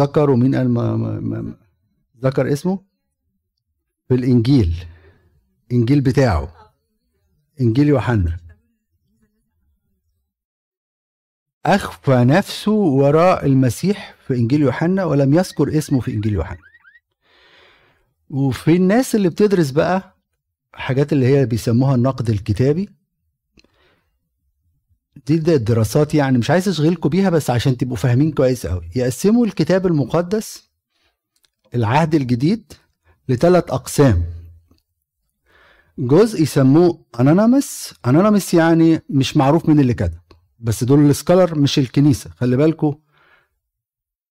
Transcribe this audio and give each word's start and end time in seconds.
ذكر 0.00 0.30
ومين 0.30 0.54
قال 0.54 0.70
ما 0.70 0.96
ما 0.96 1.20
ما 1.20 1.54
ذكر 2.22 2.52
اسمه؟ 2.52 2.78
في 4.08 4.14
الإنجيل. 4.14 4.74
إنجيل 5.72 6.00
بتاعه. 6.00 6.52
إنجيل 7.60 7.88
يوحنا. 7.88 8.40
أخفى 11.66 12.24
نفسه 12.24 12.72
وراء 12.72 13.46
المسيح 13.46 14.14
في 14.26 14.34
إنجيل 14.34 14.60
يوحنا 14.62 15.04
ولم 15.04 15.34
يذكر 15.34 15.78
اسمه 15.78 16.00
في 16.00 16.14
إنجيل 16.14 16.32
يوحنا. 16.32 16.58
وفي 18.30 18.76
الناس 18.76 19.14
اللي 19.14 19.28
بتدرس 19.28 19.70
بقى 19.70 20.16
حاجات 20.74 21.12
اللي 21.12 21.26
هي 21.26 21.46
بيسموها 21.46 21.94
النقد 21.94 22.30
الكتابي 22.30 22.88
دي 25.26 25.54
الدراسات 25.54 26.14
يعني 26.14 26.38
مش 26.38 26.50
عايز 26.50 26.68
اشغلكم 26.68 27.08
بيها 27.08 27.30
بس 27.30 27.50
عشان 27.50 27.76
تبقوا 27.76 27.96
فاهمين 27.96 28.32
كويس 28.32 28.66
قوي 28.66 28.90
يقسموا 28.96 29.46
الكتاب 29.46 29.86
المقدس 29.86 30.70
العهد 31.74 32.14
الجديد 32.14 32.72
لثلاث 33.28 33.70
أقسام. 33.70 34.24
جزء 35.98 36.42
يسموه 36.42 37.04
anonymous 37.20 37.94
anonymous 38.06 38.54
يعني 38.54 39.02
مش 39.10 39.36
معروف 39.36 39.68
مين 39.68 39.80
اللي 39.80 39.94
كتب 39.94 40.18
بس 40.58 40.84
دول 40.84 41.10
ال 41.10 41.16
scholar 41.16 41.58
مش 41.58 41.78
الكنيسة. 41.78 42.30
خلي 42.30 42.56
بالكم 42.56 42.94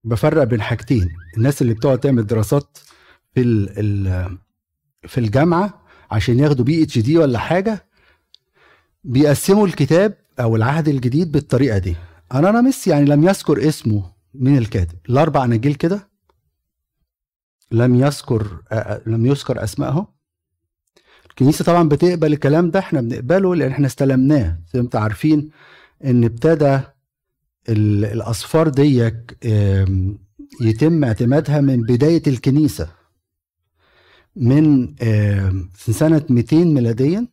بفرق 0.04 0.44
بين 0.44 0.62
حاجتين. 0.62 1.10
الناس 1.38 1.62
اللي 1.62 1.74
بتقعد 1.74 2.00
تعمل 2.00 2.28
دراسات 2.28 2.78
في 3.36 3.66
في 5.08 5.18
الجامعة 5.18 5.82
عشان 6.12 6.40
ياخدوا 6.40 6.66
PhD 6.66 7.18
ولا 7.18 7.40
حاجة 7.40 7.86
بيقسموا 9.04 9.68
الكتاب 9.68 10.18
أو 10.40 10.56
العهد 10.56 10.88
الجديد 10.88 11.32
بالطريقة 11.32 11.78
دي. 11.78 11.96
Anonymous 12.36 12.88
يعني 12.88 13.06
لم 13.06 13.24
يذكر 13.24 13.68
اسمه 13.68 14.12
من 14.34 14.58
الكاتب. 14.58 14.98
الأربع 15.10 15.46
اناجيل 15.46 15.76
كده. 15.76 16.10
لم 17.72 17.96
يذكر 17.96 18.62
لم 19.06 19.26
يذكر 19.26 19.64
أسمائهم. 19.64 20.08
الكنيسة 21.30 21.66
طبعا 21.66 21.90
بتقبل 21.90 22.34
الكلام 22.34 22.72
ده 22.72 22.80
إحنا 22.80 23.02
بنقبله 23.02 23.56
لأن 23.56 23.72
إحنا 23.72 23.88
استلمناه. 23.88 24.60
زي 24.74 24.80
ما 24.80 24.86
أنتم 24.86 25.00
عارفين 25.00 25.50
إن 26.06 26.24
ابتدى 26.24 26.80
الاسفار 27.70 28.70
ديك 28.70 29.38
يتم 30.62 31.04
اعتمادها 31.04 31.62
من 31.62 31.82
بداية 31.82 32.24
الكنيسة. 32.28 32.90
من 34.36 34.96
سنة 35.76 36.26
200 36.30 36.56
ميلاديا 36.74 37.28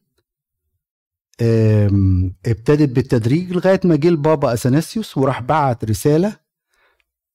ابتدت 2.46 2.88
بالتدريج 2.90 3.52
لغاية 3.52 3.80
ما 3.84 3.96
جه 3.96 4.08
البابا 4.08 4.52
اثناسيوس 4.54 5.16
وراح 5.18 5.40
بعت 5.40 5.84
رسالة 5.84 6.36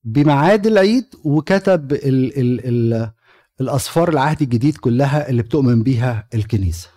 بميعاد 0.03 0.67
العيد 0.67 1.05
وكتب 1.23 1.93
ال 1.93 2.39
ال 2.39 2.65
ال 2.93 3.11
الاصفار 3.61 4.09
العهد 4.09 4.41
الجديد 4.41 4.77
كلها 4.77 5.29
اللي 5.29 5.41
بتؤمن 5.43 5.83
بيها 5.83 6.27
الكنيسة. 6.33 6.89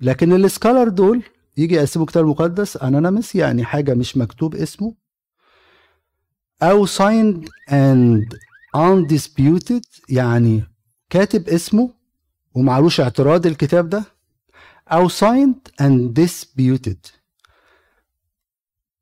لكن 0.00 0.32
السكالر 0.44 0.88
دول 0.88 1.22
يجي 1.56 1.74
يقسموا 1.74 2.04
الكتاب 2.06 2.24
المقدس 2.24 2.76
انونيمس 2.76 3.34
يعني 3.34 3.64
حاجة 3.64 3.94
مش 3.94 4.16
مكتوب 4.16 4.54
اسمه 4.54 4.94
أو 6.62 6.86
signed 6.86 7.44
and 7.70 8.36
undisputed 8.76 9.82
يعني 10.08 10.62
كاتب 11.10 11.48
اسمه 11.48 11.90
ومعلوش 12.54 13.00
اعتراض 13.00 13.46
الكتاب 13.46 13.88
ده. 13.88 14.04
Signed 15.00 15.70
and 15.80 16.12
disputed. 16.22 17.10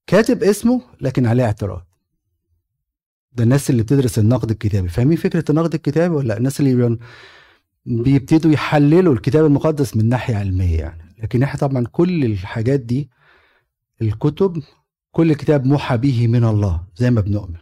كاتب 0.07 0.43
اسمه 0.43 0.83
لكن 1.01 1.27
عليه 1.27 1.45
اعتراض. 1.45 1.87
ده 3.33 3.45
الناس 3.45 3.71
اللي 3.71 3.83
بتدرس 3.83 4.19
النقد 4.19 4.51
الكتابي. 4.51 4.89
فاهمين 4.89 5.17
فكرة 5.17 5.45
النقد 5.51 5.75
الكتابي 5.75 6.15
ولا 6.15 6.37
الناس 6.37 6.61
اللي 6.61 6.99
بيبتدوا 7.87 8.53
يحللوا 8.53 9.15
الكتاب 9.15 9.45
المقدس 9.45 9.97
من 9.97 10.09
ناحية 10.09 10.37
علمية 10.37 10.79
يعني. 10.79 11.15
لكن 11.19 11.43
إحنا 11.43 11.61
طبعا 11.61 11.87
كل 11.87 12.25
الحاجات 12.25 12.81
دي 12.81 13.11
الكتب 14.03 14.63
كل 15.11 15.33
كتاب 15.35 15.67
موحى 15.67 15.97
به 15.97 16.27
من 16.27 16.45
الله 16.45 16.85
زي 16.97 17.11
ما 17.11 17.21
بنؤمن. 17.21 17.59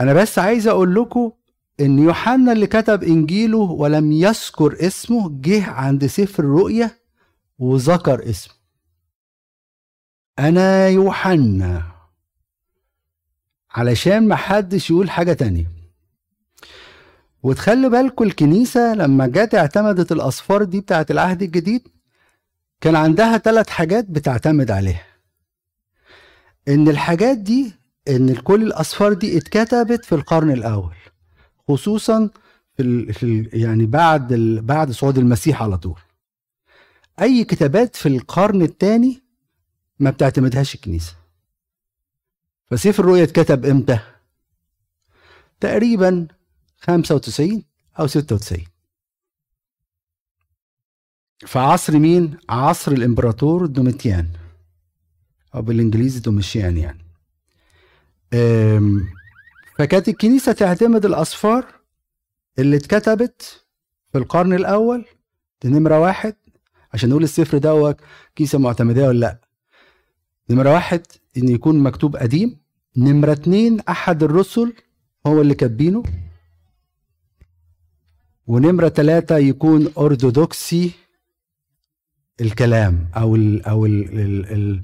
أنا 0.00 0.14
بس 0.14 0.38
عايز 0.38 0.68
أقول 0.68 0.94
لكم 0.94 1.32
إن 1.80 1.98
يوحنا 1.98 2.52
اللي 2.52 2.66
كتب 2.66 3.02
إنجيله 3.04 3.58
ولم 3.58 4.12
يذكر 4.12 4.86
اسمه 4.86 5.40
جه 5.40 5.70
عند 5.70 6.06
سفر 6.06 6.42
الرؤيا 6.44 6.90
وذكر 7.58 8.30
اسمه. 8.30 8.54
أنا 10.38 10.88
يوحنا. 10.88 11.82
علشان 13.70 14.28
ما 14.28 14.36
حدش 14.36 14.90
يقول 14.90 15.10
حاجة 15.10 15.32
تانية. 15.32 15.66
وتخلوا 17.42 17.90
بالكم 17.90 18.24
الكنيسة 18.24 18.94
لما 18.94 19.26
جت 19.26 19.54
اعتمدت 19.54 20.12
الاصفار 20.12 20.64
دي 20.64 20.80
بتاعت 20.80 21.10
العهد 21.10 21.42
الجديد 21.42 21.88
كان 22.80 22.96
عندها 22.96 23.38
ثلاث 23.38 23.68
حاجات 23.68 24.10
بتعتمد 24.10 24.70
عليها. 24.70 25.06
إن 26.68 26.88
الحاجات 26.88 27.38
دي 27.38 27.72
إن 28.08 28.34
كل 28.34 28.62
الاصفار 28.62 29.12
دي 29.12 29.38
اتكتبت 29.38 30.04
في 30.04 30.14
القرن 30.14 30.50
الأول. 30.50 30.94
خصوصا 31.68 32.30
في 32.76 33.12
في 33.12 33.48
يعني 33.52 33.86
بعد 33.86 34.32
بعد 34.62 34.90
صعود 34.90 35.18
المسيح 35.18 35.62
على 35.62 35.78
طول. 35.78 35.98
أي 37.20 37.44
كتابات 37.44 37.96
في 37.96 38.08
القرن 38.08 38.62
الثاني 38.62 39.22
ما 39.98 40.10
بتعتمدهاش 40.10 40.74
الكنيسة. 40.74 41.14
فسيف 42.70 43.00
الرؤيا 43.00 43.22
اتكتب 43.24 43.64
إمتى؟ 43.66 43.98
تقريبا 45.60 46.26
95 46.78 47.62
أو 48.00 48.06
96 48.06 48.64
في 51.46 51.58
عصر 51.58 51.98
مين؟ 51.98 52.36
عصر 52.48 52.92
الإمبراطور 52.92 53.66
دوميتيان 53.66 54.28
أو 55.54 55.62
بالإنجليزي 55.62 56.20
دوميشيان 56.20 56.76
يعني. 56.76 57.04
فكانت 59.74 60.08
الكنيسة 60.08 60.52
تعتمد 60.52 61.04
الأصفار 61.04 61.66
اللي 62.58 62.76
اتكتبت 62.76 63.66
في 64.12 64.18
القرن 64.18 64.52
الأول 64.52 65.04
دي 65.62 65.68
نمره 65.68 66.00
واحد. 66.00 66.34
عشان 66.94 67.08
نقول 67.08 67.22
السفر 67.22 67.58
دوت 67.58 68.00
كنيسة 68.38 68.58
معتمداه 68.58 69.08
ولا 69.08 69.18
لأ. 69.18 69.40
نمرة 70.50 70.72
واحد 70.72 71.06
إن 71.36 71.48
يكون 71.48 71.78
مكتوب 71.78 72.16
قديم. 72.16 72.58
نمرة 72.96 73.32
اتنين 73.32 73.80
أحد 73.80 74.22
الرسل 74.22 74.72
هو 75.26 75.40
اللي 75.40 75.54
كاتبينه. 75.54 76.02
ونمرة 78.46 78.88
ثلاثة 78.88 79.36
يكون 79.36 79.92
أرثوذكسي 79.98 80.90
الكلام 82.40 83.08
أو 83.16 83.36
ال 83.36 83.66
أو 83.66 83.86
ال 83.86 84.18
ال 84.52 84.82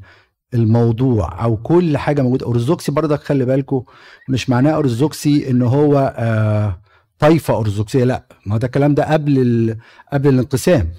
الموضوع 0.55 1.45
أو 1.45 1.57
كل 1.57 1.97
حاجة 1.99 2.23
موجودة. 2.23 2.47
ارثوذكسي 2.49 2.93
برضك 2.93 3.21
خلي 3.21 3.45
بالكم 3.45 3.83
مش 4.29 4.51
معناه 4.51 4.79
ارثوذكسي 4.79 5.51
إن 5.51 5.63
هو 5.63 6.15
آه 6.19 6.81
طائفه 7.19 7.59
ارثوذكسيه 7.59 8.05
لا. 8.05 8.25
ما 8.47 8.59
ده 8.59 8.67
الكلام 8.67 8.95
ده 8.95 9.13
قبل. 9.13 9.77
قبل 10.13 10.29
الانقسام. 10.29 10.91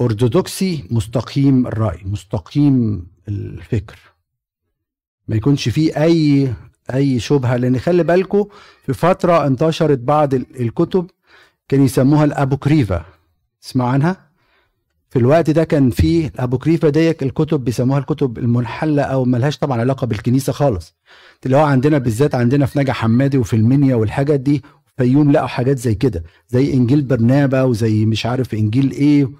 ارثوذكسي 0.00 0.84
مستقيم 0.90 1.66
الرأي 1.66 2.00
مستقيم 2.04 3.06
الفكر. 3.28 3.98
ما 5.28 5.36
يكونش 5.36 5.68
فيه 5.68 6.02
أي 6.02 6.52
أي 6.94 7.18
شبهة. 7.20 7.56
لأن 7.56 7.78
خلي 7.78 8.02
بالكم 8.02 8.44
في 8.86 8.92
فترة 8.92 9.46
انتشرت 9.46 9.98
بعض 9.98 10.34
الكتب 10.34 11.10
كانوا 11.68 11.84
يسموها 11.84 12.24
الابوكريفا 12.24 13.04
تسمعوا 13.62 13.90
عنها؟ 13.90 14.29
في 15.10 15.18
الوقت 15.18 15.50
ده 15.50 15.64
كان 15.64 15.90
في 15.90 16.26
الابوكريفا 16.26 16.88
ديك 16.88 17.22
الكتب 17.22 17.64
بيسموها 17.64 17.98
الكتب 17.98 18.38
المنحلة 18.38 19.02
أو 19.02 19.24
ملهاش 19.24 19.58
طبعا 19.58 19.80
علاقة 19.80 20.06
بالكنيسة 20.06 20.52
خالص. 20.52 20.94
اللي 21.46 21.56
هو 21.56 21.64
عندنا 21.64 21.98
بالذات 21.98 22.34
عندنا 22.34 22.66
في 22.66 22.78
نجا 22.78 22.92
حمادي 22.92 23.38
وفي 23.38 23.56
المنيا 23.56 23.94
والحاجات 23.94 24.40
دي 24.40 24.62
فيوم 24.96 25.32
لقوا 25.32 25.46
حاجات 25.46 25.78
زي 25.78 25.94
كده 25.94 26.24
زي 26.48 26.72
إنجيل 26.74 27.02
برنابا 27.02 27.62
وزي 27.62 28.06
مش 28.06 28.26
عارف 28.26 28.54
إنجيل 28.54 28.90
إيه 28.90 29.30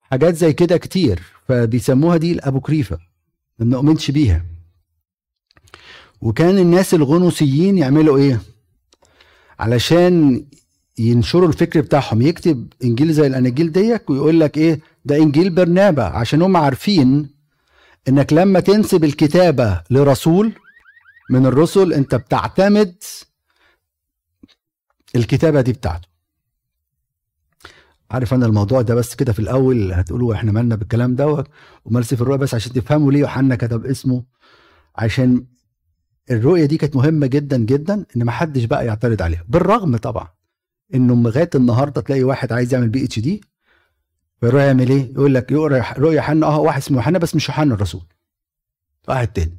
حاجات 0.00 0.34
زي 0.34 0.52
كده 0.52 0.76
كتير. 0.76 1.22
فبيسموها 1.48 2.16
دي 2.16 2.32
الابوكريفا 2.32 2.98
ما 3.58 3.64
بنؤمنش 3.66 4.10
بيها. 4.10 4.44
وكان 6.20 6.58
الناس 6.58 6.94
الغنوصيين 6.94 7.78
يعملوا 7.78 8.18
إيه؟ 8.18 8.40
علشان 9.58 10.44
ينشروا 10.98 11.48
الفكر 11.48 11.80
بتاعهم. 11.80 12.22
يكتب 12.22 12.72
إنجيل 12.84 13.12
زي 13.12 13.26
الأناجيل 13.26 13.72
ديك 13.72 14.10
ويقول 14.10 14.40
لك 14.40 14.58
إيه؟ 14.58 14.80
ده 15.04 15.16
إنجيل 15.16 15.50
برنابا 15.54 16.02
عشان 16.04 16.42
هم 16.42 16.56
عارفين 16.56 17.30
إنك 18.08 18.32
لما 18.32 18.60
تنسب 18.60 19.04
الكتابة 19.04 19.82
لرسول 19.90 20.52
من 21.30 21.46
الرسل 21.46 21.92
أنت 21.92 22.14
بتعتمد 22.14 22.94
الكتابة 25.16 25.60
دي 25.60 25.72
بتاعته. 25.72 26.08
عارف 28.10 28.34
أنا 28.34 28.46
الموضوع 28.46 28.82
ده 28.82 28.94
بس 28.94 29.14
كده 29.14 29.32
في 29.32 29.38
الأول 29.38 29.92
هتقولوا 29.92 30.34
إحنا 30.34 30.52
مالنا 30.52 30.74
بالكلام 30.76 31.14
دوت 31.14 31.46
ومال 31.84 32.12
الرؤيا 32.12 32.36
بس 32.38 32.54
عشان 32.54 32.72
تفهموا 32.72 33.12
ليه 33.12 33.20
يوحنا 33.20 33.56
كتب 33.56 33.86
اسمه. 33.86 34.24
عشان 34.96 35.46
الرؤيه 36.30 36.64
دي 36.64 36.76
كانت 36.76 36.96
مهمة 36.96 37.26
جدا 37.26 37.56
جدا 37.58 38.06
إن 38.16 38.24
ما 38.24 38.32
حدش 38.32 38.64
بقى 38.64 38.86
يعترض 38.86 39.22
عليها. 39.22 39.44
بالرغم 39.48 39.96
طبعا 39.96 40.28
إنه 40.94 41.14
لغاية 41.22 41.50
النهارده 41.54 42.00
تلاقي 42.00 42.22
واحد 42.24 42.52
عايز 42.52 42.74
يعمل 42.74 42.88
PhD 42.88 43.40
فيروح 44.40 44.62
يعمل 44.62 44.90
إيه؟ 44.90 45.12
يقول 45.12 45.34
لك 45.34 45.52
يقرا 45.52 45.92
رؤيا 45.98 46.16
يوحنا 46.16 46.46
آه 46.46 46.58
واحد 46.58 46.80
اسمه 46.80 46.96
يوحنا 46.96 47.18
بس 47.18 47.36
مش 47.36 47.48
يوحنا 47.48 47.74
الرسول. 47.74 48.02
واحد 49.08 49.28
تاني. 49.28 49.58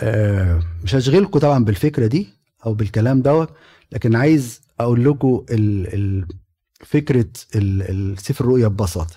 آه 0.00 0.62
مش 0.84 0.94
هشغلكم 0.94 1.38
طبعا 1.38 1.64
بالفكرة 1.64 2.06
دي 2.06 2.28
أو 2.66 2.74
بالكلام 2.74 3.22
دوت 3.22 3.50
لكن 3.92 4.16
عايز 4.16 4.60
أقول 4.80 5.04
لكم 5.04 5.44
فكرة 6.80 7.26
السفر 7.54 8.44
الرؤيا 8.44 8.68
ببساطة. 8.68 9.16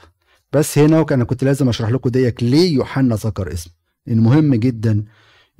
بس 0.54 0.78
هنا 0.78 1.06
أنا 1.12 1.24
كنت 1.24 1.44
لازم 1.44 1.70
أشرح 1.70 1.90
لكم 1.90 2.10
ديك 2.10 2.44
ليه 2.44 2.74
يوحنا 2.74 3.16
ذكر 3.16 3.54
اسم. 3.54 3.70
ان 4.08 4.18
مهم 4.20 4.56
جدا 4.56 5.06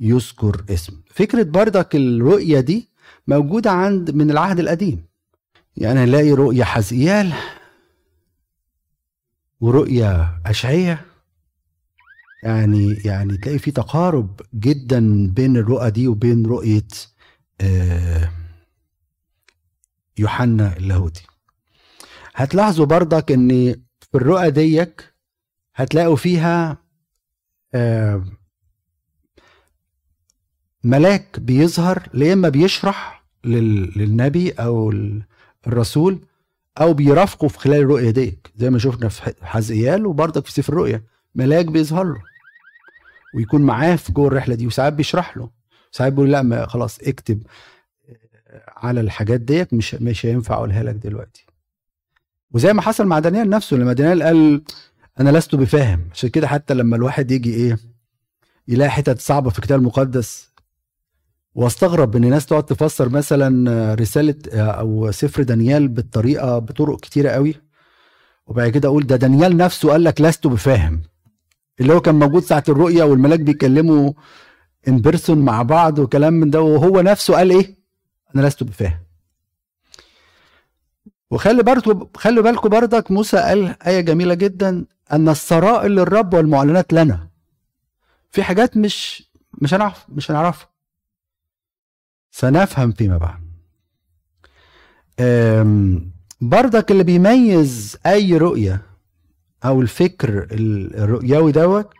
يذكر 0.00 0.64
اسم. 0.70 1.00
فكرة 1.10 1.42
بردك 1.42 1.96
الرؤيه 1.96 2.60
دي 2.60 2.88
موجودة 3.26 3.70
عند 3.70 4.10
من 4.10 4.30
العهد 4.30 4.58
القديم. 4.58 5.07
يعني 5.80 6.00
نلاقي 6.04 6.32
رؤيا 6.32 6.64
حزقيال 6.64 7.32
ورؤيا 9.60 10.42
أشعية. 10.46 11.04
يعني 12.42 12.92
يعني 13.04 13.36
تلاقي 13.36 13.58
في 13.58 13.70
تقارب 13.70 14.40
جدا 14.54 15.26
بين 15.28 15.56
الرؤى 15.56 15.90
دي 15.90 16.08
وبين 16.08 16.46
رؤية 16.46 16.86
آه، 17.60 18.30
يوحنا 20.18 20.76
اللاهوتي. 20.76 21.26
هتلاحظوا 22.34 22.86
برضك 22.86 23.32
إن 23.32 23.48
في 24.00 24.14
الرؤى 24.14 24.50
ديك 24.50 25.14
هتلاقوا 25.74 26.16
فيها 26.16 26.78
آه، 27.74 28.24
ملاك 30.84 31.40
بيظهر 31.40 32.08
يا 32.14 32.32
إما 32.32 32.48
بيشرح 32.48 33.24
للنبي 33.44 34.50
أو 34.50 34.92
الرسول 35.66 36.20
أو 36.80 36.92
بيرافقه 36.92 37.48
في 37.48 37.58
خلال 37.58 37.80
الرؤية 37.80 38.10
ديك 38.10 38.50
زي 38.56 38.70
ما 38.70 38.78
شفنا 38.78 39.08
في 39.08 39.34
حزقيال 39.46 40.06
وبرضك 40.06 40.44
في 40.46 40.52
سفر 40.52 40.72
الرؤيا 40.72 41.02
ملاك 41.34 41.66
بيظهر 41.66 42.04
له 42.04 42.22
ويكون 43.34 43.62
معاه 43.62 43.96
في 43.96 44.12
جوه 44.12 44.26
الرحلة 44.26 44.54
دي 44.54 44.66
وساعات 44.66 44.92
بيشرح 44.92 45.36
له. 45.36 45.50
ساعات 45.92 46.12
بيقول 46.12 46.32
لا 46.32 46.42
ما 46.42 46.66
خلاص 46.66 46.98
اكتب 47.00 47.42
على 48.76 49.00
الحاجات 49.00 49.40
ديت 49.40 49.74
مش 49.74 49.94
مش 49.94 50.26
هينفع 50.26 50.54
أقولها 50.54 50.82
لك 50.82 50.94
دلوقتي. 50.94 51.46
وزي 52.52 52.72
ما 52.72 52.82
حصل 52.82 53.06
مع 53.06 53.18
دانيال 53.18 53.50
نفسه 53.50 53.76
لما 53.76 53.92
دانيال 53.92 54.22
قال 54.22 54.62
أنا 55.20 55.30
لست 55.30 55.54
بفاهم. 55.54 56.08
عشان 56.12 56.30
كده 56.30 56.48
حتى 56.48 56.74
لما 56.74 56.96
الواحد 56.96 57.30
يجي 57.30 57.54
إيه 57.54 57.78
يلاقي 58.68 58.90
حتت 58.90 59.20
صعبة 59.20 59.50
في 59.50 59.58
الكتاب 59.58 59.78
المقدس 59.80 60.47
واستغرب 61.58 62.16
إن 62.16 62.24
الناس 62.24 62.46
تقعد 62.46 62.64
تفسر 62.66 63.08
مثلا 63.08 63.94
رسالة 63.94 64.34
أو 64.54 65.10
سفر 65.10 65.42
دانيال 65.42 65.88
بالطريقة 65.88 66.58
بطرق 66.58 67.00
كتيرة 67.00 67.30
قوي. 67.30 67.54
وبعد 68.46 68.68
كده 68.68 68.88
أقول 68.88 69.06
ده 69.06 69.16
دانيال 69.16 69.56
نفسه 69.56 69.90
قال 69.90 70.04
لك 70.04 70.20
لست 70.20 70.46
بفاهم. 70.46 71.02
اللي 71.80 71.94
هو 71.94 72.00
كان 72.00 72.14
موجود 72.14 72.42
ساعة 72.42 72.64
الرؤيه 72.68 73.02
والملاك 73.02 73.40
بيتكلموا 73.40 74.12
ان 74.88 74.98
بيرسون 74.98 75.38
مع 75.38 75.62
بعض 75.62 75.98
وكلام 75.98 76.32
من 76.32 76.50
ده 76.50 76.60
وهو 76.60 77.00
نفسه 77.00 77.34
قال 77.34 77.50
إيه؟ 77.50 77.74
أنا 78.34 78.46
لست 78.46 78.62
بفاهم. 78.62 78.98
وخلي 81.30 81.62
برضه 81.62 82.10
خلي 82.16 82.42
بالكم 82.42 82.68
بردك 82.68 83.10
موسى 83.10 83.36
قال 83.36 83.82
آية 83.86 84.00
جميلة 84.00 84.34
جدا 84.34 84.84
أن 85.12 85.28
السرائر 85.28 85.88
للرب 85.90 86.34
والمعلنات 86.34 86.92
لنا. 86.92 87.28
في 88.30 88.42
حاجات 88.42 88.76
مش 88.76 89.28
مش 89.62 89.74
هنعرف 89.74 90.06
مش 90.08 90.30
هنعرفها. 90.30 90.77
سنفهم 92.30 92.92
فيما 92.92 93.18
بعد. 93.18 93.48
بردك 96.40 96.90
اللي 96.90 97.04
بيميز 97.04 97.96
أي 98.06 98.36
رؤية 98.36 98.82
أو 99.64 99.80
الفكر 99.80 100.48
الرؤيوي 100.50 101.52
دوت 101.52 101.90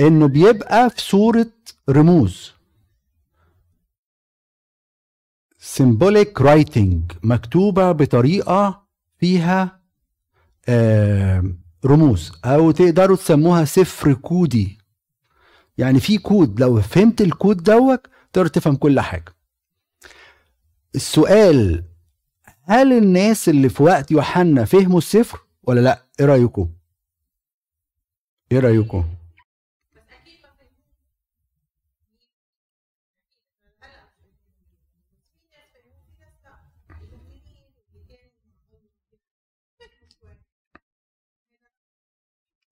إنه 0.00 0.28
بيبقى 0.28 0.90
في 0.90 1.00
صورة 1.02 1.50
رموز. 1.90 2.52
symbolic 5.76 6.42
writing 6.42 7.16
مكتوبة 7.22 7.92
بطريقة 7.92 8.86
فيها 9.18 9.80
رموز 11.84 12.32
أو 12.44 12.70
تقدروا 12.70 13.16
تسموها 13.16 13.64
سفر 13.64 14.12
كودي. 14.14 14.78
يعني 15.78 16.00
في 16.00 16.18
كود 16.18 16.60
لو 16.60 16.80
فهمت 16.80 17.20
الكود 17.20 17.62
دوت 17.62 18.06
تقدر 18.32 18.46
تفهم 18.46 18.76
كل 18.76 19.00
حاجة. 19.00 19.37
السؤال 20.94 21.84
هل 22.62 22.92
الناس 22.92 23.48
اللي 23.48 23.68
في 23.68 23.82
وقت 23.82 24.10
يوحنا 24.10 24.64
فهموا 24.64 24.98
السفر 24.98 25.38
ولا 25.62 25.80
لأ؟ 25.80 26.02
إيه 26.20 26.26
رأيكم؟ 26.26 26.68
إيه 28.52 28.58
رأيكم؟ 28.58 29.04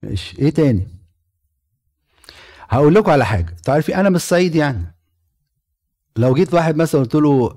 ماشي 0.03 0.39
إيه 0.39 0.51
تاني؟ 0.51 0.89
هقول 2.69 2.95
لكم 2.95 3.11
على 3.11 3.27
حاجة 3.27 3.57
تعرفي 3.65 3.97
أنا 3.97 4.11
مش 4.11 4.21
صعيدي 4.21 4.59
يعني. 4.59 4.96
لو 6.17 6.35
جيت 6.35 6.55
واحد 6.55 6.77
مثلا 6.77 7.01
قلت 7.01 7.15
له 7.15 7.55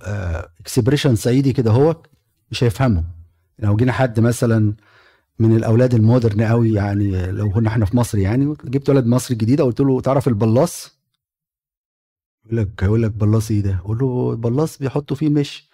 expression 0.60 1.16
صعيدي 1.16 1.54
كده 1.54 1.72
هو 1.72 2.02
مش 2.52 2.64
هيفهمه. 2.64 3.04
لو 3.60 3.76
جينا 3.76 3.92
حد 3.92 4.20
مثلا 4.20 4.74
من 5.40 5.56
الأولاد 5.56 5.94
ال 5.94 6.00
modern 6.00 6.42
قوي 6.42 6.74
يعني 6.74 7.32
لو 7.32 7.50
كنا 7.50 7.70
إحنا 7.70 7.86
في 7.86 7.98
مصر 7.98 8.18
يعني 8.18 8.56
جبت 8.64 8.90
ولد 8.90 9.06
مصري 9.06 9.38
جديد 9.38 9.62
قلت 9.62 9.80
له 9.80 10.02
تعرف 10.02 10.28
البلاص؟ 10.28 11.00
يقول 12.46 12.58
لك 12.58 12.84
هيقول 12.84 13.04
لك 13.04 13.12
بلاص 13.12 13.52
إيه 13.52 13.62
ده؟ 13.62 13.76
أقول 13.76 13.98
له 13.98 14.32
البلاص 14.32 14.78
بيحطوا 14.78 15.18
فيه 15.18 15.30
مش. 15.30 15.70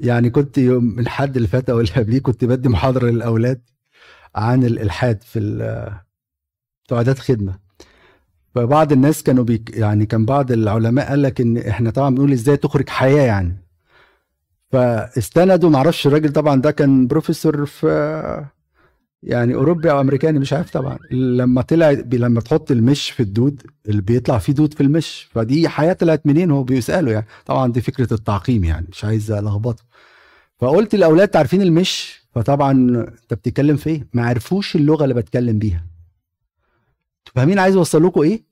يعني 0.00 0.30
كنت 0.30 0.58
يوم 0.58 0.84
من 0.84 1.08
حد 1.08 1.36
اللي 1.36 1.48
فات 1.48 1.70
أو 1.70 1.80
اللي 1.80 1.92
قبليه 1.92 2.18
كنت 2.18 2.44
بدي 2.44 2.68
محاضرة 2.68 3.10
للأولاد 3.10 3.62
عن 4.34 4.64
الإلحاد 4.64 5.22
في 5.22 5.40
بتوع 6.84 7.02
خدمة. 7.02 7.58
فبعض 8.54 8.92
الناس 8.92 9.22
كانوا 9.22 9.44
بيك 9.44 9.76
يعني 9.76 10.06
كان 10.06 10.24
بعض 10.24 10.52
العلماء 10.52 11.08
قال 11.08 11.22
لك 11.22 11.40
إن 11.40 11.56
إحنا 11.58 11.90
طبعا 11.90 12.10
بنقول 12.10 12.32
إزاي 12.32 12.56
تخرج 12.56 12.88
حياة 12.88 13.22
يعني. 13.22 13.56
فاستندوا 14.72 15.70
معرفش 15.70 16.06
الراجل 16.06 16.32
طبعا 16.32 16.60
ده 16.60 16.70
كان 16.70 17.06
بروفيسور 17.06 17.66
في 17.66 18.46
يعني 19.22 19.54
أوروبي 19.54 19.90
أو 19.90 20.00
أمريكاني 20.00 20.38
مش 20.38 20.52
عارف 20.52 20.70
طبعا. 20.70 20.98
لما 21.10 21.62
طلع 21.62 21.90
لما 22.12 22.40
تحط 22.40 22.70
المش 22.70 23.10
في 23.10 23.20
الدود 23.20 23.62
اللي 23.88 24.02
بيطلع 24.02 24.38
فيه 24.38 24.52
دود 24.52 24.74
في 24.74 24.82
المش 24.82 25.28
فدي 25.30 25.68
حياة 25.68 25.92
طلعت 25.92 26.26
منين؟ 26.26 26.50
هو 26.50 26.62
بيسأله 26.62 27.12
يعني. 27.12 27.26
طبعا 27.46 27.72
دي 27.72 27.80
فكرة 27.80 28.14
التعقيم 28.14 28.64
يعني 28.64 28.86
مش 28.92 29.04
عايز 29.04 29.30
ألخبطه. 29.30 29.82
فقلت 30.58 30.94
للاولاد 30.94 31.36
عارفين 31.36 31.62
المش؟ 31.62 32.22
فطبعا 32.34 32.72
أنت 32.72 33.34
بتتكلم 33.34 33.76
في 33.76 33.90
إيه؟ 33.90 34.06
ما 34.12 34.26
عرفوش 34.26 34.76
اللغة 34.76 35.04
اللي 35.04 35.14
بتكلم 35.14 35.58
بيها. 35.58 35.84
فاهمين 37.34 37.58
عايز 37.58 37.76
اوصل 37.76 38.04
لكم 38.06 38.20
إيه؟ 38.20 38.44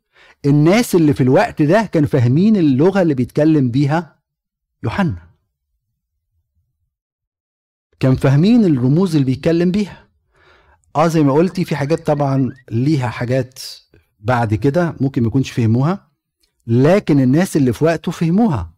الناس 0.47 0.95
اللي 0.95 1.15
في 1.15 1.23
الوقت 1.23 1.63
ده 1.63 1.83
كانوا 1.93 2.09
فاهمين 2.09 2.57
اللغة 2.57 3.03
اللي 3.03 3.15
بيتكلم 3.15 3.71
بيها 3.71 4.19
يوحنا. 4.83 5.31
كان 8.01 8.17
فاهمين 8.17 8.65
الرموز 8.65 9.15
اللي 9.15 9.27
بيتكلم 9.27 9.71
بيها. 9.71 10.09
آه 10.97 11.07
زي 11.07 11.23
ما 11.23 11.33
قلتي 11.33 11.65
في 11.65 11.77
حاجات 11.77 12.07
طبعا 12.07 12.55
ليها 12.71 13.09
حاجات 13.09 13.59
بعد 14.21 14.55
كده 14.55 14.97
ممكن 15.01 15.23
ما 15.23 15.29
يكونش 15.29 15.51
فهموها 15.51 16.11
لكن 16.67 17.21
الناس 17.21 17.57
اللي 17.57 17.73
في 17.73 17.85
وقته 17.85 18.13
فهموها. 18.13 18.75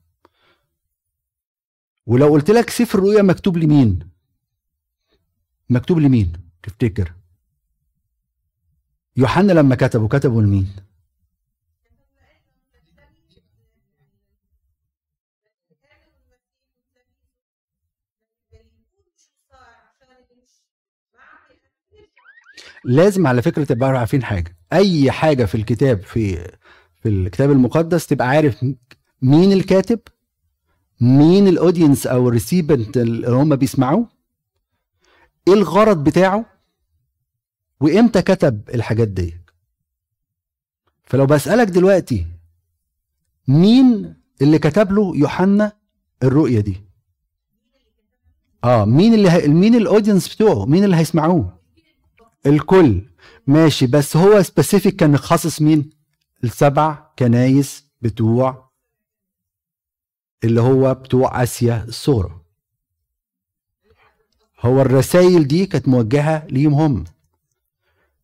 ولو 2.07 2.29
قلت 2.29 2.51
لك 2.51 2.71
سفر 2.71 2.99
الرؤيا 2.99 3.23
مكتوب 3.23 3.57
لمين؟ 3.57 3.99
مكتوب 5.71 5.99
لمين؟ 5.99 6.33
تفتكر؟ 6.63 7.13
يوحنا 9.17 9.53
لما 9.53 9.75
كتبوا 9.75 10.09
كتبوا 10.09 10.43
لمين؟ 10.43 10.69
لازم 22.85 23.27
على 23.27 23.43
فكرة 23.43 23.65
تبقى 23.65 23.89
عارفين 23.91 24.25
حاجة. 24.25 24.57
أي 24.73 25.11
حاجة 25.11 25.45
في 25.45 25.55
الكتاب 25.55 26.01
في 26.03 26.37
في 27.03 27.09
الكتاب 27.09 27.51
المقدس 27.51 28.07
تبقى 28.07 28.29
عارف 28.29 28.65
مين 29.23 29.53
الكاتب 29.53 30.01
مين 31.01 31.49
ال 31.49 31.55
audience 31.55 32.07
أو 32.07 32.29
ال 32.29 32.36
recipient 32.36 32.97
اللي 32.97 33.31
هم 33.31 33.57
بيسمعوه 33.57 34.09
إيه 35.49 35.55
الغرض 35.55 36.05
بتاعه 36.05 36.47
وإمتى 37.83 38.23
كتب 38.23 38.71
الحاجات 38.75 39.09
دي؟ 39.09 39.35
فلو 41.05 41.27
بسألك 41.27 41.67
دلوقتي 41.69 42.27
مين 43.49 44.15
اللي 44.43 44.59
كتب 44.59 44.93
له 44.93 45.17
يوحنا 45.17 45.73
الرؤية 46.23 46.61
دي؟ 46.61 46.77
آه 48.65 48.85
مين 48.85 49.15
اللي 49.15 49.31
هي... 49.31 49.49
مين 49.49 49.75
ال 49.75 49.82
audience 49.82 50.35
بتوعه؟ 50.35 50.65
مين 50.67 50.85
اللي 50.85 50.97
هيسمعوه؟ 50.97 51.59
الكل. 52.47 53.03
ماشي 53.47 53.87
بس 53.87 54.17
هو 54.17 54.43
specific 54.43 54.97
كان 54.97 55.17
خاصص 55.17 55.63
مين؟ 55.63 55.91
السبع 56.45 57.07
كنايس 57.19 57.85
بتوع 58.03 58.71
اللي 60.45 60.61
هو 60.61 60.95
بتوع 60.95 61.43
آسيا 61.43 61.85
الصغرى. 61.89 62.41
هو 64.61 64.81
الرسائل 64.81 65.47
دي 65.47 65.67
كانت 65.67 65.89
موجهة 65.89 66.47
ليهم 66.47 66.75
هم. 66.75 67.05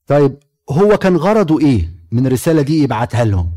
طيب 0.08 0.38
هو 0.70 0.96
كان 0.96 1.16
غرضه 1.16 1.60
إيه 1.60 1.88
من 2.12 2.26
الرساله 2.26 2.62
دي 2.62 2.82
يبعتها 2.82 3.24
لهم 3.24 3.52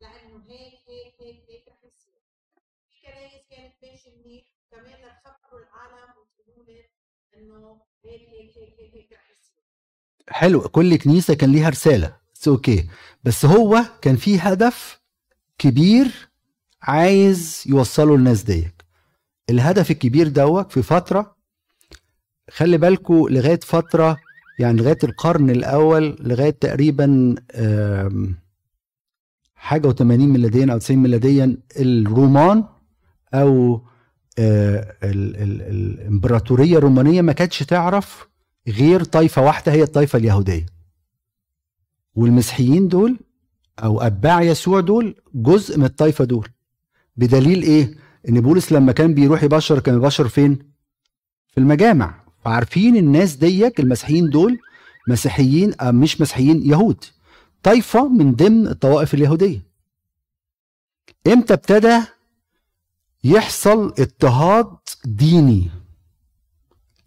لأنه 0.00 0.44
هيك 0.48 0.80
هيك 0.88 1.14
هيك 1.20 1.50
هيك 1.50 1.64
كانت 3.50 3.74
ماشي 3.82 4.10
منيح 4.10 4.44
كمان 4.70 4.98
لتخبروا 5.08 5.60
العالم 5.60 6.14
وتقولوا 6.18 6.82
انه 7.36 7.80
هيك 8.04 8.28
هيك 8.28 8.56
هيك 8.58 8.94
هيك 8.94 9.03
حلو 10.28 10.60
كل 10.60 10.96
كنيسة 10.96 11.34
كان 11.34 11.52
ليها 11.52 11.68
رسالة. 11.68 12.16
بس 12.34 12.48
أوكي 12.48 12.88
بس 13.24 13.44
هو 13.44 13.82
كان 14.02 14.16
في 14.16 14.38
هدف 14.38 15.00
كبير 15.58 16.28
عايز 16.82 17.64
يوصله 17.66 18.16
للناس 18.16 18.42
ديك. 18.42 18.84
الهدف 19.50 19.90
الكبير 19.90 20.28
دوت 20.28 20.72
في 20.72 20.82
فترة 20.82 21.36
خلي 22.50 22.78
بالكو 22.78 23.28
لغاية 23.28 23.60
فترة 23.62 24.16
يعني 24.58 24.78
لغاية 24.78 24.98
القرن 25.04 25.50
الأول 25.50 26.16
لغاية 26.20 26.50
تقريبا 26.50 27.34
حاجة 29.54 29.88
و80 29.92 30.02
ميلاديا 30.02 30.72
أو 30.72 30.78
90 30.78 31.02
ميلاديا 31.02 31.56
الرومان 31.76 32.64
أو 33.34 33.82
آه، 34.38 34.96
الإمبراطورية 35.04 36.78
الرومانية 36.78 37.22
ما 37.22 37.32
كانتش 37.32 37.58
تعرف 37.58 38.28
غير 38.68 39.04
طائفه 39.04 39.42
واحدة 39.42 39.72
هي 39.72 39.82
الطائفه 39.82 40.16
اليهودية. 40.18 40.66
والمسيحيين 42.14 42.88
دول 42.88 43.18
أو 43.78 44.00
أتباع 44.00 44.42
يسوع 44.42 44.80
دول 44.80 45.14
جزء 45.34 45.78
من 45.78 45.84
الطائفه 45.84 46.24
دول. 46.24 46.48
بدليل 47.16 47.62
إيه؟ 47.62 47.94
إن 48.28 48.40
بولس 48.40 48.72
لما 48.72 48.92
كان 48.92 49.14
بيروح 49.14 49.42
يبشر 49.42 49.78
كان 49.80 49.94
يبشر 49.94 50.28
فين؟ 50.28 50.58
في 51.48 51.58
المجامع. 51.60 52.24
فعارفين 52.44 52.96
الناس 52.96 53.34
ديك 53.36 53.80
المسيحيين 53.80 54.30
دول 54.30 54.58
مسيحيين 55.08 55.74
أم 55.74 56.00
مش 56.00 56.20
مسيحيين 56.20 56.70
يهود. 56.70 57.04
طائفه 57.62 58.08
من 58.08 58.34
ضمن 58.34 58.66
الطوائف 58.66 59.14
اليهودية. 59.14 59.66
إمتى 61.26 61.54
ابتدى 61.54 62.00
يحصل 63.24 63.94
اضطهاد 63.98 64.76
ديني 65.04 65.70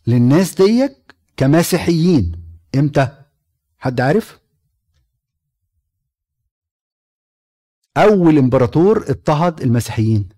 للناس 0.08 0.56
ديك؟ 0.56 0.97
كمسيحيين. 1.38 2.32
إمتى؟ 2.75 3.08
حد 3.77 4.01
عارف؟ 4.01 4.39
أول 7.98 8.38
إمبراطور 8.38 8.98
اضطهد 9.10 9.62
المسيحيين. 9.62 10.29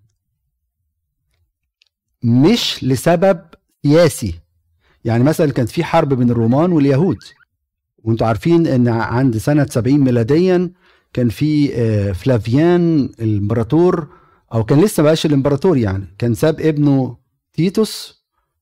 مش 2.24 2.84
لسبب 2.84 3.42
سياسي. 3.84 4.40
يعني 5.06 5.24
مثلا 5.24 5.52
كانت 5.52 5.70
في 5.70 5.84
حرب 5.84 6.14
بين 6.14 6.30
الرومان 6.30 6.72
واليهود. 6.72 7.18
وأنتوا 7.98 8.28
عارفين 8.28 8.68
إن 8.68 8.88
عند 8.88 9.38
سنة 9.38 9.66
70 9.66 10.00
ميلاديا 10.00 10.72
كان 11.14 11.30
في 11.30 11.76
آه، 11.76 12.12
فلافيان 12.12 13.00
الإمبراطور 13.20 14.08
أو 14.54 14.64
كان 14.64 14.82
لسه 14.82 15.04
بقاش 15.04 15.26
الإمبراطور 15.26 15.78
يعني. 15.78 16.16
كان 16.18 16.34
ساب 16.34 16.62
ابنه 16.62 17.18
تيتوس 17.54 18.19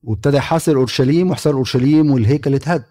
وابتدى 0.08 0.38
يحاصر 0.38 0.76
أورشليم 0.76 1.32
وحصار 1.32 1.54
أورشليم 1.54 2.12
والهيكل 2.12 2.56
اتهد. 2.56 2.84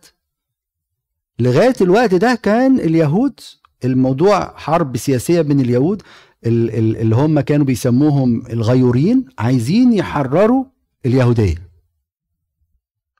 لغاية 1.39 1.75
الوقت 1.81 2.15
ده 2.15 2.35
كان 2.35 2.81
اليهود 2.81 3.41
الموضوع 3.85 4.57
حرب 4.57 4.97
سياسية 4.97 5.41
بين 5.41 5.61
اليهود 5.61 6.03
اللي 6.45 7.17
هم 7.17 7.41
كانوا 7.41 7.67
بيسموهم 7.67 8.47
الغيورين 8.47 9.27
عايزين 9.39 9.93
يحرروا 9.93 10.65
اليهودية. 11.07 11.55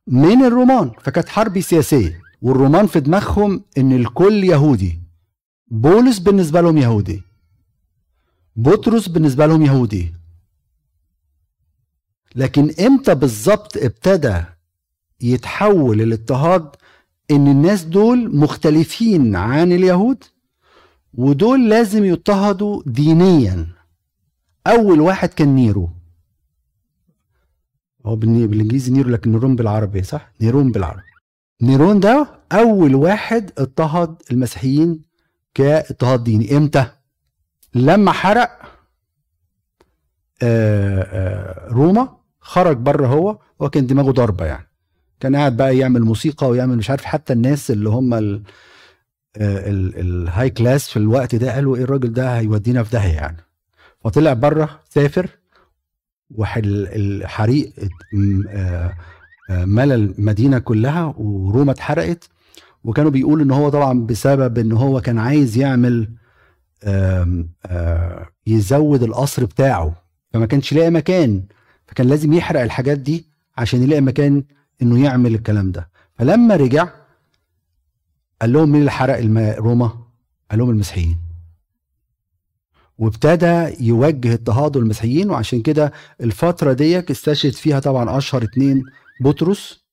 من 0.07 0.45
الرومان؟ 0.45 0.91
فكانت 1.01 1.29
حرب 1.29 1.61
سياسية 1.61 2.21
والرومان 2.43 2.87
في 2.87 3.01
دماغهم 3.01 3.65
إن 3.79 3.93
الكل 3.93 4.45
يهودي. 4.45 5.01
بولس 5.69 6.19
بالنسبة 6.19 6.61
لهم 6.61 6.79
يهودي. 6.79 7.23
بطرس 8.57 9.09
بالنسبة 9.09 9.47
لهم 9.47 9.63
يهودي. 9.63 10.15
لكن 12.37 12.71
إمتى 12.87 13.15
بالظبط 13.15 13.77
ابتدى 13.77 14.43
يتحول 15.21 16.03
الاضطهاد 16.03 16.71
ان 17.31 17.49
الناس 17.49 17.85
دول 17.85 18.37
مختلفين 18.37 19.37
عن 19.37 19.73
اليهود؟ 19.73 20.25
ودول 21.15 21.69
لازم 21.69 22.05
يضطهدوا 22.05 22.83
دينيا. 22.87 23.67
أول 24.67 25.01
واحد 25.01 25.29
كان 25.29 25.55
نيرو. 25.55 25.91
هو 28.07 28.17
بالإنجليزي 28.17 28.93
نيرو 28.93 29.11
لكن 29.11 29.33
نيرون 29.33 29.57
بالعربي 29.57 30.03
صح؟ 30.03 30.33
نيرون 30.41 30.73
بالعربي. 30.73 31.03
نيرون 31.63 32.01
ده 32.01 32.27
أول 32.53 32.95
واحد 32.95 33.53
اضطهد 33.59 34.23
المسيحيين 34.31 35.03
كاضطهاد 35.55 36.25
ديني. 36.25 36.57
إمتى؟ 36.57 36.87
لما 37.75 38.13
حرق 38.13 38.61
آه، 40.43 41.03
آه، 41.03 41.69
روما. 41.69 42.17
خرج 42.47 42.77
بره 42.77 43.07
هو 43.07 43.39
هو 43.63 43.71
كان 43.71 43.87
دماغه 43.87 44.11
ضربه 44.11 44.45
يعني. 44.45 44.69
كان 45.21 45.37
قاعد 45.37 45.57
بقى 45.57 45.79
يعمل 45.79 46.03
موسيقى 46.03 46.49
ويعمل 46.49 46.77
مش 46.77 46.91
عارف 46.91 47.05
حتى 47.05 47.33
الناس 47.33 47.71
اللي 47.71 47.89
هم 47.89 48.15
ال 48.15 48.43
ال 49.41 50.51
high 50.51 50.68
class 50.68 50.89
في 50.89 50.97
الوقت 50.97 51.35
ده 51.35 51.55
قالوا 51.55 51.77
إيه 51.77 51.83
الراجل 51.83 52.13
ده 52.13 52.39
هيودينا 52.39 52.83
في 52.83 52.91
داهية 52.91 53.13
يعني. 53.15 53.37
فطلع 54.05 54.33
بره 54.33 54.81
سافر 54.89 55.31
والحريق 56.35 57.73
آه، 58.51 58.95
ملأ 59.51 59.95
المدينة 59.95 60.59
كلها 60.59 61.15
وروما 61.19 61.73
اتحرقت. 61.73 62.29
وكانوا 62.85 63.11
بيقولوا 63.11 63.45
إن 63.45 63.51
هو 63.51 63.69
طبعا 63.69 64.07
بسبب 64.07 64.59
إن 64.59 64.73
هو 64.73 65.01
كان 65.01 65.19
عايز 65.19 65.57
يعمل 65.57 66.09
يزود 68.47 69.03
القصر 69.03 69.45
بتاعه. 69.45 69.95
فما 70.33 70.47
كانش 70.47 70.73
لاقي 70.73 70.91
مكان. 70.91 71.43
فكان 71.87 72.07
لازم 72.09 72.33
يحرق 72.33 72.61
الحاجات 72.61 72.99
دي 72.99 73.27
عشان 73.59 73.83
يلاقي 73.83 74.01
مكان 74.01 74.45
إنه 74.83 75.05
يعمل 75.05 75.35
الكلام 75.35 75.73
ده. 75.73 75.89
فلما 76.15 76.57
رجع 76.57 76.89
قال 78.41 78.53
لهم 78.53 78.69
مين 78.69 78.81
اللي 78.81 78.91
حرق 78.91 79.19
روما؟ 79.59 79.99
قال 80.51 80.59
لهم 80.59 80.71
المسيحيين. 80.71 81.19
وابتدى 82.99 83.85
يوجه 83.85 84.33
اضطهاده 84.33 84.81
المسيحيين 84.81 85.31
وعشان 85.31 85.63
كده 85.63 85.93
الفترة 86.21 86.73
ديك 86.73 87.11
استشهد 87.11 87.53
فيها 87.53 87.81
طبعا 87.81 88.19
أشهر 88.19 88.43
اتنين 88.45 88.85
بطرس 89.21 89.85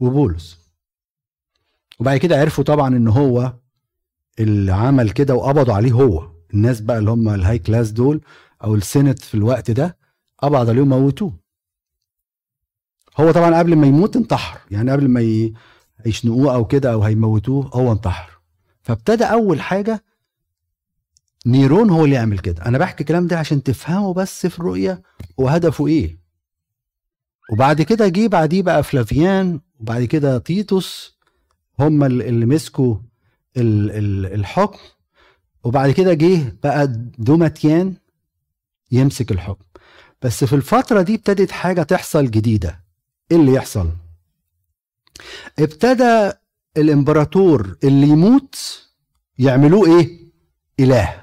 وبولس. 0.00 0.58
وبعد 2.00 2.16
كده 2.16 2.40
عرفوا 2.40 2.64
طبعا 2.64 2.96
إن 2.96 3.08
هو 3.08 3.52
اللي 4.40 4.72
عمل 4.72 5.10
كده 5.10 5.34
وقبضوا 5.34 5.74
عليه 5.74 5.92
هو. 5.92 6.28
الناس 6.54 6.80
بقى 6.80 6.98
اللي 6.98 7.10
هم 7.10 7.28
ال 7.28 7.58
high 7.58 7.72
class 7.72 7.90
دول 7.90 8.20
أو 8.64 8.74
ال 8.74 8.80
senate 8.80 9.18
في 9.18 9.34
الوقت 9.34 9.70
ده 9.70 9.96
قبض 10.42 10.68
عليه 10.68 10.82
وموتوه 10.82 11.32
هو 13.20 13.30
طبعا 13.30 13.58
قبل 13.58 13.76
ما 13.76 13.86
يموت 13.86 14.16
انتحر. 14.16 14.60
يعني 14.70 14.90
قبل 14.90 15.08
ما 15.08 15.50
يشنقوه 16.06 16.54
أو 16.54 16.64
كده 16.64 16.92
أو 16.92 17.02
هيموتوه 17.02 17.70
هو 17.74 17.92
انتحر. 17.92 18.38
فابتدى 18.82 19.24
أول 19.24 19.60
حاجة 19.60 20.04
نيرون 21.46 21.90
هو 21.90 22.04
اللي 22.04 22.16
يعمل 22.16 22.38
كده. 22.38 22.66
أنا 22.66 22.78
بحكي 22.78 23.00
الكلام 23.00 23.26
ده 23.26 23.38
عشان 23.38 23.62
تفهموا 23.62 24.14
بس 24.14 24.46
في 24.46 24.58
الرؤية 24.58 25.02
وهدفه 25.36 25.86
إيه. 25.86 26.18
وبعد 27.52 27.82
كده 27.82 28.08
جه 28.08 28.26
بعديه 28.28 28.62
بقى 28.62 28.82
فلافيان 28.82 29.60
وبعد 29.80 30.04
كده 30.04 30.38
تيتوس 30.38 31.18
هم 31.78 32.04
اللي 32.04 32.46
مسكوا 32.46 32.96
الحكم. 33.56 34.78
وبعد 35.64 35.90
كده 35.90 36.14
جه 36.14 36.56
بقى 36.62 36.86
دوماتيان 37.18 37.94
يمسك 38.92 39.32
الحكم. 39.32 39.64
بس 40.24 40.44
في 40.44 40.52
الفترة 40.54 41.02
دي 41.02 41.14
ابتدت 41.14 41.50
حاجة 41.50 41.82
تحصل 41.82 42.30
جديدة. 42.30 42.84
إيه 43.30 43.36
اللي 43.36 43.52
يحصل؟ 43.52 43.90
ابتدى 45.58 46.32
الإمبراطور 46.76 47.76
اللي 47.84 48.08
يموت 48.08 48.56
يعملوه 49.38 49.86
إيه؟ 49.98 50.32
إله. 50.80 51.22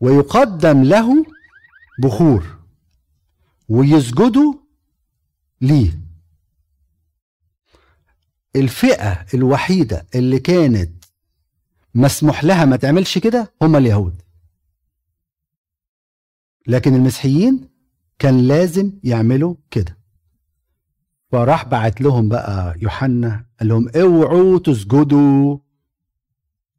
ويقدم 0.00 0.82
له 0.82 1.26
بخور 1.98 2.58
ويسجدوا 3.68 4.54
ليه. 5.60 5.98
الفئة 8.56 9.26
الوحيدة 9.34 10.06
اللي 10.14 10.38
كانت 10.38 11.04
مسموح 11.94 12.44
لها 12.44 12.64
ما 12.64 12.76
تعملش 12.76 13.18
كده 13.18 13.52
هم 13.62 13.76
اليهود. 13.76 14.22
لكن 16.66 16.94
المسيحيين 16.94 17.68
كان 18.18 18.40
لازم 18.48 18.92
يعملوا 19.04 19.54
كده. 19.70 19.98
فراح 21.32 21.64
بعت 21.64 22.00
لهم 22.00 22.28
بقى 22.28 22.74
يوحنا 22.82 23.44
قال 23.60 23.68
لهم 23.68 23.88
اوعوا 23.88 24.58
تسجدوا 24.58 25.58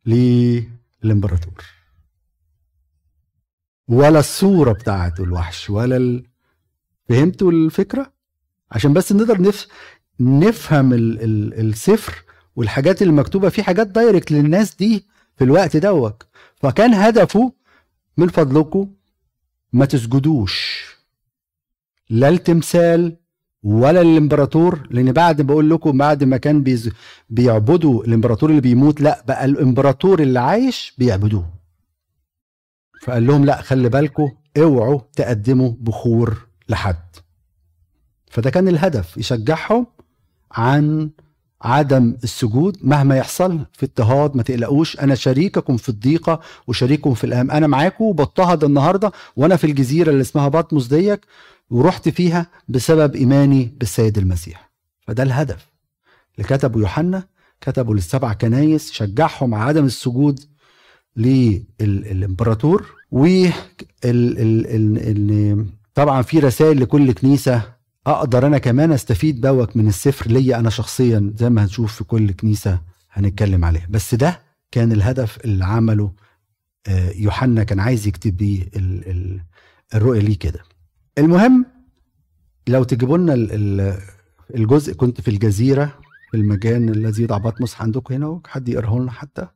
للإمبراطور. 0.05 1.63
ولا 3.87 4.19
الصورة 4.19 4.71
بتاعت 4.71 5.19
الوحش 5.19 5.69
ولا 5.69 5.97
ال... 5.97 6.23
فهمتوا 7.09 7.51
الفكرة؟ 7.51 8.13
عشان 8.71 8.93
بس 8.93 9.11
نقدر 9.11 9.41
نف... 9.41 9.67
نفهم 10.19 10.93
ال... 10.93 11.21
ال... 11.21 11.69
السفر 11.69 12.23
والحاجات 12.55 13.01
اللي 13.01 13.13
مكتوبة 13.13 13.49
فيه 13.49 13.63
حاجات 13.63 13.87
دايركت 13.87 14.31
للناس 14.31 14.75
دي 14.75 15.07
في 15.37 15.43
الوقت 15.43 15.77
دوت. 15.77 16.23
فكان 16.55 16.93
هدفه 16.93 17.53
من 18.17 18.27
فضلكم 18.27 18.93
ما 19.73 19.85
تسجدوش. 19.85 20.85
لا 22.09 22.29
التمثال 22.29 23.17
ولا 23.63 24.01
الإمبراطور 24.01 24.87
لأن 24.91 25.11
بعد 25.11 25.41
بقول 25.41 25.69
لكم 25.69 25.97
بعد 25.97 26.23
ما 26.23 26.37
كان 26.37 26.63
بيز... 26.63 26.89
بيعبدوا 27.29 28.03
الإمبراطور 28.03 28.49
اللي 28.49 28.61
بيموت 28.61 29.01
لا 29.01 29.23
بقى 29.27 29.45
الإمبراطور 29.45 30.21
اللي 30.21 30.39
عايش 30.39 30.93
بيعبدوه. 30.97 31.53
فقال 33.01 33.27
لهم 33.27 33.45
لا 33.45 33.61
خلي 33.61 33.89
بالكم 33.89 34.31
اوعوا 34.57 35.01
تقدموا 35.15 35.73
بخور 35.79 36.47
لحد. 36.69 37.15
فده 38.31 38.49
كان 38.49 38.67
الهدف 38.67 39.17
يشجعهم 39.17 39.87
عن 40.51 41.09
عدم 41.63 42.17
السجود 42.23 42.77
مهما 42.81 43.17
يحصل 43.17 43.59
في 43.73 43.85
اضطهاد 43.85 44.35
ما 44.37 44.43
تقلقوش 44.43 44.99
أنا 44.99 45.15
شريككم 45.15 45.77
في 45.77 45.89
الضيقة 45.89 46.39
وشريككم 46.67 47.13
في 47.13 47.23
الام 47.23 47.51
أنا 47.51 47.67
معاكم 47.67 48.03
وبضطهد 48.03 48.63
النهارده 48.63 49.11
وأنا 49.35 49.55
في 49.55 49.63
الجزيرة 49.63 50.09
اللي 50.09 50.21
اسمها 50.21 50.47
بطمس 50.47 50.87
ديك 50.87 51.25
ورحت 51.69 52.09
فيها 52.09 52.47
بسبب 52.67 53.15
إيماني 53.15 53.73
بالسيد 53.79 54.17
المسيح. 54.17 54.69
فده 55.07 55.23
الهدف. 55.23 55.67
اللي 56.37 56.47
كتبه 56.47 56.79
يوحنا 56.79 57.23
كتبه 57.61 57.93
للسبع 57.93 58.33
كنايس 58.33 58.91
شجعهم 58.91 59.53
على 59.53 59.63
عدم 59.63 59.85
السجود 59.85 60.39
للإمبراطور. 61.17 62.85
و 63.11 63.45
طبعا 65.95 66.21
في 66.21 66.39
رسائل 66.39 66.81
لكل 66.81 67.11
كنيسة 67.11 67.72
أقدر 68.07 68.47
أنا 68.47 68.57
كمان 68.57 68.91
أستفيد 68.91 69.41
دوت 69.41 69.77
من 69.77 69.87
السفر 69.87 70.31
ليا 70.31 70.59
أنا 70.59 70.69
شخصيا 70.69 71.33
زي 71.37 71.49
ما 71.49 71.63
هنشوف 71.63 71.95
في 71.95 72.03
كل 72.03 72.31
كنيسة 72.31 72.81
هنتكلم 73.11 73.65
عليها. 73.65 73.87
بس 73.89 74.15
ده 74.15 74.41
كان 74.71 74.91
الهدف 74.91 75.45
اللي 75.45 75.65
عمله 75.65 76.13
يوحنا 77.15 77.63
كان 77.63 77.79
عايز 77.79 78.07
يكتب 78.07 78.37
بيه 78.37 78.69
الرؤية 79.95 80.19
ليه 80.19 80.39
كده. 80.39 80.63
المهم 81.17 81.65
لو 82.67 82.83
تجيبوا 82.83 83.17
لنا 83.17 83.33
الجزء 84.55 84.93
كنت 84.93 85.21
في 85.21 85.27
الجزيرة 85.27 85.99
في 86.31 86.37
المكان 86.37 86.89
الذي 86.89 87.23
يضع 87.23 87.37
بطمس 87.37 87.81
عندكم 87.81 88.13
هنا 88.13 88.41
حد 88.47 88.69
يقراه 88.69 88.99
لنا 88.99 89.11
حتى؟ 89.11 89.47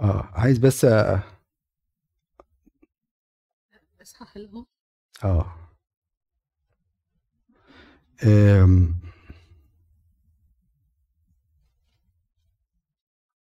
آه 0.00 0.28
عايز 0.32 0.58
بس 0.58 0.84
اللي 0.84 1.22
آه. 5.24 5.54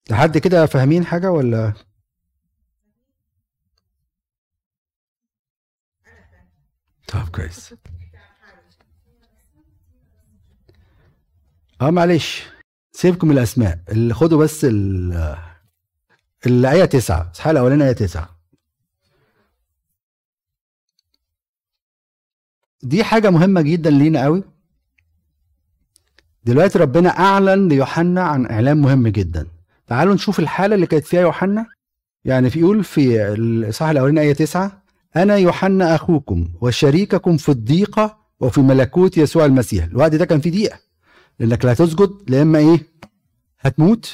لحد 0.10 0.38
كده 0.38 0.66
فاهمين 0.66 1.06
حاجة 1.06 1.32
ولا؟ 1.32 1.74
طب 7.08 7.30
كويس. 7.30 7.74
آه 11.82 11.90
معلش. 11.90 12.44
سيبكم 12.92 13.32
الأسماء. 13.32 13.80
اللي 13.90 14.14
خدوا 14.14 14.44
بس 14.44 14.66
ال 14.66 15.14
الآية 16.46 16.86
تسعة. 16.86 17.22
الإصحاح 17.22 17.48
الأولاني 17.48 17.84
آية 17.88 17.92
تسعة. 17.92 18.40
دي 22.84 23.04
حاجة 23.04 23.30
مهمة 23.30 23.62
جدا 23.62 23.90
لينا 23.90 24.24
قوي. 24.24 24.59
دلوقتي 26.44 26.80
ربنا 26.80 27.10
أعلن 27.10 27.68
ليوحنا 27.68 28.22
عن 28.24 28.46
إعلان 28.46 28.78
مهم 28.78 29.08
جدا. 29.08 29.48
تعالوا 29.88 30.14
نشوف 30.14 30.40
الحالة 30.40 30.76
اللي 30.76 30.86
كانت 30.88 31.06
فيها 31.06 31.22
يوحنا. 31.22 31.66
يعني 32.26 32.50
في 32.50 32.60
يقول 32.60 32.84
في 32.84 33.34
الإصحاح 33.34 33.90
الأولاني 33.90 34.22
آية 34.22 34.34
تسعة 34.34 34.84
أنا 35.16 35.36
يوحنا 35.36 35.96
أخوكم 35.96 36.48
وشريككم 36.62 37.38
في 37.38 37.50
الضيقة 37.50 38.18
وفي 38.40 38.62
ملكوت 38.62 39.18
يسوع 39.18 39.46
المسيح. 39.46 39.86
الوقت 39.86 40.16
ده 40.16 40.26
كان 40.26 40.40
فيه 40.40 40.52
ضيقة. 40.52 40.80
لأنك 41.40 41.66
لا 41.66 41.74
تسجد 41.74 42.10
لا 42.28 42.42
إما 42.42 42.60
إيه؟ 42.60 42.88
هتموت. 43.60 44.14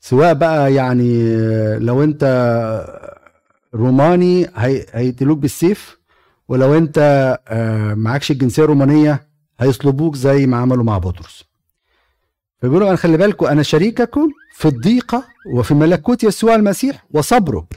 سواء 0.00 0.34
بقى 0.34 0.74
يعني 0.74 1.34
لو 1.78 2.02
أنت 2.04 2.24
روماني 3.74 4.46
هيقتلوك 4.56 5.38
بالسيف 5.38 5.98
ولو 6.48 6.78
أنت 6.78 6.98
معكش 7.96 8.30
الجنسية 8.30 8.64
الرومانية 8.64 9.26
هيصلبوك 9.62 10.16
زي 10.16 10.46
ما 10.46 10.56
عملوا 10.56 10.84
مع 10.84 10.98
بطرس. 10.98 11.44
فبيقولوا 12.58 12.88
أنا 12.88 12.96
خلي 12.96 13.16
بالكم 13.16 13.46
أنا 13.46 13.62
شريككم 13.62 14.32
في 14.54 14.68
الضيقة 14.68 15.24
وفي 15.46 15.74
ملكوت 15.74 16.24
يسوع 16.24 16.54
المسيح 16.54 17.04
وصبره. 17.10 17.68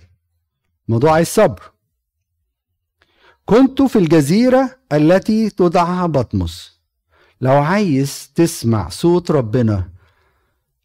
موضوع 0.87 1.11
عايز 1.11 1.27
صبر. 1.27 1.71
كنت 3.45 3.81
في 3.81 3.95
الجزيرة 3.99 4.77
التي 4.93 5.49
تدعى 5.49 6.07
بطمس. 6.07 6.79
لو 7.41 7.51
عايز 7.51 8.31
تسمع 8.35 8.89
صوت 8.89 9.31
ربنا 9.31 9.89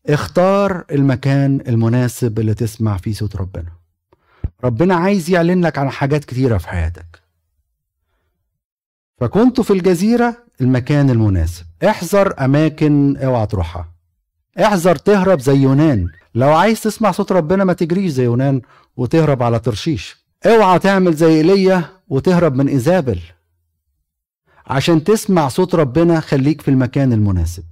اختار 0.07 0.85
المكان 0.91 1.61
المناسب 1.69 2.39
اللي 2.39 2.55
تسمع 2.55 2.97
فيه 2.97 3.13
صوت 3.13 3.37
ربنا. 3.37 3.73
ربنا 4.65 4.95
عايز 4.95 5.31
يعلن 5.31 5.67
لك 5.67 5.79
عن 5.79 5.91
حاجات 5.91 6.25
كتيرة 6.25 6.59
في 6.59 6.69
حياتك. 6.69 7.23
فكنت 9.21 9.61
في 9.61 9.73
الجزيرة 9.73 10.37
المكان 10.61 11.11
المناسب. 11.11 11.65
احذر 11.85 12.45
أماكن 12.45 13.17
اوعى 13.17 13.47
تروحها. 13.47 13.93
احذر 14.59 14.97
تهرب 14.97 15.41
زي 15.41 15.57
يونان. 15.57 16.09
لو 16.35 16.53
عايز 16.53 16.81
تسمع 16.81 17.11
صوت 17.11 17.33
ربنا 17.33 17.65
ما 17.65 17.73
تجريش 17.73 18.13
زي 18.13 18.25
يونان 18.25 18.63
وتهرب 18.97 19.43
على 19.43 19.59
ترشيش 19.59 20.17
اوعى 20.47 20.79
تعمل 20.79 21.15
زي 21.15 21.35
إيليا 21.35 21.85
وتهرب 22.09 22.55
من 22.55 22.69
إيزابل. 22.69 23.21
عشان 24.67 25.05
تسمع 25.05 25.49
صوت 25.49 25.75
ربنا 25.75 26.21
خليك 26.21 26.63
في 26.63 26.71
المكان 26.71 27.13
المناسب. 27.13 27.65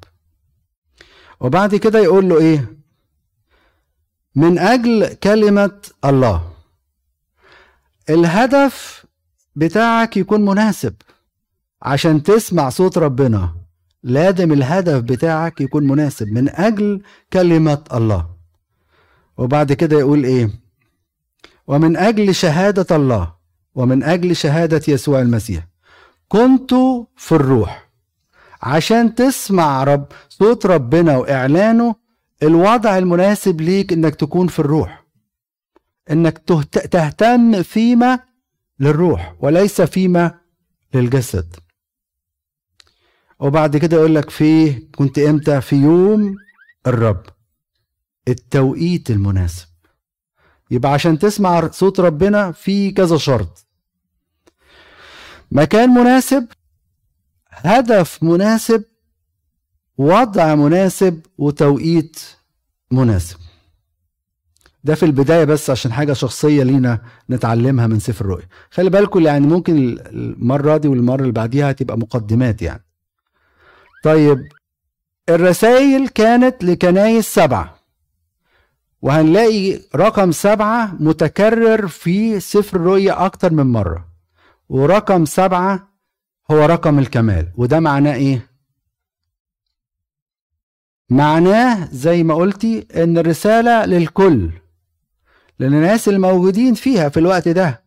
وبعد 1.41 1.75
كده 1.75 1.99
يقول 1.99 2.29
له 2.29 2.39
إيه؟ 2.39 2.79
من 4.35 4.59
أجل 4.59 5.15
كلمة 5.15 5.81
الله 6.05 6.53
الهدف 8.11 9.07
بتاعك 9.57 10.17
يكون 10.17 10.45
مناسب. 10.45 10.95
عشان 11.83 12.23
تسمع 12.23 12.69
صوت 12.69 12.99
ربنا 12.99 13.55
لازم 14.03 14.53
الهدف 14.53 15.01
بتاعك 15.01 15.61
يكون 15.61 15.87
مناسب 15.87 16.29
من 16.29 16.49
أجل 16.49 17.03
كلمه 17.33 17.85
الله. 17.93 18.31
وبعد 19.37 19.73
كده 19.73 19.99
يقول 19.99 20.25
إيه؟ 20.25 20.51
ومن 21.67 21.97
أجل 21.97 22.35
شهادة 22.35 22.97
الله 22.97 23.35
ومن 23.75 24.03
أجل 24.03 24.37
شهادة 24.37 24.83
يسوع 24.89 25.21
المسيح. 25.21 25.67
كنت 26.29 26.75
في 27.17 27.33
الروح. 27.33 27.89
عشان 28.63 29.15
تسمع 29.15 29.85
رب 29.85 30.07
صوت 30.29 30.67
ربنا 30.67 31.17
وإعلانه 31.17 31.95
الوضع 32.43 32.99
المناسب 32.99 33.61
ليك 33.61 33.93
إنك 33.93 34.15
تكون 34.15 34.47
في 34.49 34.59
الروح. 34.59 35.05
إنك 36.11 36.39
تهتم 36.91 37.63
فيما 37.63 38.19
للروح 38.81 39.35
وليس 39.41 39.81
فيما 39.81 40.35
للجسد. 40.95 41.57
وبعد 43.41 43.77
كده 43.77 43.97
يقول 43.97 44.15
لك 44.15 44.31
في 44.31 44.73
كنت 44.73 45.19
إمتى؟ 45.19 45.61
في 45.61 45.77
يوم 45.77 46.37
الرب 46.87 47.23
التوقيت 48.29 49.11
المناسب. 49.11 49.67
يبقى 50.71 50.93
عشان 50.93 51.19
تسمع 51.19 51.71
صوت 51.71 52.01
ربنا 52.01 52.53
في 52.53 52.91
كذا 52.91 53.17
شرط. 53.17 53.67
مكان 55.53 55.91
مناسب 55.91 56.47
هدف 57.51 58.23
مناسب 58.23 58.85
وضع 59.99 60.55
مناسب 60.55 61.21
وتوقيت 61.39 62.21
مناسب. 62.91 63.37
ده 64.85 64.95
في 64.95 65.03
البداية 65.05 65.45
بس 65.45 65.71
عشان 65.71 65.93
حاجة 65.93 66.13
شخصية 66.13 66.63
لينا 66.63 67.03
نتعلمها 67.31 67.87
من 67.87 67.99
سفر 67.99 68.25
الرؤيا. 68.25 68.47
خلي 68.71 68.91
بالكم 68.91 69.21
يعني 69.21 69.47
ممكن 69.47 69.99
المرة 70.07 70.77
دي 70.77 70.89
والمرة 70.89 71.21
اللي 71.21 71.33
بعديها 71.33 71.71
هتبقى 71.71 71.99
مقدمات 71.99 72.63
يعني. 72.63 72.85
طيب 74.05 74.49
الرسائل 75.29 76.09
كانت 76.09 76.65
لكنايس 76.65 77.35
سبعة. 77.35 77.79
وهنلاقي 79.03 79.81
رقم 79.97 80.33
سبعة 80.33 80.97
متكرر 81.01 81.89
في 81.89 82.41
سفر 82.41 82.77
الرؤيا 82.77 83.27
أكتر 83.27 83.53
من 83.53 83.67
مرة. 83.67 84.09
ورقم 84.69 85.25
سبعة 85.25 85.89
هو 86.51 86.65
رقم 86.67 86.99
الكمال. 86.99 87.53
وده 87.57 87.81
معناه 87.81 88.15
إيه؟ 88.15 88.49
معناه 91.11 91.89
زي 91.93 92.23
ما 92.23 92.35
قلتي 92.35 92.87
إن 92.97 93.19
الرسالة 93.19 93.85
للكل 93.87 94.51
للناس 95.61 96.09
الموجودين 96.09 96.75
فيها 96.75 97.09
في 97.09 97.21
الوقت 97.21 97.49
ده. 97.49 97.83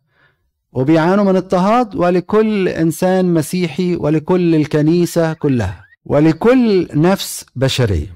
وبيعانوا 0.71 1.24
من 1.24 1.36
اضطهاد 1.36 1.95
ولكل 1.95 2.67
إنسان 2.67 3.34
مسيحي 3.34 3.95
ولكل 3.95 4.56
الكنيسة 4.56 5.34
كلها. 5.34 5.90
ولكل 6.05 6.87
نفس 6.93 7.45
بشرية. 7.55 8.15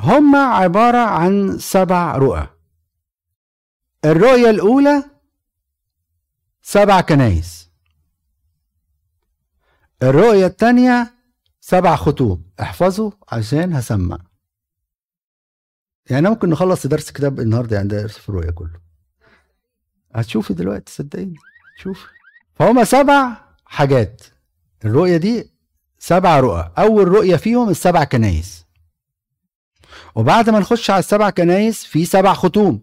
هم 0.00 0.36
عبارة 0.36 0.98
عن 0.98 1.58
سبع 1.58 2.16
رؤى. 2.16 2.48
الرؤية 4.04 4.50
الأولى 4.50 5.04
سبع 6.62 7.00
كنايس. 7.00 7.70
الرؤية 10.02 10.46
الثانية 10.46 11.14
سبع 11.60 11.96
خطوب. 11.96 12.50
احفظوا 12.60 13.10
عشان 13.28 13.72
هسمع. 13.72 14.18
يعني 16.10 16.28
ممكن 16.28 16.50
نخلص 16.50 16.86
درس 16.86 17.10
كتاب 17.10 17.40
النهارده 17.40 17.76
يعني 17.76 17.88
درس 17.88 18.18
في 18.18 18.28
الرؤية 18.28 18.50
كله. 18.50 18.80
هتشوفي 20.14 20.54
دلوقتي 20.54 20.92
صدقيني. 20.92 21.36
شوف. 21.76 22.06
فهم 22.54 22.84
سبع 22.84 23.36
حاجات. 23.64 24.22
الرؤية 24.84 25.16
دي 25.16 25.55
سبع 26.06 26.40
رؤى. 26.40 26.72
أول 26.78 27.08
رؤية 27.08 27.36
فيهم 27.36 27.68
السبع 27.68 28.04
كنايس. 28.04 28.64
وبعد 30.14 30.50
ما 30.50 30.58
نخش 30.58 30.90
على 30.90 30.98
السبع 30.98 31.30
كنايس 31.30 31.84
في 31.84 32.04
سبع 32.04 32.34
ختوم. 32.34 32.82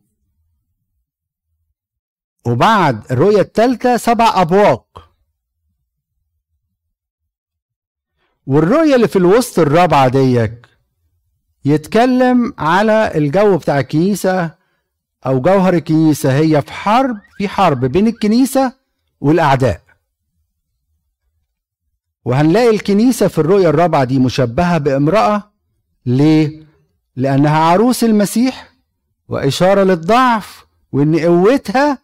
وبعد 2.45 3.11
الرؤية 3.11 3.41
الثالثة 3.41 3.97
سبع 3.97 4.41
أبواق. 4.41 5.13
والرؤية 8.47 8.95
اللي 8.95 9.07
في 9.07 9.15
الوسط 9.15 9.59
الرابعة 9.59 10.07
ديك 10.07 10.67
يتكلم 11.65 12.53
على 12.57 13.11
الجو 13.15 13.57
بتاع 13.57 13.79
الكنيسة 13.79 14.55
أو 15.25 15.41
جوهر 15.41 15.73
الكنيسة. 15.73 16.37
هي 16.37 16.61
في 16.61 16.71
حرب 16.71 17.17
في 17.37 17.47
حرب 17.47 17.85
بين 17.85 18.07
الكنيسة 18.07 18.73
والأعداء. 19.21 19.82
وهنلاقي 22.25 22.69
الكنيسة 22.69 23.27
في 23.27 23.37
الرؤية 23.37 23.69
الرابعة 23.69 24.03
دي 24.03 24.19
مشبهة 24.19 24.77
بامرأة 24.77 25.51
ليه؟ 26.05 26.63
لأنها 27.15 27.57
عروس 27.57 28.03
المسيح 28.03 28.73
وإشارة 29.27 29.83
للضعف 29.83 30.65
وإن 30.91 31.19
قوتها 31.19 31.97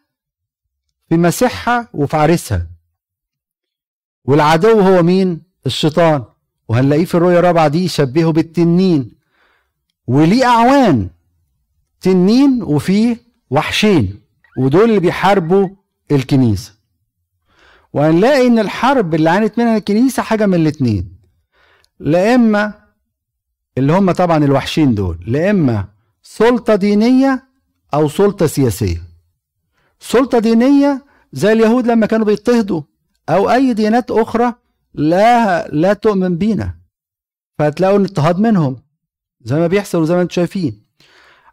في 1.10 1.18
مسيحها 1.18 1.88
وفي 1.94 2.18
عريسها. 2.18 2.68
والعدو 4.26 4.80
هو 4.80 5.04
مين؟ 5.04 5.42
الشيطان. 5.66 6.24
وهنلاقيه 6.68 7.06
في 7.06 7.16
الرؤية 7.16 7.40
الرابعة 7.40 7.68
دي 7.68 7.84
يشبهه 7.86 8.32
بالتنين. 8.32 9.12
وليه 10.08 10.46
أعوان. 10.46 11.10
تنين 12.02 12.64
وفيه 12.64 13.18
وحشين. 13.50 14.22
ودول 14.58 14.84
اللي 14.90 15.00
بيحاربوا 15.00 15.70
الكنيسة. 16.12 16.74
وهنلاقي 17.94 18.48
إن 18.48 18.60
الحرب 18.60 19.16
اللي 19.16 19.30
عانت 19.30 19.58
منها 19.58 19.78
الكنيسة 19.78 20.24
حاجة 20.24 20.46
من 20.46 20.56
الاتنين. 20.56 21.20
لا 22.00 22.36
إما 22.36 22.74
اللي 23.78 23.94
هم 23.94 24.12
طبعا 24.12 24.38
الوحشين 24.44 24.96
دول 24.96 25.20
لا 25.28 25.50
إما 25.50 25.88
سلطة 26.24 26.76
دينية 26.76 27.44
أو 27.94 28.10
سلطة 28.10 28.46
سياسية. 28.48 29.02
سلطة 30.00 30.40
دينية 30.40 31.06
زي 31.34 31.52
اليهود 31.52 31.88
لما 31.88 32.06
كانوا 32.06 32.26
بيضطهدوا 32.26 32.82
أو 33.30 33.52
أي 33.52 33.74
ديانات 33.74 34.12
أخرى 34.12 34.54
لا 34.94 35.68
لا 35.68 35.94
تؤمن 35.94 36.38
بينا. 36.38 36.76
فهتلاقوا 37.60 37.98
الاضطهاد 37.98 38.40
منهم 38.40 38.82
زي 39.42 39.56
ما 39.56 39.68
بيحصل 39.68 40.02
وزي 40.02 40.16
ما 40.16 40.22
أنتم 40.22 40.34
شايفين. 40.34 40.86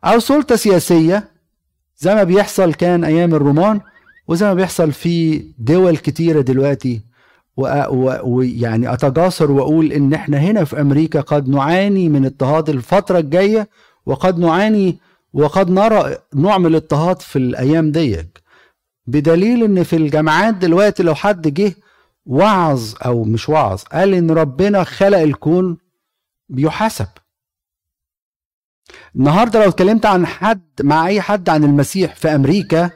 أو 0.05 0.19
سلطة 0.19 0.57
سياسية 0.57 1.29
زي 1.99 2.15
ما 2.15 2.23
بيحصل 2.25 2.75
كان 2.75 3.05
أيام 3.05 3.35
الرومان 3.35 3.81
وزي 4.29 4.47
ما 4.47 4.55
بيحصل 4.55 4.93
في 4.93 5.45
دول 5.59 5.97
كتيرة 5.97 6.41
دلوقتي 6.41 7.01
ويعني 7.57 8.93
اتجاسر 8.93 9.51
وأقول 9.51 9.93
إن 9.93 10.15
إحنا 10.15 10.39
هنا 10.39 10.65
في 10.65 10.81
أمريكا 10.81 11.21
قد 11.21 11.49
نعاني 11.49 12.09
من 12.09 12.25
اضطهاد 12.25 12.69
الفترة 12.69 13.19
الجاية 13.19 13.69
وقد 14.07 14.39
نعاني 14.39 14.99
وقد 15.33 15.71
نرى 15.71 16.17
نوع 16.35 16.59
من 16.59 16.67
الاضطهاد 16.67 17.21
في 17.23 17.37
الأيام 17.39 17.91
ديك. 17.93 18.43
بدليل 19.07 19.63
إن 19.65 19.83
في 19.83 19.97
الجامعات 19.97 20.55
دلوقتي 20.55 21.03
لو 21.03 21.15
حد 21.15 21.49
جه 21.55 21.75
وعظ 22.27 22.95
أو 23.05 23.25
مش 23.25 23.49
وعظ 23.49 23.83
قال 23.83 24.15
إن 24.15 24.31
ربنا 24.31 24.85
خلق 24.85 25.19
الكون 25.19 25.77
بيحاسب. 26.49 27.07
النهارده 29.17 29.63
لو 29.65 29.69
اتكلمت 29.71 30.07
عن 30.07 30.27
حد 30.27 30.61
مع 30.83 31.07
أي 31.07 31.21
حد 31.21 31.49
عن 31.49 31.65
المسيح 31.65 32.15
في 32.15 32.29
أمريكا 32.35 32.91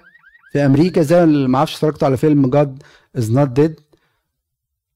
في 0.51 0.67
أمريكا 0.67 1.03
زي 1.03 1.27
ما 1.27 1.59
أعرفش 1.59 1.75
اتفرجتوا 1.75 2.09
على 2.09 2.17
فيلم 2.17 2.51
God's 2.51 3.31
Not 3.33 3.49
Dead 3.49 3.81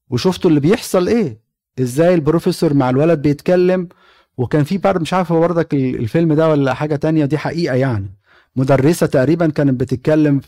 وشفتوا 0.09 0.49
اللي 0.49 0.59
بيحصل 0.59 1.07
إيه؟ 1.07 1.37
إزاي 1.79 2.13
البروفيسور 2.13 2.73
مع 2.73 2.89
الولد 2.89 3.21
بيتكلم؟ 3.21 3.89
وكان 4.37 4.63
في 4.63 4.77
برضه 4.77 4.99
مش 4.99 5.13
عارف 5.13 5.33
برضك 5.33 5.73
الفيلم 5.73 6.33
ده 6.33 6.49
ولا 6.49 6.73
حاجة 6.73 6.95
تانية 6.95 7.25
دي 7.25 7.37
حقيقة 7.37 7.75
يعني. 7.75 8.09
مدرسة 8.55 9.07
تقريبا 9.07 9.47
كانت 9.49 9.79
بتتكلم 9.79 10.41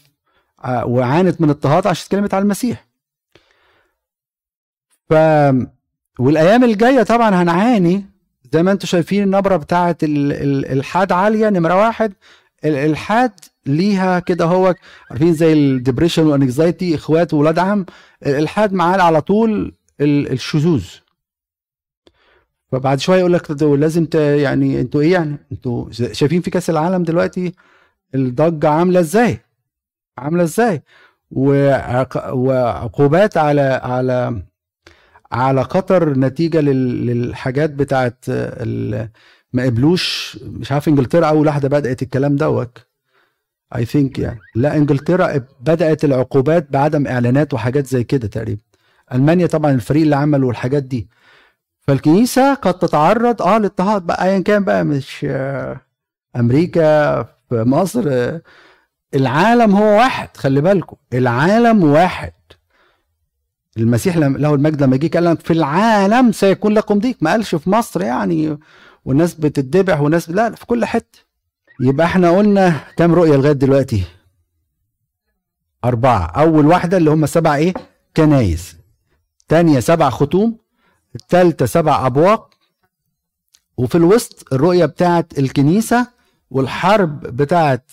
آه، 0.65 0.85
وعانت 0.85 1.41
من 1.41 1.49
اضطهاد 1.49 1.87
عشان 1.87 2.05
اتكلمت 2.05 2.33
على 2.33 2.41
المسيح. 2.43 2.87
ف 5.09 5.13
والأيام 6.19 6.63
الجاية 6.63 7.03
طبعا 7.03 7.29
هنعاني. 7.43 8.05
زي 8.53 8.63
ما 8.63 8.71
أنتم 8.71 8.87
شايفين 8.87 9.23
النبرة 9.23 9.57
بتاعه 9.57 9.97
الالحاد 10.03 11.11
عالية 11.11 11.49
نمرة 11.49 11.75
واحد. 11.75 12.13
الالحاد 12.65 13.31
ليها 13.65 14.19
كده 14.19 14.45
هو 14.45 14.75
عارفين 15.11 15.33
زي 15.33 15.53
ال 15.53 15.60
depression 15.60 16.23
وال 16.27 16.42
anxiety 16.42 16.95
إخوات 16.95 17.33
وولاد 17.33 17.59
عم 17.59 17.85
الالحاد 18.25 18.73
معاه 18.73 19.01
على 19.01 19.21
طول 19.21 19.73
الشذوذ 20.01 20.85
فبعد 22.71 22.99
شوية 22.99 23.19
يقول 23.19 23.33
لك 23.33 23.61
لازم. 23.61 24.07
يعني 24.15 24.81
أنتوا 24.81 25.01
إيه 25.01 25.13
يعني 25.13 25.37
أنتوا 25.51 25.91
شايفين 25.91 26.41
في 26.41 26.49
كأس 26.49 26.69
العالم 26.69 27.03
دلوقتي 27.03 27.53
الضجة 28.15 28.69
عاملة 28.69 28.99
إزاي 28.99 29.39
عاملة 30.17 30.43
إزاي 30.43 30.83
وعق... 31.31 32.33
وعقوبات 32.33 33.37
على 33.37 33.61
على 33.83 34.41
على 35.31 35.61
قطر 35.61 36.09
نتيجة 36.19 36.61
لل... 36.61 37.05
للحاجات 37.07 37.69
بتاعت. 37.69 38.25
ما 39.53 39.63
قبلوش 39.63 40.37
مش 40.43 40.71
عارف 40.71 40.87
انجلترا 40.87 41.25
أول 41.25 41.47
واحدة 41.47 41.69
بدأت 41.69 42.01
الكلام 42.01 42.35
دوت. 42.35 42.77
اي 43.75 43.85
ثينك 43.85 44.19
يعني. 44.19 44.39
لا 44.55 44.75
انجلترا 44.77 45.45
بدأت 45.61 46.03
العقوبات 46.05 46.71
بعدم 46.71 47.07
إعلانات 47.07 47.53
وحاجات 47.53 47.87
زي 47.87 48.03
كده 48.03 48.27
تقريبا. 48.27 48.61
ألمانيا 49.13 49.47
طبعا 49.47 49.71
الفريق 49.71 50.01
اللي 50.03 50.15
عمل 50.15 50.43
والحاجات 50.43 50.83
دي. 50.83 51.09
فالكنيسة 51.79 52.53
قد 52.53 52.73
تتعرض 52.79 53.41
آه 53.41 53.57
لاضطهاد 53.57 54.01
بقى 54.01 54.25
ايا 54.25 54.39
كان 54.39 54.63
بقى 54.63 54.83
مش 54.85 55.25
آه 55.29 55.81
أمريكا 56.35 57.23
في 57.23 57.63
مصر 57.63 58.03
آه 58.07 58.41
العالم 59.15 59.75
هو 59.75 59.97
واحد 59.97 60.37
خلي 60.37 60.61
بالكم 60.61 60.97
العالم 61.13 61.83
واحد. 61.83 62.33
المسيح 63.77 64.17
له 64.17 64.53
المجد 64.53 64.83
لما 64.83 64.97
جه 64.97 65.07
قال 65.17 65.37
في 65.37 65.53
العالم 65.53 66.31
سيكون 66.31 66.73
لكم 66.73 66.99
ضيق. 66.99 67.17
ما 67.21 67.31
قالش 67.31 67.55
في 67.55 67.69
مصر 67.69 68.01
يعني 68.01 68.57
والناس 69.07 69.33
بتتذبح 69.33 70.01
والناس 70.01 70.29
لا 70.29 70.55
في 70.55 70.65
كل 70.65 70.85
حتة. 70.85 71.19
يبقى 71.81 72.07
إحنا 72.07 72.37
قلنا 72.37 72.83
كام 72.97 73.13
رؤية 73.15 73.35
لغاية 73.35 73.51
دلوقتي؟ 73.51 74.03
أربعة. 75.85 76.25
أول 76.25 76.65
واحدة 76.65 76.97
اللي 76.97 77.09
هم 77.11 77.25
سبع 77.25 77.55
إيه؟ 77.55 77.73
كنايس. 78.17 78.75
تانية 79.47 79.79
سبع 79.79 80.09
ختوم. 80.09 80.57
التالتة 81.15 81.65
سبع 81.65 82.05
أبواق. 82.05 82.49
وفي 83.77 83.95
الوسط 83.95 84.53
الرؤية 84.53 84.85
بتاعت 84.85 85.39
الكنيسة 85.39 86.07
والحرب 86.51 87.19
بتاعت 87.19 87.91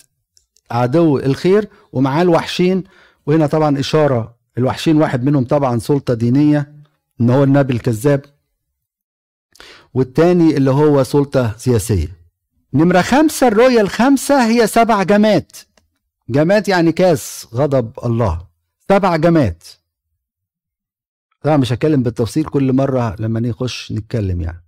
عدو 0.71 1.17
الخير 1.17 1.69
ومعاه 1.93 2.21
الوحشين. 2.21 2.83
وهنا 3.25 3.47
طبعا 3.47 3.79
إشارة. 3.79 4.35
الوحشين 4.57 4.97
واحد 5.01 5.23
منهم 5.23 5.45
طبعا 5.45 5.79
سلطة 5.79 6.13
دينية 6.13 6.73
إن 7.21 7.29
هو 7.29 7.43
النبي 7.43 7.73
الكذاب. 7.73 8.25
والتاني 9.95 10.57
اللي 10.57 10.71
هو 10.71 11.03
سلطة 11.03 11.57
سياسية. 11.57 12.07
نمرة 12.73 13.01
خمسة 13.01 13.47
الرؤية 13.47 13.81
الخامسة 13.81 14.47
هي 14.47 14.67
سبع 14.67 15.03
جماد. 15.03 15.51
جماد 16.29 16.67
يعني 16.69 16.91
كاس 16.91 17.47
غضب 17.53 17.91
الله. 18.05 18.41
سبع 18.89 19.15
جماد. 19.15 19.63
طبعا 21.41 21.57
مش 21.57 21.73
هتكلم 21.73 22.03
بالتفصيل 22.03 22.45
كل 22.45 22.73
مرة 22.73 23.15
لما 23.19 23.39
نخش 23.39 23.91
نتكلم 23.91 24.41
يعني. 24.41 24.63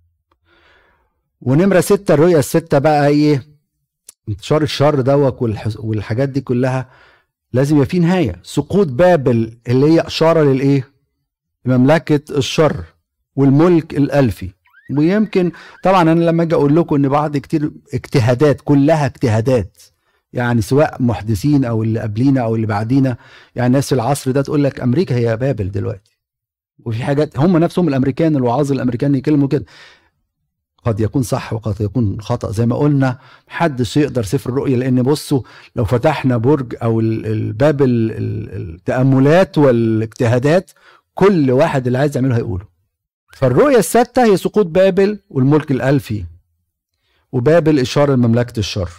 ونمرة 1.40 1.80
ستة 1.80 2.14
الرؤية 2.14 2.38
الستة 2.38 2.78
بقى 2.78 3.06
إيه؟ 3.08 3.46
انتشار 4.28 4.62
الشر 4.62 5.00
دوت 5.00 5.38
والح- 5.38 5.76
والحاجات 5.84 6.28
دي 6.28 6.40
كلها 6.40 6.90
لازم 7.52 7.76
يبقى 7.76 7.86
في 7.88 7.98
نهاية. 7.98 8.40
سقوط 8.42 8.86
بابل 8.86 9.58
اللي 9.68 9.86
هي 9.92 10.00
إشارة 10.00 10.42
للإيه؟ 10.42 10.88
مملكة 11.64 12.36
الشر 12.38 12.84
والملك 13.36 13.94
الألفي. 13.94 14.50
ويمكن 14.96 15.52
طبعا 15.82 16.02
أنا 16.02 16.20
لما 16.24 16.42
أجي 16.42 16.54
أقول 16.54 16.76
لكم 16.76 16.94
إن 16.96 17.08
بعض 17.08 17.36
كتير 17.36 17.70
اجتهادات 17.94 18.60
كلها 18.64 19.06
اجتهادات 19.06 19.76
يعني 20.32 20.60
سواء 20.62 21.02
محدثين 21.02 21.64
أو 21.64 21.82
اللي 21.82 22.00
قبلينا 22.00 22.40
أو 22.40 22.54
اللي 22.54 22.66
بعدينا 22.66 23.16
يعني 23.56 23.72
ناس 23.72 23.88
في 23.88 23.94
العصر 23.94 24.30
ده 24.30 24.42
تقول 24.42 24.64
لك 24.64 24.80
أمريكا 24.80 25.14
هي 25.16 25.36
بابل 25.36 25.70
دلوقتي. 25.70 26.18
وفي 26.84 27.02
حاجات 27.04 27.38
هم 27.38 27.56
نفسهم 27.56 27.88
الأمريكان 27.88 28.36
الوعاظ 28.36 28.72
الأمريكان 28.72 29.14
يكلموا 29.14 29.48
كده. 29.48 29.64
قد 30.84 31.00
يكون 31.00 31.22
صح 31.22 31.52
وقد 31.52 31.80
يكون 31.80 32.20
خطأ. 32.20 32.52
زي 32.52 32.66
ما 32.66 32.76
قلنا 32.76 33.18
محدش 33.48 33.96
يقدر 33.96 34.22
سفر 34.22 34.50
الرؤية 34.50 34.76
لأن 34.76 35.02
بصوا 35.02 35.40
لو 35.76 35.84
فتحنا 35.84 36.36
برج 36.36 36.74
أو 36.82 37.00
ال- 37.00 37.26
الباب 37.26 37.82
ال- 37.82 38.12
ال- 38.12 38.74
التأملات 38.74 39.58
والاجتهادات 39.58 40.70
كل 41.14 41.50
واحد 41.50 41.86
اللي 41.86 41.98
عايز 41.98 42.16
يعمله 42.16 42.36
هيقوله. 42.36 42.77
فالرؤية 43.38 43.78
الستة 43.78 44.24
هي 44.24 44.36
سقوط 44.36 44.66
بابل 44.66 45.18
والملك 45.30 45.70
الألفي 45.70 46.24
وبابل 47.32 47.78
إشارة 47.78 48.14
لمملكة 48.14 48.58
الشر. 48.58 48.90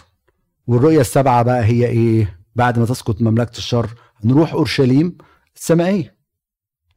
والرؤية 0.66 1.00
السبعة 1.00 1.42
بقى 1.42 1.64
هي 1.64 1.86
إيه؟ 1.86 2.38
بعد 2.56 2.78
ما 2.78 2.86
تسقط 2.86 3.20
مملكة 3.22 3.58
الشر 3.58 3.90
نروح 4.24 4.52
أورشليم 4.52 5.18
السمائية. 5.56 6.16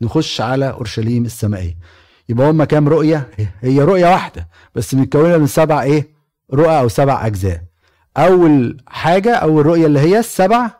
نخش 0.02 0.42
على 0.42 0.70
أورشليم 0.72 1.26
السمائية. 1.26 1.78
يبقى 2.30 2.50
هما 2.50 2.66
كام 2.66 2.90
رؤية؟ 2.90 3.32
هي 3.62 3.80
رؤية 3.82 4.06
واحدة 4.06 4.50
بس 4.76 4.94
متكونة 4.96 5.38
من 5.38 5.48
سبع 5.48 5.82
إيه؟ 5.82 6.14
رؤى 6.54 6.80
أو 6.80 6.88
سبع 6.88 7.26
أجزاء. 7.28 7.64
أول 8.18 8.78
حاجة 8.88 9.36
أول 9.36 9.66
رؤية 9.66 9.86
اللي 9.86 10.00
هي 10.00 10.20
السبع 10.20 10.72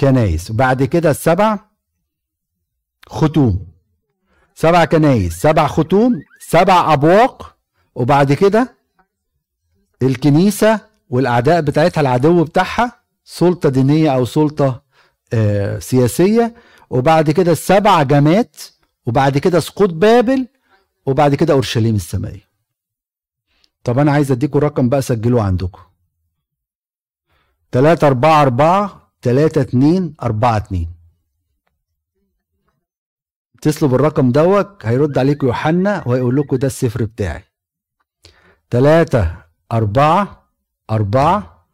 كنايس 0.00 0.50
وبعد 0.50 0.82
كده 0.82 1.10
السبع 1.10 1.58
ختوم. 3.08 3.67
سبع 4.60 4.84
كنايس 4.84 5.40
سبع 5.40 5.66
ختوم 5.66 6.22
سبع 6.40 6.92
أبواق 6.92 7.56
وبعد 7.94 8.32
كده 8.32 8.74
الكنيسة 10.02 10.80
والأعداء 11.10 11.60
بتاعتها 11.60 12.00
العدو 12.00 12.44
بتاعها 12.44 12.92
سلطة 13.24 13.68
دينية 13.68 14.14
أو 14.14 14.24
سلطة 14.24 14.82
آه 15.32 15.78
سياسية 15.78 16.54
وبعد 16.90 17.30
كده 17.30 17.52
السبع 17.52 18.02
جمات 18.02 18.56
وبعد 19.06 19.38
كده 19.38 19.60
سقوط 19.60 19.90
بابل 19.92 20.48
وبعد 21.06 21.34
كده 21.34 21.54
أورشليم 21.54 21.94
السمائية 21.94 22.48
طب 23.84 23.98
أنا 23.98 24.12
عايز 24.12 24.32
أديكم 24.32 24.58
رقم 24.58 24.88
بقى 24.88 25.02
سجلوه 25.02 25.42
عندكم. 25.42 25.80
تلاتة 27.72 28.06
أربعة 28.06 28.42
أربعة 28.42 29.10
تلاتة 29.22 29.60
اتنين 29.60 30.14
أربعة 30.22 30.56
اتنين. 30.56 30.88
اتصلوا 33.58 33.90
بالرقم 33.90 34.30
دوت 34.32 34.86
هيرد 34.86 35.18
عليكم 35.18 35.46
يوحنا 35.46 36.02
وهيقول 36.08 36.36
لكم 36.36 36.56
ده 36.56 36.66
السفر 36.66 37.04
بتاعي. 37.04 37.44
تلاتة 38.70 39.34
أربعة 39.72 40.48
أربعة 40.90 41.66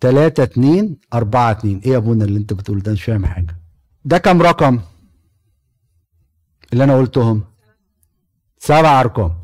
تلاتة 0.00 0.42
اتنين 0.42 0.96
أربعة 1.14 1.50
اتنين. 1.50 1.78
إيه 1.84 1.92
يا 1.92 1.96
أبونا 1.96 2.24
اللي 2.24 2.38
أنت 2.38 2.52
بتقول 2.52 2.78
ده؟ 2.82 2.92
مش 2.92 3.04
فاهم 3.04 3.26
حاجة. 3.26 3.56
ده 4.04 4.18
كام 4.18 4.42
رقم؟ 4.42 4.80
اللي 6.72 6.84
أنا 6.84 6.98
قلتهم. 6.98 7.44
سبع 8.58 9.00
أرقام. 9.00 9.34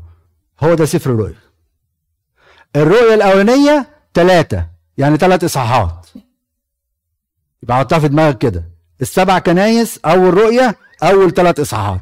هو 0.63 0.73
ده 0.73 0.85
سفر 0.85 1.11
الرؤيا 1.11 1.35
الرؤية 2.75 3.13
الأولانية 3.13 3.89
تلاتة 4.13 4.67
يعني 4.97 5.17
تلات 5.17 5.43
إصحاحات. 5.43 6.07
يبقى 7.63 7.77
حطها 7.77 7.99
في 7.99 8.07
دماغك 8.07 8.37
كده. 8.37 8.63
السبع 9.01 9.39
كنايس 9.39 9.99
أول 10.05 10.33
رؤية 10.33 10.77
أول 11.03 11.31
تلات 11.31 11.59
إصحاحات. 11.59 12.01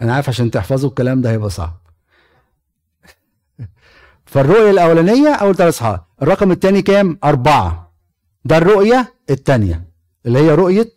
أنا 0.00 0.14
عارف 0.14 0.28
عشان 0.28 0.50
تحفظوا 0.50 0.90
الكلام 0.90 1.20
ده 1.20 1.30
هيبقى 1.30 1.50
صعب. 1.50 1.80
فالرؤية 4.26 4.70
الأولانية 4.70 5.34
أول 5.34 5.54
تلات 5.54 5.68
إصحاحات. 5.74 6.04
الرقم 6.22 6.50
التاني 6.50 6.82
كام؟ 6.82 7.18
أربعة. 7.24 7.92
ده 8.44 8.56
الرؤية 8.56 9.14
التانية 9.30 9.88
اللي 10.26 10.38
هي 10.38 10.54
رؤية 10.54 10.94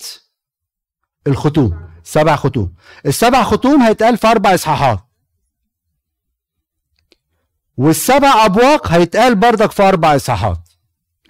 الختوم 1.27 1.89
سبع 2.03 2.35
ختوم. 2.35 2.73
السبع 3.05 3.43
ختوم 3.43 3.81
هيتقال 3.81 4.17
في 4.17 4.27
أربع 4.27 4.53
إصحاحات. 4.53 4.99
والسبع 7.77 8.45
أبواق 8.45 8.87
هيتقال 8.87 9.35
بردك 9.35 9.71
في 9.71 9.83
أربع 9.83 10.15
إصحاحات. 10.15 10.69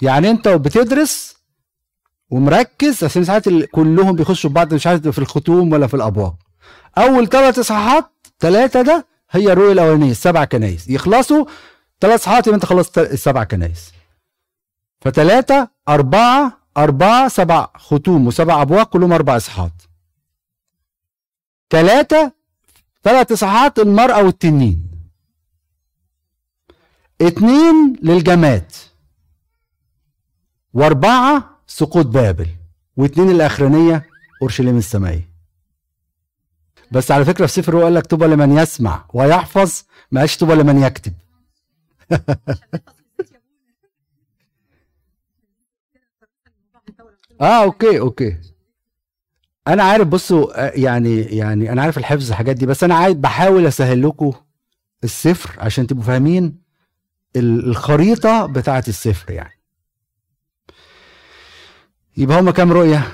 يعني 0.02 0.30
أنت 0.30 0.48
بتدرس 0.48 1.36
ومركز 2.30 3.04
عشان 3.04 3.24
ساعات 3.24 3.50
كلهم 3.50 4.16
بيخشوا 4.16 4.50
في 4.50 4.54
بعض 4.54 4.74
مش 4.74 4.88
عارف 4.88 5.08
في 5.08 5.20
الختوم 5.20 5.72
ولا 5.74 5.88
في 5.88 5.94
الأبواق 5.94 6.36
أول 6.98 7.30
ثلاث 7.30 7.60
إصحاحات 7.60 8.12
ثلاثة 8.40 8.82
ده 8.82 9.06
هي 9.32 9.52
الرؤية 9.52 9.72
الأولانية 9.72 10.12
السبع 10.12 10.46
كنايس 10.46 10.90
يخلصوا 10.90 11.46
ثلاث 12.02 12.20
إصحاحات 12.20 12.48
يبقى 12.48 12.56
أنت 12.56 12.66
خلصت 12.66 12.98
السبع 12.98 13.44
كنايس 13.44 13.92
فثلاثة 15.02 15.68
أربعة 15.90 16.58
أربعة 16.78 17.28
سبع 17.28 17.68
ختوم 17.76 18.28
وسبع 18.28 18.62
أبواق 18.62 18.90
كلهم 18.90 19.14
أربع 19.14 19.38
إصحاحات. 19.38 19.72
ثلاثة 21.70 22.32
ثلاث 23.04 23.32
إصحاحات 23.32 23.80
المرأة 23.80 24.24
والتنين. 24.24 24.88
اتنين 27.22 27.96
للجماد. 28.02 28.72
وأربعة 30.74 31.55
سقوط 31.68 32.06
بابل 32.06 32.48
واتنين 32.98 33.32
الأخرانية 33.32 34.06
أورشليم 34.42 34.78
السمائية 34.78 35.30
بس 36.92 37.12
على 37.12 37.26
فكرة 37.26 37.46
في 37.46 37.52
سفر 37.54 37.70
الرؤيا 37.70 37.86
قال 37.86 37.94
لك 37.94 38.06
طوبى 38.06 38.26
لمن 38.26 38.58
يسمع 38.58 39.06
ويحفظ 39.14 39.84
ما 40.12 40.20
قالش 40.20 40.38
طوبى 40.38 40.54
لمن 40.56 40.82
يكتب. 40.82 41.14
آه 47.42 47.64
okay 47.64 48.00
okay. 48.00 48.38
أنا 49.68 49.84
عارف 49.84 50.08
بصوا 50.08 50.68
يعني 50.80 51.22
يعني 51.22 51.72
أنا 51.72 51.82
عارف 51.82 51.98
الحفظ 51.98 52.30
الحاجات 52.30 52.56
دي 52.56 52.66
بس 52.66 52.84
أنا 52.84 52.96
عايز 52.96 53.16
بحاول 53.16 53.68
أسهل 53.68 54.08
لكم 54.08 54.32
السفر 55.04 55.56
عشان 55.60 55.88
تبقوا 55.88 56.04
فاهمين 56.06 56.60
ال- 57.36 57.68
الخريطة 57.70 58.46
بتاعة 58.46 58.84
السفر 58.88 59.32
يعني. 59.32 59.55
يبقى 62.18 62.40
هما 62.40 62.52
كام 62.52 62.72
رؤية؟ 62.74 63.08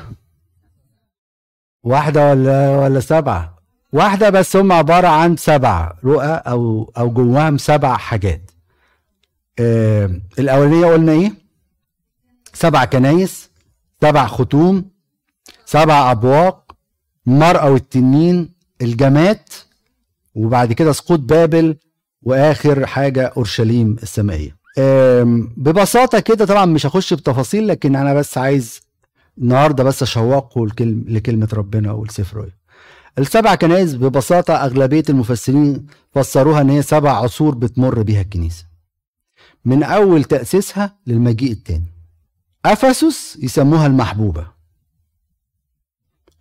واحدة 1.83 2.29
ولا 2.29 2.77
ولا 2.79 2.99
سبعة؟ 2.99 3.55
واحدة 3.93 4.29
بس 4.29 4.55
هم 4.55 4.71
عبارة 4.71 5.07
عن 5.07 5.37
سبع 5.37 5.93
رؤى 6.03 6.25
أو 6.47 6.91
أو 6.97 7.09
جواهم 7.11 7.57
سبع 7.57 7.97
حاجات. 7.97 8.51
آه 9.59 10.21
الأولانية 10.39 10.85
قلنا 10.85 11.11
إيه؟ 11.11 11.33
سبع 12.53 12.85
كنايس، 12.85 13.49
سبع 14.01 14.27
ختوم، 14.27 14.85
سبع 15.65 16.11
أبواق، 16.11 16.75
المرأة 17.27 17.69
والتنين، 17.71 18.53
الجماد، 18.81 19.39
وبعد 20.35 20.73
كده 20.73 20.91
سقوط 20.91 21.19
بابل، 21.19 21.77
وآخر 22.23 22.85
حاجة 22.85 23.33
أورشليم 23.37 23.95
السمائية 24.03 24.61
ببساطة 25.57 26.19
كده 26.19 26.45
طبعا 26.45 26.65
مش 26.65 26.85
هخش 26.85 27.13
بتفاصيل 27.13 27.67
لكن 27.67 27.95
أنا 27.95 28.13
بس 28.13 28.37
عايز 28.37 28.81
النهارده 29.41 29.83
بس 29.83 30.03
لكلم 30.67 31.05
لكلمة 31.07 31.49
ربنا 31.53 31.91
الرؤيا. 32.33 32.57
السبع 33.19 33.55
كنائس 33.55 33.95
ببساطة 33.95 34.53
أغلبية 34.53 35.03
المفسرين 35.09 35.87
فسروها 36.11 36.61
إن 36.61 36.69
هي 36.69 36.81
سبع 36.81 37.11
عصور 37.11 37.55
بتمر 37.55 38.01
بيها 38.01 38.21
الكنيسة. 38.21 38.65
من 39.65 39.83
أول 39.83 40.23
تأسيسها 40.23 40.97
للمجيء 41.07 41.51
الثاني 41.51 41.93
أفسس 42.65 43.37
يسموها 43.41 43.87
المحبوبة. 43.87 44.47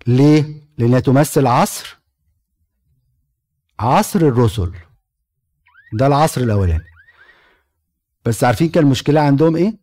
ليه؟ 0.06 0.62
لأنها 0.78 1.00
تمثل 1.00 1.46
عصر 1.46 1.98
عصر 3.80 4.20
الرسل. 4.20 4.72
ده 5.92 6.06
العصر 6.06 6.40
الأولاني. 6.40 6.84
بس 8.24 8.44
عارفين 8.44 8.68
كان 8.68 8.84
المشكلة 8.84 9.20
عندهم 9.20 9.56
إيه؟ 9.56 9.78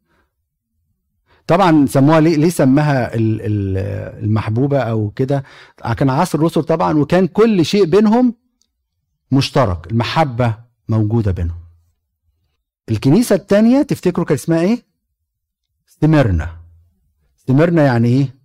طبعا 1.48 1.86
سموها 1.86 2.20
ليه 2.20 2.36
ليه 2.38 2.50
سماها 2.50 3.16
ال- 3.16 3.42
ال- 3.42 4.24
المحبوبة 4.24 4.80
أو 4.80 5.10
كده؟ 5.10 5.44
كان 5.98 6.10
عصر 6.10 6.38
الرسل 6.40 6.64
طبعا 6.64 6.98
وكان 6.98 7.28
كل 7.28 7.66
شيء 7.66 7.86
بينهم 7.86 8.34
مشترك 9.32 9.92
المحبة 9.92 10.56
موجودة 10.90 11.32
بينهم. 11.32 11.58
الكنيسة 12.90 13.36
الثانية 13.36 13.82
تفتكروا 13.82 14.26
كان 14.26 14.36
اسمها 14.36 14.62
إيه؟ 14.62 14.86
سميرنا 16.02 16.58
سميرنا 17.48 17.86
يعني 17.86 18.08
إيه؟ 18.08 18.36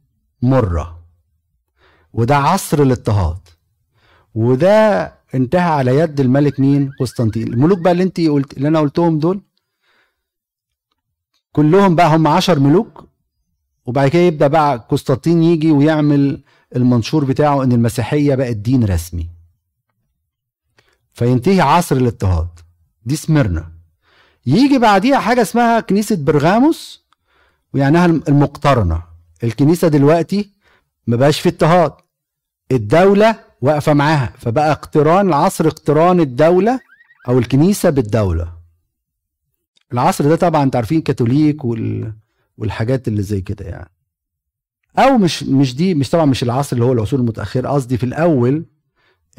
مرة. 0.43 1.03
وده 2.13 2.37
عصر 2.37 2.83
الاضطهاد. 2.83 3.39
وده 4.35 5.13
انتهى 5.35 5.61
على 5.71 5.97
يد 5.97 6.21
الملك 6.21 6.61
مين؟ 6.61 6.91
قسطنطين. 7.01 7.53
الملوك 7.53 7.79
بقى 7.79 7.93
اللي 7.93 8.03
انت 8.03 8.21
قلت 8.21 8.57
اللي 8.57 8.69
أنا 8.69 8.81
قلتهم 8.81 9.19
دول؟ 9.19 9.41
كلهم 11.53 11.95
بقى 11.95 12.17
هم 12.17 12.27
عشر 12.27 12.59
ملوك 12.59 13.05
وبعد 13.87 14.09
كده 14.09 14.23
يبدأ 14.23 14.47
بقى 14.47 14.87
قسطنطين 14.91 15.43
يجي 15.43 15.73
ويعمل 15.73 16.43
المنشور 16.77 17.25
بتاعه 17.25 17.63
إن 17.63 17.73
المسيحية 17.73 18.35
بقت 18.35 18.57
دين 18.57 18.85
رسمي. 18.85 19.29
فينتهي 21.15 21.61
عصر 21.61 21.97
الاضطهاد. 21.97 22.49
دي 23.05 23.17
سميرنا 23.17 23.73
يجي 24.47 24.79
بعديها 24.79 25.19
حاجة 25.19 25.43
اسمها 25.43 25.81
كنيسة 25.81 26.17
برغاموس 26.17 27.05
ويعنيها 27.75 28.07
المقترنة. 28.07 29.03
الكنيسة 29.45 29.89
دلوقتي 29.89 30.51
ما 31.07 31.17
بقاش 31.17 31.41
في 31.41 31.49
اضطهاد. 31.49 31.93
الدولة 32.73 33.39
واقفة 33.61 33.93
معاها. 33.93 34.33
فبقى 34.39 34.73
اقتران 34.73 35.29
العصر 35.29 35.67
اقتران 35.67 36.21
الدولة 36.21 36.81
أو 37.29 37.39
الكنيسة 37.39 37.91
بالدولة. 37.91 38.53
العصر 39.93 40.29
ده 40.29 40.37
طبعا 40.37 40.63
أنتوا 40.63 40.79
عارفين 40.79 41.01
كاثوليك 41.01 41.65
وال... 41.65 42.13
والحاجات 42.59 43.09
اللي 43.09 43.23
زي 43.23 43.41
كده 43.41 43.65
يعني. 43.65 43.91
أو 44.99 45.19
مش 45.19 45.43
مش 45.43 45.75
دي 45.75 45.95
مش 45.95 46.11
طبعا 46.11 46.25
مش 46.25 46.43
العصر 46.43 46.77
اللي 46.77 46.87
هو 46.87 46.93
العصور 46.93 47.21
المتأخرة 47.21 47.69
قصدي 47.69 47.97
في 47.99 48.05
الأول 48.07 48.65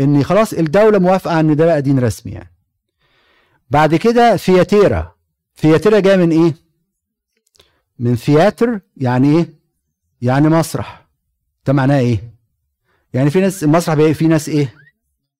إن 0.01 0.23
خلاص 0.23 0.53
الدولة 0.53 0.99
موافقة 0.99 1.39
إن 1.39 1.55
ده 1.55 1.65
بقى 1.65 1.81
دين 1.81 1.99
رسمي 1.99 2.31
يعني. 2.31 2.53
بعد 3.69 3.95
كده 3.95 4.37
ثياتيرا. 4.37 5.15
ثياتيرا 5.57 5.99
جاية 5.99 6.15
من 6.15 6.31
إيه؟ 6.31 6.55
من 7.99 8.15
ثياتر 8.15 8.79
يعني 8.97 9.37
إيه؟ 9.37 9.49
يعني 10.21 10.49
مسرح. 10.49 11.07
ده 11.67 11.73
معناه 11.73 11.99
إيه؟ 11.99 12.33
يعني 13.13 13.29
في 13.29 13.39
ناس 13.41 13.63
المسرح 13.63 14.11
في 14.11 14.27
ناس 14.27 14.49
إيه؟ 14.49 14.73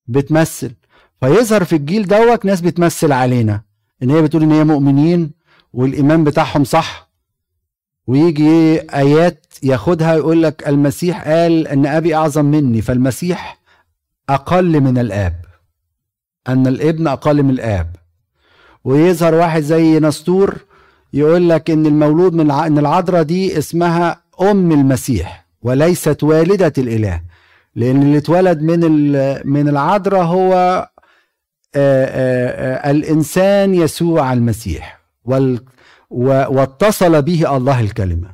بتمثل. 0.08 0.71
فيظهر 1.19 1.63
في 1.65 1.76
الجيل 1.76 2.08
دوت 2.08 2.45
ناس 2.45 2.62
بتمثل 2.62 3.12
علينا. 3.12 3.62
إن 4.04 4.10
هي 4.10 4.22
بتقول 4.22 4.44
إن 4.44 4.52
هي 4.52 4.63
مؤمنين 4.63 5.32
والإيمان 5.74 6.24
بتاعهم 6.24 6.63
صح. 6.63 7.10
ويجي 8.08 8.80
آيات 8.82 9.46
ياخدها 9.63 10.16
يقول 10.16 10.44
لك 10.44 10.68
المسيح 10.68 11.28
قال 11.28 11.68
إن 11.68 11.86
أبي 11.86 12.16
أعظم 12.16 12.46
مني 12.46 12.82
فالمسيح 12.82 13.60
أقل 14.30 14.82
من 14.82 14.98
الآب. 14.98 15.36
أن 16.48 16.68
الابن 16.68 17.08
أقل 17.08 17.44
من 17.44 17.50
الآب. 17.50 17.96
ويظهر 18.84 19.36
واحد 19.36 19.62
زي 19.62 20.00
نسطور 20.00 20.56
يقول 21.13 21.50
لك 21.50 21.70
إن 21.72 21.86
المولود 21.86 22.34
من 22.34 22.52
إن 22.52 22.78
العذراء 22.78 23.24
دي 23.24 23.58
اسمها 23.58 24.22
أم 24.42 24.72
المسيح 24.72 25.46
وليست 25.62 26.24
والدة 26.24 26.74
الإله. 26.78 27.22
لأن 27.76 28.02
اللي 28.02 28.18
اتولد 28.18 28.62
من 28.62 28.80
من 29.50 29.68
العذراء 29.70 30.24
هو 30.24 30.54
الإنسان 31.76 33.76
يسوع 33.76 34.34
المسيح 34.34 35.00
واتصل 36.10 37.22
به 37.22 37.58
الله 37.58 37.80
الكلمة. 37.80 38.30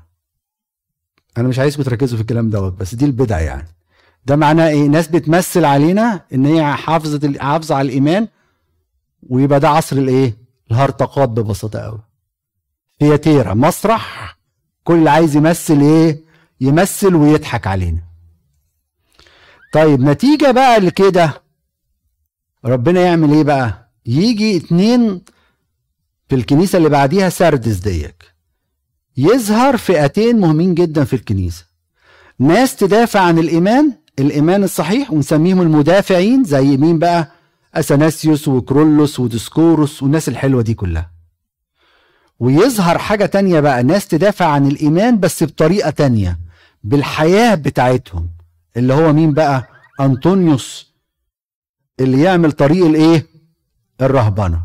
أنا 1.38 1.48
مش 1.48 1.60
عايزكم 1.60 1.84
تركزوا 1.84 2.18
في 2.18 2.22
الكلام 2.22 2.50
دوت 2.50 2.74
بس 2.74 2.96
دي 2.96 3.06
البدع 3.06 3.40
يعني. 3.40 3.68
ده 4.26 4.36
معناه 4.36 4.68
إيه؟ 4.68 4.88
ناس 4.88 5.08
بتمثل 5.08 5.66
علينا 5.66 6.22
إن 6.34 6.46
هي 6.46 6.74
حافظة 6.74 7.40
حافظة 7.40 7.76
على 7.76 7.88
الإيمان 7.88 8.28
ويبقى 9.30 9.60
ده 9.60 9.70
عصر 9.70 9.96
الإيه؟ 9.96 10.38
الهرطقات 10.72 11.30
ببساطة 11.30 11.80
قوي. 11.80 12.00
ثياتيرا 13.00 13.54
مسرح 13.54 14.38
كل 14.84 15.08
عايز 15.08 15.36
يمثل 15.36 15.82
إيه؟ 15.82 16.22
يمثل 16.62 17.16
ويضحك 17.16 17.68
علينا. 17.68 18.00
طيب 19.74 20.02
نتيجة 20.02 20.52
بقى 20.52 20.80
لكده 20.80 21.42
ربنا 22.66 23.02
يعمل 23.02 23.32
إيه 23.34 23.44
بقى؟ 23.44 23.90
يجي 24.06 24.58
اتنين 24.58 25.22
في 26.30 26.36
الكنيسة 26.36 26.78
اللي 26.78 26.90
بعديها 26.90 27.30
سردس 27.30 27.76
ديك. 27.78 28.24
يظهر 29.18 29.78
فئتين 29.78 30.40
مهمين 30.40 30.74
جدا 30.76 31.04
في 31.04 31.16
الكنيسة. 31.16 31.66
ناس 32.40 32.76
تدافع 32.76 33.20
عن 33.20 33.40
الإيمان 33.40 33.94
الإيمان 34.20 34.64
الصحيح 34.64 35.12
ونسميهم 35.12 35.62
المدافعين 35.62 36.44
زي 36.44 36.78
مين 36.78 37.00
بقى؟ 37.00 37.32
أثناسيوس 37.76 38.48
وكرولوس 38.48 39.20
وديسكوروس 39.20 40.04
والناس 40.04 40.30
الحلوة 40.30 40.62
دي 40.62 40.74
كلها. 40.74 41.12
ويظهر 42.40 42.98
حاجة 42.98 43.26
تانية 43.26 43.60
بقى 43.60 43.84
ناس 43.84 44.08
تدافع 44.08 44.46
عن 44.46 44.68
الإيمان 44.68 45.20
بس 45.20 45.44
بطريقة 45.44 45.90
تانية 45.90 46.40
بالحياة 46.84 47.56
بتاعتهم. 47.56 48.30
اللي 48.78 48.94
هو 48.94 49.14
مين 49.14 49.34
بقى؟ 49.34 49.68
أنطونيوس 50.00 50.89
اللي 52.00 52.22
يعمل 52.22 52.52
طريق 52.52 52.86
الايه؟ 52.86 53.28
الرهبنة. 54.02 54.62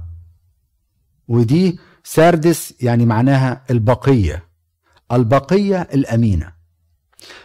ودي 1.29 1.79
ساردس 2.05 2.75
يعني 2.81 3.07
معناها 3.07 3.63
البقية. 3.71 4.45
البقية 5.13 5.83
الأمينة. 5.83 6.53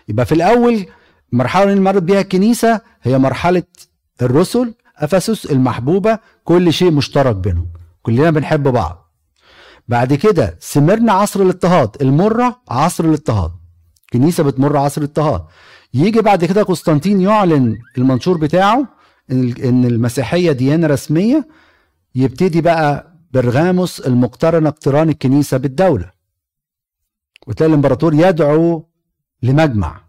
يبقى 0.08 0.26
في 0.26 0.32
الأول 0.32 0.86
المرحلة 1.34 1.64
اللي 1.64 1.82
مرت 1.82 2.04
بيها 2.04 2.22
الكنيسة 2.22 2.82
هي 3.02 3.18
مرحلة 3.18 3.64
الرسل 4.22 4.74
أفسس 4.98 5.46
المحبوبة 5.46 6.20
كل 6.44 6.74
شيء 6.74 6.92
مشترك 6.92 7.36
بينهم. 7.36 7.68
كلنا 8.02 8.32
بنحب 8.32 8.64
بعض. 8.64 9.14
بعد 9.88 10.14
كده 10.14 10.58
سمرنا 10.60 11.14
عصر 11.14 11.42
الاضطهاد. 11.42 11.90
المرة 12.02 12.62
عصر 12.70 13.06
الاضطهاد. 13.06 13.52
كنيسة 14.14 14.44
بتمر 14.44 14.78
عصر 14.78 15.02
الاضطهاد. 15.02 15.46
يجي 15.94 16.22
بعد 16.22 16.46
كده 16.46 16.64
قسطنطين 16.64 17.22
يعلن 17.22 17.78
المنشور 17.98 18.38
بتاعه 18.38 18.88
إن 19.32 19.86
المسيحية 19.86 20.52
ديانة 20.52 20.88
رسمية 20.88 21.48
يبتدي 22.16 22.62
بقى 22.62 23.14
برغاموس 23.34 24.00
المقترن 24.00 24.68
اقتران 24.68 25.10
الكنيسة 25.10 25.58
بالدولة. 25.58 26.12
وتلاقي 27.48 27.70
الإمبراطور 27.70 28.14
يدعو 28.14 28.86
لمجمع. 29.44 30.02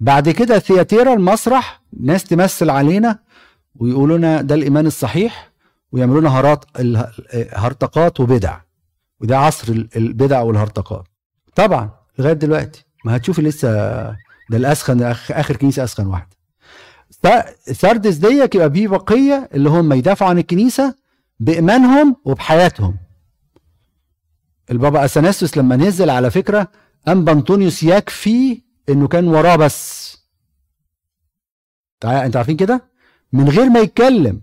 بعد 0.00 0.28
كده 0.30 0.58
ثياتيرا 0.58 1.14
المسرح 1.14 1.82
ناس 2.00 2.24
تمثل 2.24 2.70
علينا 2.70 3.18
ويقولوا 3.74 4.18
لنا 4.18 4.42
ده 4.42 4.54
الإيمان 4.54 4.86
الصحيح 4.86 5.50
ويعملوا 5.92 6.20
لنا 6.20 6.30
هرط 6.40 6.68
هرطقات 7.52 8.20
وبدع. 8.20 8.60
وده 9.20 9.38
عصر 9.38 9.72
البدع 9.96 10.40
والهرطقات. 10.40 11.04
طبعا 11.54 11.90
لغاية 12.18 12.32
دلوقتي 12.32 12.84
ما 13.04 13.16
هتشوفي 13.16 13.42
لسه 13.42 13.68
ده 14.50 14.56
الأسخن 14.56 15.02
آخر 15.30 15.56
كنيسة 15.56 15.84
أسخن 15.84 16.06
واحدة. 16.06 16.36
سردس 17.72 18.14
ديك 18.14 18.54
يبقى 18.54 18.70
بيه 18.70 18.88
بقية 18.88 19.48
اللي 19.54 19.68
هم 19.70 19.92
يدافعوا 19.92 20.30
عن 20.30 20.38
الكنيسة 20.38 20.94
بإيمانهم 21.40 22.16
وبحياتهم. 22.24 22.96
البابا 24.70 25.04
اثناسيوس 25.04 25.56
لما 25.56 25.76
نزل 25.76 26.10
على 26.10 26.30
فكرة 26.30 26.68
انبا 27.08 27.32
انطونيوس 27.32 27.82
يكفي 27.82 28.62
إنه 28.88 29.08
كان 29.08 29.28
وراه 29.28 29.56
بس. 29.56 30.04
أنتوا 32.04 32.38
عارفين 32.38 32.56
كده؟ 32.56 32.84
من 33.32 33.48
غير 33.48 33.68
ما 33.68 33.80
يتكلم. 33.80 34.42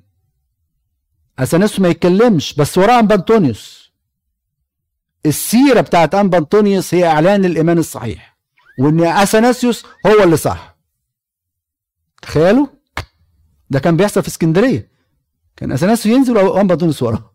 اثناسيوس 1.39 1.80
ما 1.80 1.88
يتكلمش 1.89 2.54
بس 2.54 2.78
وراه 2.78 3.00
انبا 3.00 3.15
انطونيوس 3.15 3.91
السيرة 5.26 5.82
بتاعت 5.82 6.15
انبا 6.15 6.38
انطونيوس 6.38 6.94
هي 6.94 7.08
إعلان 7.08 7.46
الإيمان 7.46 7.78
الصحيح 7.78 8.38
وإن 8.80 9.04
اثناسيوس 9.04 9.86
هو 10.08 10.24
اللي 10.24 10.38
صح. 10.38 10.71
تخيلوا؟ 12.22 12.68
ده 13.70 13.80
كان 13.80 13.98
بيحصل 13.98 14.22
في 14.22 14.28
اسكندرية. 14.28 14.88
كان 15.58 15.72
اثناسيوس 15.72 16.18
ينزل 16.18 16.38
وانبا 16.38 16.74
انطونيوس 16.74 17.04
وراه. 17.04 17.32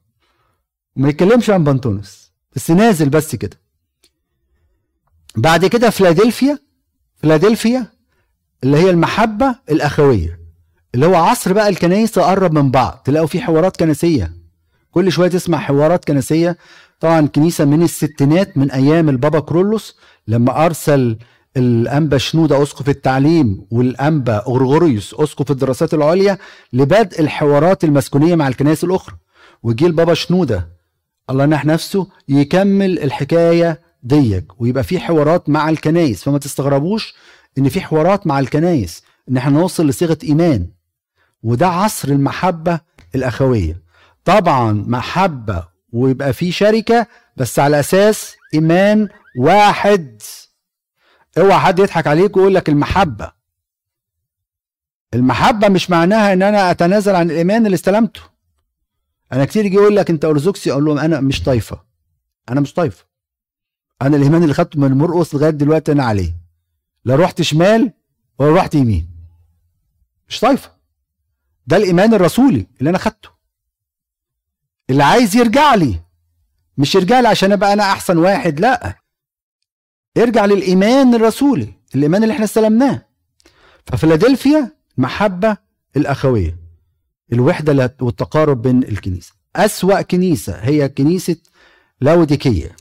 وما 0.97 1.09
يتكلمش 1.09 1.51
انبا 1.51 1.73
انطونيوس 1.73 2.33
بس 2.57 2.71
نازل 2.71 3.09
بس 3.09 3.37
كده. 3.37 3.59
بعد 5.37 5.67
كده 5.67 5.91
فيلادلفيا 5.91 6.59
فيلادلفيا 7.17 7.87
اللي 8.65 8.77
هي 8.77 8.91
المحبة 8.91 9.57
الأخوية 9.71 10.41
اللي 10.95 11.07
هو 11.07 11.15
عصر 11.15 11.53
بقى 11.53 11.69
الكنايس 11.69 12.13
تقرب 12.13 12.53
من 12.53 12.71
بعض. 12.71 13.03
تلاقوا 13.05 13.27
في 13.27 13.41
حوارات 13.41 13.77
كنسية. 13.77 14.33
كل 14.91 15.13
شوية 15.13 15.29
تسمع 15.29 15.59
حوارات 15.59 16.05
كنسية. 16.05 16.57
طبعا 17.01 17.27
كنيسة 17.27 17.65
من 17.65 17.83
الستينات 17.83 18.57
من 18.59 18.71
أيام 18.71 19.09
البابا 19.09 19.41
كيرلس 19.41 19.97
لما 20.29 20.67
أرسل 20.67 21.19
الأنبا 21.57 22.19
شنودة 22.19 22.63
أسقف 22.63 22.89
التعليم 22.89 23.67
والأنبا 23.71 24.43
غرغوريوس 24.47 25.15
أسقف 25.15 25.51
الدراسات 25.51 25.95
العليا 25.95 26.39
لبدء 26.73 27.21
الحوارات 27.21 27.85
المسكونية 27.85 28.35
مع 28.35 28.49
الكنائس 28.49 28.85
الأخرى. 28.85 29.17
وجي 29.63 29.87
البابا 29.87 30.15
شنودة 30.15 30.69
الله 31.31 31.45
ينح 31.45 31.65
نفسه 31.65 32.07
يكمل 32.29 32.99
الحكاية 32.99 33.81
ديك 34.03 34.61
ويبقى 34.61 34.85
في 34.85 35.01
حوارات 35.01 35.49
مع 35.49 35.69
الكنايس 35.69 36.23
فما 36.25 36.39
تستغربوش 36.39 37.15
إن 37.59 37.69
في 37.69 37.81
حوارات 37.81 38.27
مع 38.27 38.39
الكنايس 38.39 39.03
إن 39.31 39.37
إحنا 39.37 39.59
نوصل 39.59 39.87
لصيغة 39.87 40.19
إيمان. 40.25 40.67
وده 41.43 41.67
عصر 41.69 42.09
المحبة 42.09 42.81
الأخوية. 43.15 43.83
طبعا 44.25 44.73
محبة 44.87 45.65
ويبقى 45.93 46.33
في 46.33 46.53
شركة 46.53 47.07
بس 47.37 47.59
على 47.59 47.81
أساس 47.81 48.37
إيمان 48.55 49.09
واحد. 49.39 50.23
اوعى 51.39 51.61
حد 51.61 51.79
يضحك 51.79 52.07
عليك 52.07 52.37
ويقول 52.37 52.55
لك 52.55 52.69
المحبة. 52.69 53.33
المحبة 55.15 55.69
مش 55.69 55.91
معناها 55.91 56.33
إن 56.33 56.43
أنا 56.43 56.71
أتنازل 56.71 57.15
عن 57.15 57.31
الإيمان 57.31 57.67
اللي 57.67 57.75
استلمته. 57.75 58.21
أنا 59.33 59.45
كتير 59.45 59.65
يجي 59.65 59.75
يقول 59.75 59.97
لك 59.97 60.11
أنت 60.11 60.25
ارثوذكسي 60.25 60.73
أقول 60.73 60.85
لهم 60.85 60.99
أنا 60.99 61.21
مش 61.21 61.43
طايفة. 61.43 61.81
أنا 62.49 62.61
مش 62.61 62.73
طايفة. 62.75 63.05
أنا 64.03 64.17
الإيمان 64.17 64.43
اللي 64.43 64.55
خدته 64.55 64.81
من 64.81 64.93
مرقص 64.93 65.35
لغاية 65.35 65.51
دلوقتي 65.51 65.93
أنا 65.93 66.05
عليه. 66.05 66.35
لا 67.05 67.17
رحت 67.17 67.43
شمال 67.43 67.93
ولا 68.39 68.55
رحت 68.57 68.75
يمين. 68.75 69.09
مش 70.29 70.41
طايفة. 70.41 70.71
ده 71.67 71.77
الإيمان 71.77 72.15
الرسولي 72.15 72.67
اللي 72.79 72.91
أنا 72.91 72.99
خدته. 72.99 73.29
اللي 74.91 75.05
عايز 75.05 75.37
يرجع 75.37 75.75
لي 75.75 76.01
مش 76.79 76.95
يرجع 76.95 77.21
لي 77.21 77.29
عشان 77.29 77.53
أبقى 77.53 77.73
أنا 77.73 77.83
أحسن 77.83 78.19
واحد 78.19 78.61
لأ. 78.61 79.06
ارجع 80.17 80.45
للإيمان 80.45 81.15
الرسولي 81.15 81.73
الإيمان 81.95 82.23
اللي 82.23 82.35
إحنا 82.35 82.45
استلمناه. 82.45 83.03
ففيلادلفيا 83.87 84.73
محبة 84.99 85.57
الأخوية 85.97 86.57
الوحدة 87.33 87.95
والتقارب 88.01 88.63
بين 88.63 88.83
الكنيسة. 88.83 89.33
أسوأ 89.57 90.03
كنيسة 90.03 90.55
هي 90.55 90.89
كنيسة 90.89 91.37
لاوديكية. 92.01 92.77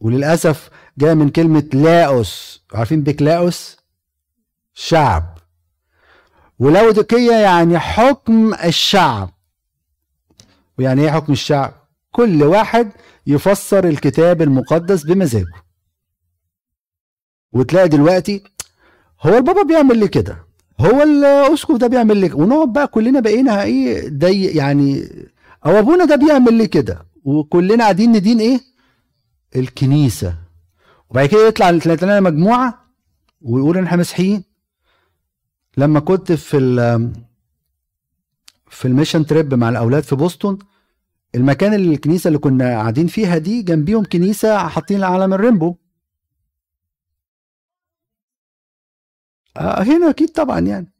وللأسف 0.00 0.70
جاية 0.98 1.14
من 1.14 1.28
كلمة 1.28 1.68
لاوس 1.72 2.62
عارفين 2.74 3.02
بكلاوس 3.02 3.76
شعب. 4.74 5.38
ولاوديكية 6.58 7.32
يعني 7.32 7.78
حكم 7.78 8.54
الشعب. 8.54 9.30
ويعني 10.78 11.02
إيه 11.02 11.10
حكم 11.10 11.32
الشعب؟ 11.32 11.72
كل 12.10 12.42
واحد 12.42 12.90
يفسر 13.26 13.88
الكتاب 13.88 14.42
المقدس 14.42 15.02
بمزاجه. 15.02 15.65
وتلاقي 17.56 17.88
دلوقتي 17.88 18.42
هو 19.22 19.36
البابا 19.36 19.62
بيعمل 19.62 19.98
لي 19.98 20.08
كده 20.08 20.38
هو 20.80 21.02
الاسقف 21.02 21.76
ده 21.76 21.86
بيعمل 21.86 22.16
لي. 22.16 22.32
ونقعد 22.32 22.72
بقى 22.72 22.86
كلنا 22.86 23.20
بقينا 23.20 23.62
إيه 23.62 24.08
دي 24.08 24.44
يعني 24.44 25.08
أو 25.66 25.78
أبونا 25.78 26.04
ده 26.04 26.16
بيعمل 26.16 26.54
لي 26.54 26.66
كده 26.66 27.06
وكلنا 27.24 27.84
قاعدين 27.84 28.12
ندين 28.12 28.40
إيه؟ 28.40 28.60
الكنيسة. 29.56 30.34
وبعد 31.10 31.28
كده 31.28 31.46
يطلع 31.48 31.70
لنا 31.70 32.20
مجموعة 32.20 32.84
ويقول 33.42 33.78
إن 33.78 33.84
إحنا 33.84 33.96
مسيحيين. 33.98 34.44
لما 35.76 36.00
كنت 36.00 36.32
في 36.32 36.58
في 38.70 38.88
ال 38.88 38.93
mission 38.93 39.26
trip 39.26 39.54
مع 39.54 39.68
الأولاد 39.68 40.02
في 40.02 40.16
بوسطن 40.16 40.58
المكان 41.34 41.74
اللي 41.74 41.94
الكنيسة 41.94 42.28
اللي 42.28 42.38
كنا 42.38 42.64
قاعدين 42.64 43.06
فيها 43.06 43.38
دي 43.38 43.62
جنبيهم 43.62 44.04
كنيسة 44.04 44.58
حاطين 44.68 45.04
علم 45.04 45.34
ال 45.34 45.39
rainbow 45.39 45.76
هنا 49.58 50.10
أكيد 50.10 50.28
طبعا 50.28 50.60
يعني. 50.60 50.92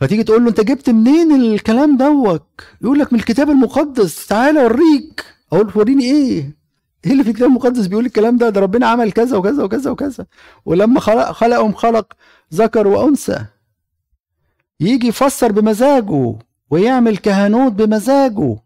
فتيجي 0.00 0.22
تقول 0.24 0.42
له 0.42 0.48
أنت 0.48 0.60
جبت 0.60 0.90
منين 0.90 1.32
الكلام 1.32 1.96
دوك؟ 1.96 2.62
يقول 2.82 2.98
لك 2.98 3.12
من 3.12 3.18
الكتاب 3.18 3.50
المقدس. 3.50 4.26
تعالى 4.26 4.62
أوريك. 4.62 5.24
أقول 5.52 5.66
له 5.66 5.78
وريني 5.78 6.04
إيه؟ 6.04 6.56
إيه 7.04 7.12
اللي 7.12 7.24
في 7.24 7.30
الكتاب 7.30 7.48
المقدس 7.48 7.86
بيقول 7.86 8.06
الكلام 8.06 8.36
ده؟ 8.36 8.48
ده 8.48 8.60
ربنا 8.60 8.86
عمل 8.86 9.12
كذا 9.12 9.36
وكذا 9.36 9.62
وكذا 9.64 9.90
وكذا. 9.90 10.26
ولما 10.64 11.00
خلق 11.00 11.32
خلقهم 11.32 11.72
خلق 11.72 12.12
ذكر 12.54 12.86
وأنثى. 12.86 13.44
يجي 14.80 15.06
يفسر 15.08 15.52
بمزاجه 15.52 16.34
ويعمل 16.70 17.16
كهنوت 17.16 17.72
بمزاجه. 17.72 18.56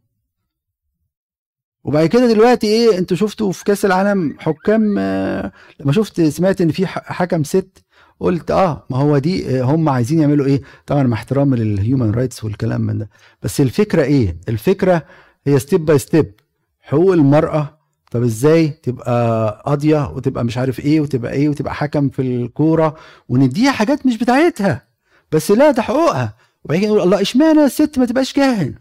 وبعد 1.85 2.07
كده 2.07 2.27
دلوقتي 2.27 2.67
إيه؟ 2.67 2.99
أنتوا 2.99 3.17
شفتوا 3.17 3.53
في 3.53 3.65
كأس 3.65 3.85
العالم 3.85 4.37
حكام 4.39 4.95
آه، 4.99 5.53
لما 5.81 5.93
شفت 5.93 6.21
سمعت 6.21 6.61
إن 6.61 6.71
في 6.71 6.87
حكم 6.87 7.45
ست 7.45 7.84
قلت 8.21 8.51
آه 8.51 8.87
ما 8.91 8.97
هو 8.97 9.19
دي 9.19 9.61
آه، 9.61 9.63
هم 9.63 9.89
عايزين 9.89 10.21
يعملوا 10.21 10.47
إيه؟ 10.47 10.63
طبعا 10.87 11.03
مع 11.03 11.17
احترام 11.17 11.55
لل 11.55 11.71
human 11.71 12.11
rights 12.11 12.45
والكلام 12.45 12.81
من 12.81 12.99
ده. 12.99 13.11
بس 13.43 13.61
الفكرة 13.61 14.03
إيه؟ 14.03 14.37
الفكرة 14.49 15.07
هي 15.47 15.59
step 15.59 15.85
by 15.85 15.99
step 15.99 16.33
حقوق 16.81 17.13
المرأة 17.13 17.79
طب 18.11 18.23
إزاي 18.23 18.69
تبقى 18.69 19.63
قاضية 19.67 20.11
وتبقى 20.11 20.45
مش 20.45 20.59
عارف 20.59 20.81
إيه 20.81 21.01
وتبقى 21.01 21.33
إيه 21.33 21.49
وتبقى 21.49 21.75
حكم 21.75 22.09
في 22.09 22.23
الكورة 22.23 22.97
ونديها 23.29 23.73
حاجات 23.73 24.07
مش 24.07 24.19
بتاعتها. 24.19 24.87
بس 25.33 25.51
لا 25.51 25.71
ده 25.71 25.83
حقوقها. 25.83 26.37
وبعدين 26.65 26.89
نقول 26.89 27.01
الله 27.01 27.21
إشمعنى 27.21 27.65
الست 27.65 27.99
ما 27.99 28.07
تبقاش 28.07 28.33
كاهن؟ 28.33 28.75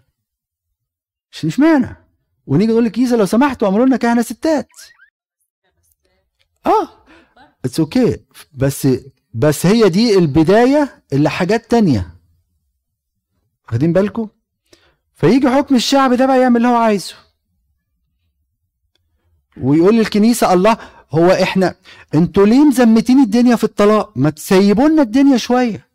عشان 1.32 1.50
إشمعنى؟ 1.50 1.96
ونيجي 2.48 2.72
نقول 2.72 2.84
للكنيسه 2.84 3.16
لو 3.18 3.26
سمحتوا 3.26 3.68
اعملوا 3.68 3.86
لنا 3.86 3.98
كهنة 3.98 4.22
ستات. 4.22 4.68
آه 6.66 6.90
it's 7.66 7.80
okay 7.80 8.14
okay. 8.16 8.20
بس 8.54 8.88
بس 9.34 9.66
هي 9.66 9.90
دي 9.90 10.18
البداية 10.18 11.04
اللي 11.14 11.30
حاجات 11.30 11.72
تانية. 11.72 12.08
واخدين 13.68 13.94
بالكم؟ 13.94 14.28
فيجي 15.14 15.50
حكم 15.50 15.76
الشعب 15.76 16.14
ده 16.14 16.26
بقى 16.26 16.42
يعمل 16.42 16.58
اللي 16.58 16.68
هو 16.68 16.76
عايزه. 16.76 17.16
ويقول 19.62 19.96
للكنيسة 19.98 20.54
الله 20.54 20.78
هو 21.12 21.32
إحنا 21.32 21.76
أنتوا 22.16 22.46
ليه 22.46 22.66
مزمتين 22.66 23.20
الدنيا 23.20 23.56
في 23.56 23.64
الطلاق؟ 23.64 24.12
ما 24.18 24.30
تسيبوا 24.30 24.88
لنا 24.90 25.02
الدنيا 25.02 25.38
شوية. 25.38 25.88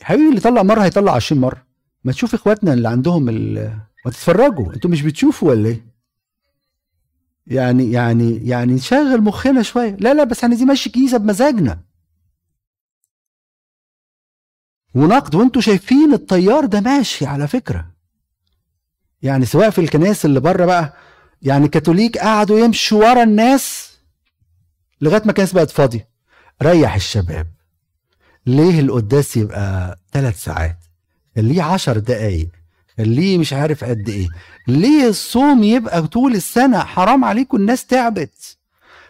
يا 0.00 0.04
حبيبي 0.06 0.28
اللي 0.28 0.40
طلع 0.40 0.62
مرة 0.62 0.80
هيطلع 0.84 1.12
20 1.14 1.40
مرة. 1.40 1.66
ما 2.04 2.12
تشوف 2.12 2.34
إخواتنا 2.34 2.72
اللي 2.72 2.88
عندهم 2.88 3.28
ال 3.28 3.54
ما 4.04 4.10
تتفرجوا. 4.10 4.74
أنتوا 4.74 4.90
مش 4.90 5.02
بتشوفوا 5.02 5.48
ولا 5.48 5.68
إيه؟ 5.68 5.86
يعني 7.46 7.92
يعني 7.92 8.46
يعني 8.48 8.72
نشغل 8.72 9.20
مخنا 9.22 9.62
شوية. 9.62 9.96
لا 10.00 10.14
لا 10.14 10.24
بس 10.24 10.44
إحنا 10.44 10.56
دي 10.56 10.64
ماشي 10.64 10.90
كنيسه 10.90 11.18
بمزاجنا. 11.18 11.87
ونقد 14.94 15.34
وانتوا 15.34 15.62
شايفين 15.62 16.12
التيار 16.12 16.64
ده 16.66 16.80
ماشي 16.80 17.26
على 17.26 17.48
فكرة. 17.48 17.86
يعني 19.22 19.46
سواء 19.46 19.70
في 19.70 19.80
الكنائس 19.80 20.24
اللي 20.24 20.40
بره 20.40 20.64
بقى 20.66 20.96
يعني 21.42 21.68
كاثوليك 21.68 22.18
قعدوا 22.18 22.58
يمشوا 22.58 22.98
ورا 23.10 23.22
الناس 23.22 23.92
لغاية 25.00 25.22
ما 25.24 25.28
الكنائس 25.28 25.52
بقت 25.52 25.70
فاضية. 25.70 26.08
ريح 26.62 26.94
الشباب. 26.94 27.46
ليه 28.46 28.80
القداس 28.80 29.36
يبقى 29.36 29.98
ثلاث 30.12 30.44
ساعات؟ 30.44 30.76
خليه 31.36 31.62
عشر 31.62 31.98
دقايق. 31.98 32.48
خليه 32.98 33.38
مش 33.38 33.52
عارف 33.52 33.84
قد 33.84 34.08
إيه. 34.08 34.28
ليه 34.68 35.08
الصوم 35.08 35.62
يبقى 35.62 36.06
طول 36.06 36.34
السنة؟ 36.34 36.78
حرام 36.78 37.24
عليكم 37.24 37.56
الناس 37.56 37.86
تعبت. 37.86 38.57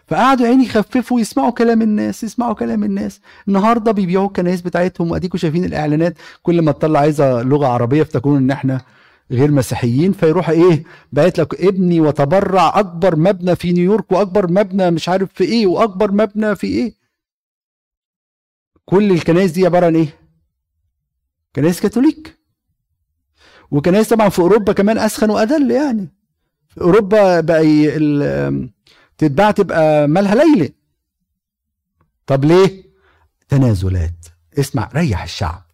فقعدوا 0.09 0.47
عيني 0.47 0.63
يخففوا 0.63 1.19
يسمعوا 1.19 1.49
كلام 1.51 1.81
الناس 1.81 2.23
يسمعوا 2.23 2.53
كلام 2.53 2.83
الناس. 2.83 3.21
النهارده 3.47 3.91
بيبيعوا 3.91 4.27
الكنائس 4.27 4.61
بتاعتهم 4.61 5.11
واديكم 5.11 5.37
شايفين 5.37 5.65
الإعلانات 5.65 6.17
كل 6.43 6.61
ما 6.61 6.71
تطلع 6.71 6.99
عايزة 6.99 7.41
لغة 7.43 7.67
عربية 7.67 8.01
افتكرون 8.01 8.37
إن 8.37 8.51
إحنا 8.51 8.81
غير 9.31 9.51
مسيحيين 9.51 10.11
فيروح 10.11 10.49
إيه؟ 10.49 10.83
باعت 11.13 11.39
لك 11.39 11.61
ابني 11.61 12.01
وتبرع 12.01 12.79
أكبر 12.79 13.15
مبنى 13.15 13.55
في 13.55 13.71
نيويورك 13.71 14.11
وأكبر 14.11 14.51
مبنى 14.51 14.91
مش 14.91 15.09
عارف 15.09 15.29
في 15.33 15.43
إيه 15.43 15.67
وأكبر 15.67 16.11
مبنى 16.11 16.55
في 16.55 16.67
إيه؟ 16.67 16.93
كل 18.85 19.11
الكنائس 19.11 19.51
دي 19.51 19.65
عبارة 19.65 19.85
عن 19.85 19.95
إيه؟ 19.95 20.07
كنائس 21.55 21.79
كاثوليك. 21.81 22.39
وكنائس 23.71 24.09
طبعا 24.09 24.29
في 24.29 24.39
أوروبا 24.39 24.73
كمان 24.73 24.97
أسخن 24.97 25.29
وادل 25.29 25.71
يعني. 25.71 26.13
في 26.67 26.81
أوروبا 26.81 27.39
بقى 27.39 27.61
تتباع 29.19 29.51
تبقى 29.51 30.07
مالها 30.07 30.35
ليلة. 30.35 30.69
طب 32.27 32.45
ليه؟ 32.45 32.83
تنازلات. 33.49 34.25
اسمع 34.59 34.89
ريح 34.93 35.23
الشعب. 35.23 35.65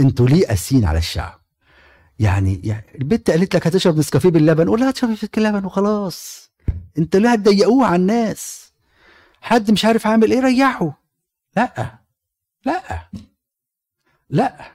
أنتوا 0.00 0.28
ليه 0.28 0.46
قاسيين 0.46 0.84
على 0.84 0.98
الشعب؟ 0.98 1.40
يعني, 2.18 2.60
يعني 2.64 2.86
البت 2.94 3.30
قالت 3.30 3.54
لك 3.56 3.66
هتشرب 3.66 3.98
نسكافيه 3.98 4.28
باللبن 4.28 4.68
قول 4.68 4.80
لها 4.80 4.90
هتشربي 4.90 5.16
في 5.16 5.28
اللبن 5.38 5.64
وخلاص. 5.64 6.50
انت 6.98 7.16
ليه 7.16 7.32
هتضيقوه 7.32 7.86
على 7.86 7.96
الناس؟ 7.96 8.72
حد 9.40 9.70
مش 9.70 9.84
عارف 9.84 10.06
عامل 10.06 10.32
إيه 10.32 10.40
ريحه. 10.40 11.02
لا 11.56 11.98
لا 12.66 13.08
لا. 14.30 14.74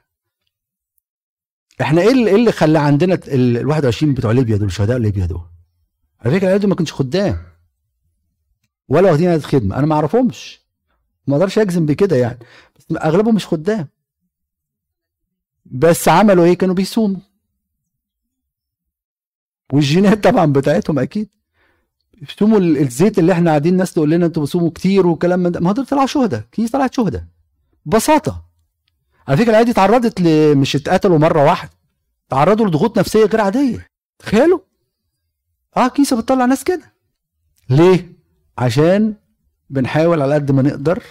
إحنا 1.82 2.02
إيه 2.02 2.12
اللي, 2.12 2.30
إيه 2.30 2.36
اللي 2.36 2.52
خلى 2.52 2.80
عندنا 2.80 3.14
ال 3.14 3.58
ال 3.58 3.68
21 3.68 4.14
بتوع 4.14 4.32
ليبيا 4.32 4.58
دول 4.58 4.72
شهداء 4.72 4.98
ليبيا 4.98 5.26
دول؟ 5.26 5.42
على 6.22 6.40
فكرة 6.40 6.68
ما 6.68 6.76
كانش 6.76 6.94
خدام. 6.94 7.38
ولا 8.90 9.10
واخدين 9.12 9.30
عدد 9.30 9.44
خدمه 9.44 9.78
أنا 9.78 9.86
ما 9.86 9.96
أعرفهمش. 9.96 10.62
ما 11.28 11.36
أقدرش 11.36 11.60
أجزم 11.60 11.86
بكده 11.86 12.16
يعني. 12.16 12.40
بس 12.80 12.86
أغلبهم 12.98 13.36
مش 13.36 13.48
خدام. 13.48 13.88
بس 15.66 16.08
عملوا 16.08 16.46
إيه؟ 16.46 16.58
كانوا 16.58 16.76
بيصوموا. 16.76 17.20
والجينات 19.74 20.24
طبعا 20.24 20.46
بتاعتهم 20.46 21.00
أكيد. 21.00 21.30
بيصوموا 22.22 22.60
ال- 22.60 22.78
الزيت 22.78 23.20
اللي 23.20 23.32
إحنا 23.34 23.50
قاعدين 23.50 23.78
ناس 23.78 23.94
تقول 23.94 24.10
لنا 24.12 24.26
أنتوا 24.26 24.44
بتصوموا 24.44 24.70
كتير 24.70 25.08
وكلام 25.08 25.40
من 25.40 25.52
ده. 25.52 25.60
ما 25.60 25.70
هو 25.70 25.74
طلعوا 25.74 26.08
شهداء. 26.08 26.44
كنيسه 26.54 26.72
طلعت 26.72 26.94
شهداء. 26.94 27.24
ببساطة. 27.86 28.46
على 29.28 29.38
فكرة 29.38 29.50
العيال 29.50 29.66
دي 29.66 29.72
اتعرضت 29.72 30.22
ل... 30.22 30.58
مش 30.58 30.76
اتقتلوا 30.76 31.18
مرة 31.18 31.44
واحدة. 31.44 31.72
تعرضوا 32.30 32.68
لضغوط 32.68 33.00
نفسية 33.00 33.26
غير 33.26 33.42
عادية. 33.42 33.88
تخيلوا. 34.20 34.60
آه 35.78 35.88
كنيسه 35.88 36.22
بتطلع 36.22 36.46
ناس 36.46 36.64
كده. 36.64 36.94
ليه؟ 37.70 38.19
عشان 38.60 39.14
بنحاول 39.70 40.22
على 40.22 40.34
قد 40.34 40.52
ما 40.52 40.62
نقدر 40.62 41.04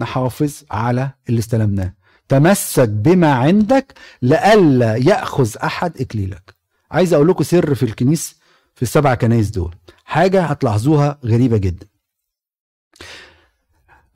نحافظ 0.00 0.62
على 0.70 1.10
اللي 1.28 1.38
استلمناه. 1.38 1.94
تمسك 2.28 2.88
بما 2.88 3.32
عندك 3.34 3.94
لئلا 4.22 4.96
يأخذ 4.96 5.56
أحد 5.56 6.00
إكليلك. 6.00 6.54
عايز 6.90 7.14
أقول 7.14 7.28
لكم 7.28 7.44
سر 7.44 7.74
في 7.74 7.82
الكنيس 7.82 8.36
في 8.74 8.82
السبع 8.82 9.14
كنايس 9.14 9.50
دول. 9.50 9.74
حاجة 10.04 10.42
هتلاحظوها 10.44 11.18
غريبة 11.24 11.56
جدا. 11.56 11.86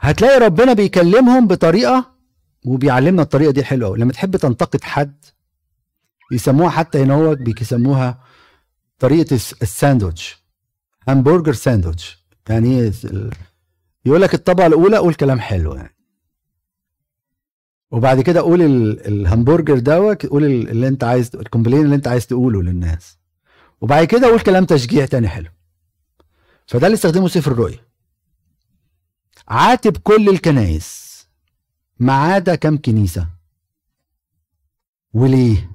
هتلاقي 0.01 0.39
ربنا 0.39 0.73
بيكلمهم 0.73 1.47
بطريقة 1.47 2.11
وبيعلمنا 2.67 3.23
الطريقة 3.23 3.51
دي 3.53 3.65
حلوة 3.65 3.97
لما 3.97 4.13
تحب 4.13 4.37
تنتقد 4.37 4.85
حد 4.85 5.25
يسموها 6.33 6.71
حتى 6.71 7.03
هنا 7.03 7.15
هو 7.15 7.35
بيسموها 7.35 8.21
طريقة 8.99 9.35
الس- 9.35 9.55
الساندوتش 9.63 10.43
همبرجر 11.09 11.53
ساندوتش 11.53 12.18
يعني 12.49 12.89
ال- 12.89 13.31
يقول 14.05 14.23
لك 14.23 14.35
الطبقة 14.35 14.67
الأولى 14.67 14.97
قول 14.99 15.15
كلام 15.15 15.41
حلو 15.41 15.75
يعني. 15.75 15.95
وبعد 17.91 18.21
كده 18.21 18.41
قول 18.41 18.63
ال- 18.63 19.07
الهمبرجر 19.07 19.79
دوت 19.79 20.27
قول 20.27 20.45
ال- 20.45 20.69
اللي 20.69 20.89
أنت 20.89 21.05
عايز 21.05 21.37
ال 21.37 21.42
complain 21.42 21.85
اللي 21.85 21.95
أنت 21.95 22.09
عايز 22.09 22.27
تقوله 22.27 22.63
للناس. 22.63 23.19
وبعد 23.81 24.05
كده 24.07 24.27
قول 24.27 24.41
كلام 24.41 24.65
تشجيع 24.65 25.07
تاني 25.07 25.29
حلو. 25.29 25.51
فده 26.67 26.87
اللي 26.87 26.95
استخدمه 26.97 27.29
سفر 27.29 27.53
الرؤيا 27.53 27.79
عاتب 29.49 29.97
كل 29.97 30.29
الكنايس 30.29 31.09
ما 31.99 32.13
عدا 32.13 32.55
كم 32.55 32.77
كنيسة. 32.79 33.27
وليه؟ 35.15 35.71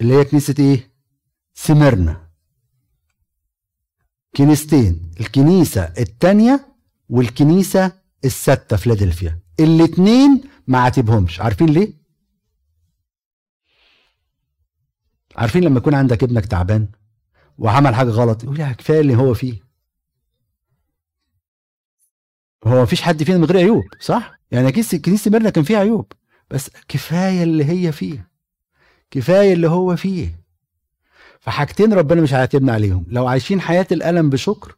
اللي 0.00 0.14
هي 0.14 0.24
كنيسة 0.24 0.54
إيه؟ 0.58 0.90
سمرنا. 1.54 2.25
كنيستين 4.36 5.10
الكنيسة 5.20 5.82
التانية 5.98 6.66
والكنيسة 7.08 7.92
الستة 8.24 8.76
فيلادلفيا. 8.76 9.38
الاتنين 9.60 10.42
ما 10.66 10.78
عاتبهمش. 10.78 11.40
عارفين 11.40 11.66
ليه؟ 11.68 11.92
عارفين 15.36 15.64
لما 15.64 15.78
يكون 15.78 15.94
عندك 15.94 16.22
ابنك 16.22 16.46
تعبان 16.46 16.88
وعمل 17.58 17.94
حاجة 17.94 18.08
غلط 18.08 18.44
يقول 18.44 18.60
يا 18.60 18.72
كفاية 18.72 19.00
اللي 19.00 19.16
هو 19.16 19.34
فيه. 19.34 19.66
هو 22.66 22.82
مفيش 22.82 23.02
حد 23.02 23.22
فينا 23.22 23.38
من 23.38 23.44
غير 23.44 23.56
عيوب 23.56 23.84
صح؟ 24.00 24.38
يعني 24.50 24.72
كنيسة 24.72 24.98
كنيسة 24.98 25.24
سمرنا 25.24 25.50
كان 25.50 25.64
فيها 25.64 25.78
عيوب 25.78 26.12
بس 26.50 26.70
كفاية 26.88 27.42
اللي 27.42 27.64
هي 27.64 27.92
فيه. 27.92 28.28
كفاية 29.10 29.52
اللي 29.52 29.68
هو 29.68 29.96
فيه. 29.96 30.45
فحاجتين 31.40 31.92
ربنا 31.92 32.20
مش 32.22 32.34
هيعاتبنا 32.34 32.72
عليهم. 32.72 33.04
لو 33.08 33.26
عايشين 33.26 33.60
حياة 33.60 33.86
الألم 33.92 34.30
بشكر 34.30 34.76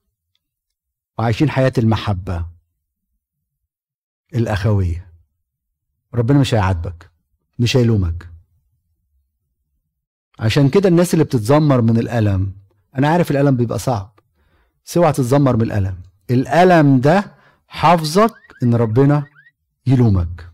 وعايشين 1.19 1.51
حياة 1.51 1.73
المحبة 1.79 2.47
الأخوية 4.35 5.09
ربنا 6.15 6.39
مش 6.39 6.55
هيعاتبك 6.55 7.11
مش 7.59 7.77
هيلومك. 7.77 8.29
عشان 10.39 10.69
كده 10.69 10.89
الناس 10.89 11.15
اللي 11.15 11.25
بتتذمر 11.25 11.81
من 11.81 11.99
الألم 11.99 12.53
أنا 12.99 13.09
عارف 13.09 13.31
الألم 13.31 13.57
بيبقى 13.57 13.79
صعب 13.79 14.19
بس 14.87 14.97
اوعى 14.97 15.13
تتذمر 15.13 15.57
من 15.57 15.63
الألم. 15.63 15.97
الألم 16.31 17.01
ده 17.01 17.35
حافظك 17.69 18.35
إن 18.63 18.75
ربنا 18.75 19.27
يلومك. 19.87 20.48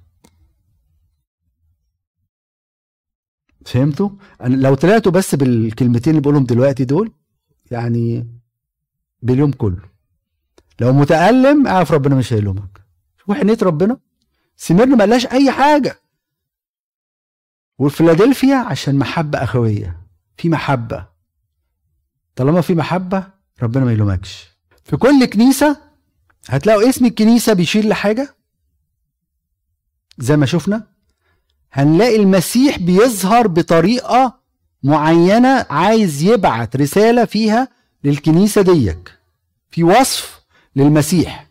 فهمتوا؟ 3.65 4.11
أنا 4.41 4.55
لو 4.57 4.75
طلعتوا 4.75 5.13
بس 5.13 5.35
بالكلمتين 5.35 6.11
اللي 6.11 6.21
بقولهم 6.21 6.45
دلوقتي 6.45 6.85
دول 6.85 7.13
يعني 7.71 8.27
باليوم 9.23 9.53
كله. 9.53 9.83
لو 10.81 10.93
متألم 10.93 11.67
اعرف 11.67 11.93
ربنا 11.93 12.15
مش 12.15 12.33
هيلومك. 12.33 12.85
وحنية 13.29 13.59
ربنا. 13.63 13.99
سميرنا 14.57 14.97
ما 14.97 15.01
قالهاش 15.01 15.27
أي 15.27 15.51
حاجة. 15.51 16.01
وفيلادلفيا 17.79 18.57
عشان 18.57 18.95
محبة 18.99 19.43
أخوية 19.43 20.01
في 20.37 20.49
محبة. 20.49 21.09
طالما 22.37 22.61
في 22.61 22.75
محبة 22.75 23.27
ربنا 23.63 23.85
ما 23.85 23.93
يلومكش. 23.93 24.49
في 24.85 24.97
كل 24.97 25.25
كنيسة 25.25 25.81
هتلاقوا 26.49 26.89
اسم 26.89 27.05
الكنيسة 27.05 27.53
بيشير 27.53 27.87
لحاجة؟ 27.87 28.35
زي 30.19 30.37
ما 30.37 30.47
شفنا 30.47 30.87
هنلاقي 31.77 32.17
المسيح 32.17 32.79
بيظهر 32.79 33.47
بطريقة 33.47 34.39
معينة 34.83 35.67
عايز 35.71 36.23
يبعت 36.23 36.77
رسالة 36.77 37.25
فيها 37.25 37.69
للكنيسة 38.05 38.63
ديك. 38.63 39.13
في 39.71 39.85
وصف 39.85 40.41
للمسيح. 40.77 41.51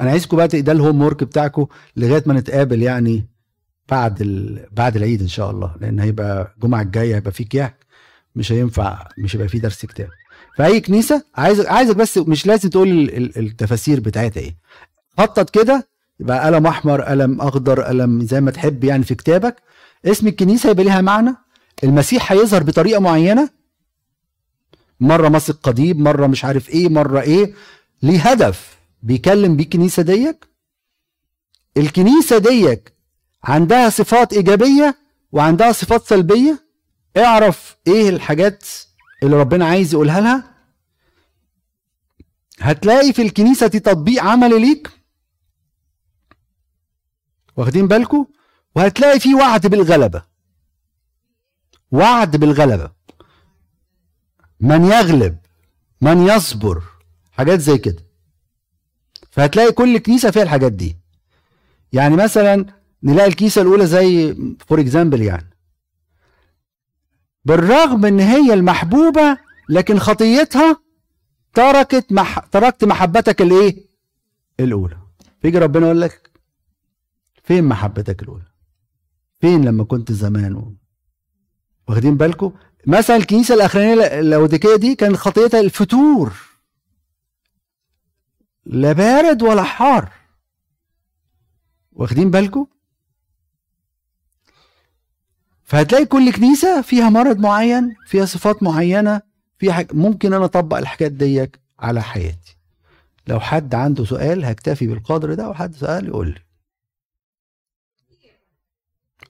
أنا 0.00 0.10
عايزكم 0.10 0.36
بقى 0.36 0.48
ده 0.48 0.72
ال 0.72 1.02
homework 1.02 1.24
بتاعكم 1.24 1.66
لغاية 1.96 2.22
ما 2.26 2.34
نتقابل 2.34 2.82
يعني 2.82 3.26
بعد 3.88 4.20
ال... 4.20 4.66
بعد 4.72 4.96
العيد 4.96 5.20
إن 5.20 5.28
شاء 5.28 5.50
الله 5.50 5.74
لأن 5.80 6.00
هيبقى 6.00 6.52
الجمعة 6.56 6.82
الجاية 6.82 7.14
هيبقى 7.14 7.32
في 7.32 7.44
كياك. 7.44 7.86
مش 8.36 8.52
هينفع 8.52 9.08
مش 9.18 9.36
هيبقى 9.36 9.48
في 9.48 9.58
درس 9.58 9.86
كتاب. 9.86 10.08
فاي 10.58 10.80
كنيسة؟ 10.80 11.24
عايزك 11.34 11.66
عايزك 11.66 11.96
بس 11.96 12.18
مش 12.18 12.46
لازم 12.46 12.68
تقول 12.70 12.88
ال- 12.88 13.16
ال- 13.16 13.38
التفاسير 13.38 14.00
بتاعتها 14.00 14.40
إيه. 14.40 14.56
خطط 15.18 15.50
كده 15.50 15.88
يبقى 16.20 16.46
قلم 16.46 16.66
أحمر 16.66 17.02
قلم 17.02 17.40
أخضر 17.40 17.80
قلم 17.82 18.22
زي 18.26 18.40
ما 18.40 18.50
تحب 18.50 18.84
يعني 18.84 19.04
في 19.04 19.14
كتابك. 19.14 19.56
اسم 20.04 20.26
الكنيسة 20.26 20.70
يبقى 20.70 20.84
ليها 20.84 21.00
معنى. 21.00 21.34
المسيح 21.84 22.32
هيظهر 22.32 22.62
بطريقة 22.62 23.00
معينة. 23.00 23.50
مرة 25.00 25.28
ماسك 25.28 25.54
قضيب 25.62 25.98
مرة 26.00 26.26
مش 26.26 26.44
عارف 26.44 26.68
إيه 26.70 26.88
مرة 26.88 27.20
إيه. 27.20 27.54
ليه 28.02 28.20
هدف 28.20 28.76
بيكلم 29.02 29.56
بيه 29.56 29.64
الكنيسة 29.64 30.02
ديك؟ 30.02 30.46
الكنيسة 31.76 32.38
ديك 32.38 32.92
عندها 33.44 33.88
صفات 33.90 34.32
إيجابية 34.32 34.96
وعندها 35.32 35.72
صفات 35.72 36.06
سلبية. 36.06 36.66
اعرف 37.16 37.76
إيه 37.86 38.08
الحاجات 38.08 38.64
اللي 39.22 39.36
ربنا 39.36 39.66
عايز 39.66 39.94
يقولها 39.94 40.20
لها. 40.20 40.44
هتلاقي 42.60 43.12
في 43.12 43.22
الكنيسة 43.22 43.66
دي 43.66 43.80
تطبيق 43.80 44.22
عملي 44.22 44.58
ليك. 44.58 44.90
واخدين 47.56 47.88
بالكم 47.88 48.26
وهتلاقي 48.74 49.20
في 49.20 49.34
وعد 49.34 49.66
بالغلبة. 49.66 50.22
وعد 51.92 52.36
بالغلبة. 52.36 52.90
من 54.60 54.84
يغلب 54.84 55.38
من 56.00 56.26
يصبر 56.26 56.82
حاجات 57.32 57.60
زي 57.60 57.78
كده. 57.78 58.06
فهتلاقي 59.30 59.72
كل 59.72 59.98
كنيسه 59.98 60.30
فيها 60.30 60.42
الحاجات 60.42 60.72
دي. 60.72 60.96
يعني 61.92 62.16
مثلا 62.16 62.66
نلاقي 63.02 63.28
الكنيسة 63.28 63.62
الأولى 63.62 63.86
زي 63.86 64.36
for 64.66 64.80
example 64.80 65.22
يعني. 65.22 65.50
بالرغم 67.44 68.06
إن 68.06 68.20
هي 68.20 68.54
المحبوبة 68.54 69.38
لكن 69.68 69.98
خطيتها 69.98 70.80
تركت 71.54 72.12
مح... 72.12 72.38
تركت 72.38 72.84
محبتك 72.84 73.42
الإيه؟ 73.42 73.86
الأولى. 74.60 74.96
فيجي 75.42 75.58
ربنا 75.58 75.86
يقول 75.86 76.00
لك 76.00 76.30
فين 77.46 77.64
محبتك 77.64 78.22
الأولى؟ 78.22 78.44
فين 79.40 79.64
لما 79.64 79.84
كنت 79.84 80.12
زمان. 80.12 80.76
واخدين 81.88 82.16
بالكم؟ 82.16 82.52
مثلا 82.86 83.16
الكنيسة 83.16 83.54
الأخرانية 83.54 83.94
اللوديكيه 83.94 84.76
دي 84.76 84.94
كان 84.94 85.16
خطيتها 85.16 85.60
الفتور. 85.60 86.32
لا 88.64 88.92
بارد 88.92 89.42
ولا 89.42 89.62
حار. 89.62 90.12
واخدين 91.92 92.30
بالكم؟ 92.30 92.66
فهتلاقي 95.64 96.04
كل 96.06 96.32
كنيسة 96.32 96.82
فيها 96.82 97.08
مرض 97.10 97.38
معين 97.38 97.94
فيها 98.06 98.24
صفات 98.24 98.62
معينة 98.62 99.20
فيها 99.58 99.72
حاجة. 99.72 99.88
ممكن 99.92 100.32
أنا 100.32 100.44
أطبق 100.44 100.76
الحاجات 100.76 101.12
ديك 101.12 101.60
على 101.78 102.02
حياتي. 102.02 102.56
لو 103.26 103.40
حد 103.40 103.74
عنده 103.74 104.04
سؤال 104.04 104.44
هكتفي 104.44 104.86
بالقدر 104.86 105.34
ده 105.34 105.48
وحد 105.48 105.74
سؤال 105.74 106.06
يقول 106.08 106.28
لي. 106.28 106.45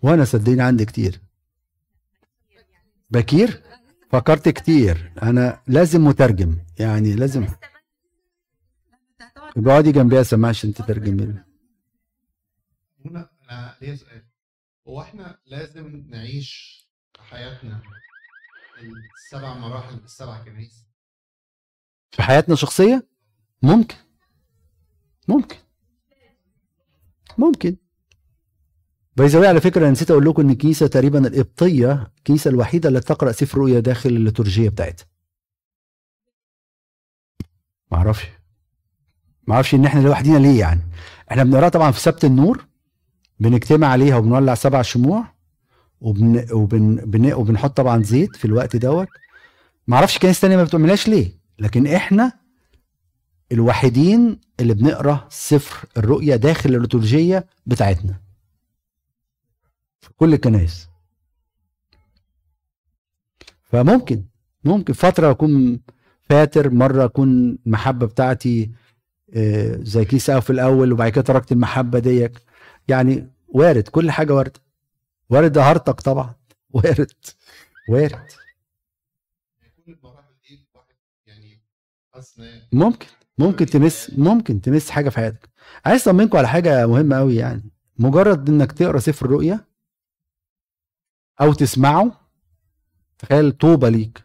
وأنا 0.03 0.25
صدقني 0.25 0.63
عندي 0.63 0.85
كتير. 0.85 1.21
بكير؟ 3.11 3.63
فكرت 4.11 4.49
كتير. 4.49 5.13
أنا 5.23 5.63
لازم 5.67 6.05
مترجم. 6.05 6.59
يعني 6.79 7.15
لازم. 7.15 7.47
يبقى 9.57 9.73
اقعدي 9.73 9.93
جنبيها 9.93 10.23
سماعة 10.23 10.51
عشان 10.51 10.75
تترجمي 10.75 11.27
لي. 11.27 11.45
هنا 13.05 13.31
أنا 13.51 13.77
ليا 13.81 13.95
سؤال. 13.97 14.23
هو 14.89 15.03
إحنا 15.03 15.39
لازم 15.47 16.05
نعيش 16.09 16.83
حياتنا 17.19 17.83
السبع 19.17 19.55
مراحل 19.55 19.95
السبع 20.05 20.45
كنايس 20.45 20.87
في 22.11 22.23
حياتنا 22.23 22.55
الشخصية؟ 22.55 23.09
ممكن. 23.63 23.97
ممكن. 25.29 25.57
ممكن. 27.39 27.77
باي 29.17 29.47
على 29.47 29.61
فكرة 29.61 29.83
أنا 29.83 29.91
نسيت 29.91 30.11
أقول 30.11 30.25
لكم 30.27 30.43
إن 30.43 30.51
الكنيسه 30.51 30.87
تقريبا 30.87 31.27
القبطيه 31.27 32.13
الكنيسه 32.19 32.49
الوحيدة 32.49 32.89
اللي 32.89 33.01
تقرأ 33.01 33.33
سفر 33.33 33.59
رؤيا 33.59 33.81
داخل 33.81 34.11
الليتورجية 34.11 34.69
بتاعتها. 34.69 35.07
ما 37.93 37.99
أعرفش. 37.99 38.27
ما 39.47 39.55
أعرفش 39.55 39.75
إن 39.75 39.85
إحنا 39.85 40.01
لوحدينا 40.01 40.39
ليه 40.39 40.61
يعني. 40.61 40.81
إحنا 41.31 41.45
بنقراها 41.45 41.69
طبعا 41.69 41.91
في 41.91 42.01
سبت 42.01 42.25
النور 42.25 42.67
بنجتمع 43.41 43.87
عليها 43.87 44.17
وبنولع 44.17 44.55
سبع 44.55 44.83
شموع 44.83 45.25
وبن 46.01 46.47
وبن 46.53 46.97
بن 46.97 47.33
وبنحط 47.33 47.77
طبعا 47.77 48.03
زيت 48.03 48.37
في 48.37 48.45
الوقت 48.45 48.77
دوت. 48.77 49.09
ما 49.87 49.97
أعرفش 49.97 50.19
كنايس 50.19 50.41
تانية 50.41 50.57
ما 50.57 50.65
بتعملهاش 50.65 51.09
ليه 51.09 51.33
لكن 51.59 51.87
إحنا 51.87 52.33
الوحيدين 53.53 54.41
اللي 54.61 54.75
بنقرأ 54.75 55.27
سفر 55.31 55.89
الرؤيا 55.97 56.37
داخل 56.37 56.75
الليتورجية 56.75 57.47
بتاعتنا. 57.67 58.26
في 60.07 60.13
كل 60.17 60.35
الكنائس. 60.35 60.89
فممكن 63.63 64.25
ممكن 64.65 64.93
فترة 64.93 65.31
أكون 65.31 65.81
فاتر 66.23 66.71
مرة 66.71 67.05
أكون 67.05 67.59
المحبة 67.67 68.07
بتاعتي 68.07 68.71
آه، 69.35 69.77
زي 69.83 70.05
كيس 70.05 70.31
في 70.31 70.51
الأول 70.51 70.93
وبعد 70.93 71.13
كده 71.13 71.23
تركت 71.23 71.53
المحبة 71.53 71.99
ديت 71.99 72.39
يعني 72.89 73.31
وارد 73.49 73.89
كل 73.89 74.11
حاجة 74.11 74.35
وارده 74.35 74.61
وارد 75.31 75.53
ده 75.53 75.63
هرطق 75.63 76.01
طبعا. 76.01 76.35
وارد 76.71 77.13
وارد. 77.89 78.13
يعني 81.27 81.61
ممكن 82.73 83.07
ممكن 83.39 83.67
تمس 83.67 84.11
ممكن 84.19 84.61
تمس 84.61 84.91
حاجة 84.91 85.09
في 85.09 85.17
حياتك. 85.17 85.49
عايز 85.87 86.09
أطمنكم 86.09 86.39
على 86.39 86.49
حاجة 86.49 86.87
مهمة 86.87 87.17
قوي 87.17 87.37
يعني. 87.37 87.71
مجرد 87.99 88.49
إنك 88.49 88.73
تقرأ 88.73 88.99
سفر 88.99 89.27
الرؤيا 89.27 89.61
أو 91.41 91.53
تسمعه 91.53 92.21
تخيل 93.19 93.53
طوبة 93.53 93.89
ليك. 93.89 94.25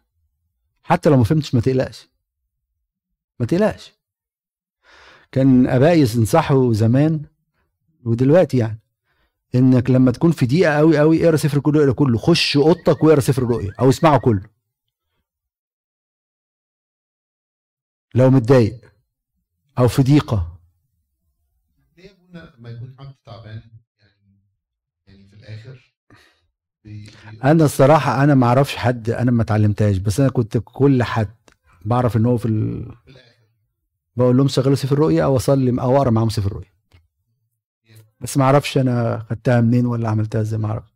حتى 0.83 1.09
لو 1.09 1.17
ما 1.17 1.23
فهمتش 1.23 1.55
ما 1.55 1.61
تقلقش. 1.61 2.07
ما 3.39 3.45
تقلقش. 3.45 3.93
كان 5.31 5.67
ابائي 5.67 5.99
ينصحوا 5.99 6.73
زمان 6.73 7.25
ودلوقتي 8.03 8.57
يعني 8.57 8.79
إنك 9.55 9.89
لما 9.89 10.11
تكون 10.11 10.31
في 10.31 10.45
دقيقة 10.45 10.77
قوي 10.77 10.99
قوي 10.99 11.25
اقرأ 11.25 11.35
سفر 11.35 11.57
الرؤيا 11.57 11.93
كله. 11.93 12.17
خش 12.17 12.57
أوضتك 12.57 13.03
واقرأ 13.03 13.19
سفر 13.19 13.43
الرؤيا 13.43 13.73
أو 13.79 13.89
اسمعه 13.89 14.19
كله. 14.19 14.49
لو 18.15 18.29
متضايق 18.29 18.93
أو 19.77 19.87
في 19.87 20.03
ضيقة. 20.03 20.59
ليه 21.97 22.17
لما 22.29 22.69
يكون 22.69 22.95
حد 22.99 23.15
تعبان؟ 23.25 23.61
يعني 23.99 24.41
يعني 25.07 25.27
في 25.27 25.35
الآخر. 25.35 25.90
أنا 27.43 27.65
الصراحة 27.65 28.23
أنا 28.23 28.35
ما 28.35 28.47
أعرفش 28.47 28.75
حد 28.75 29.09
أنا 29.09 29.31
ما 29.31 29.41
اتعلمتهاش 29.41 29.97
بس 29.97 30.19
أنا 30.19 30.29
كنت 30.29 30.57
كل 30.63 31.03
حد 31.03 31.27
بعرف 31.85 32.17
إن 32.17 32.25
هو 32.25 32.37
في 32.37 32.45
ال... 32.45 32.85
بقول 34.15 34.37
لهم 34.37 34.47
شغلوا 34.47 34.75
سفر 34.75 34.93
الرؤيا 34.95 35.23
أو 35.23 35.35
أصلي 35.35 35.81
أو 35.81 35.97
أقرأ 35.97 36.09
معاهم 36.09 36.29
سفر 36.29 36.47
الرؤيا 36.47 36.71
بس 38.19 38.37
ما 38.37 38.43
أعرفش 38.43 38.77
أنا 38.77 39.25
خدتها 39.29 39.61
منين 39.61 39.85
ولا 39.85 40.09
عملتها 40.09 40.41
إزاي 40.41 40.59
ما 40.59 40.67
أعرفش 40.67 40.91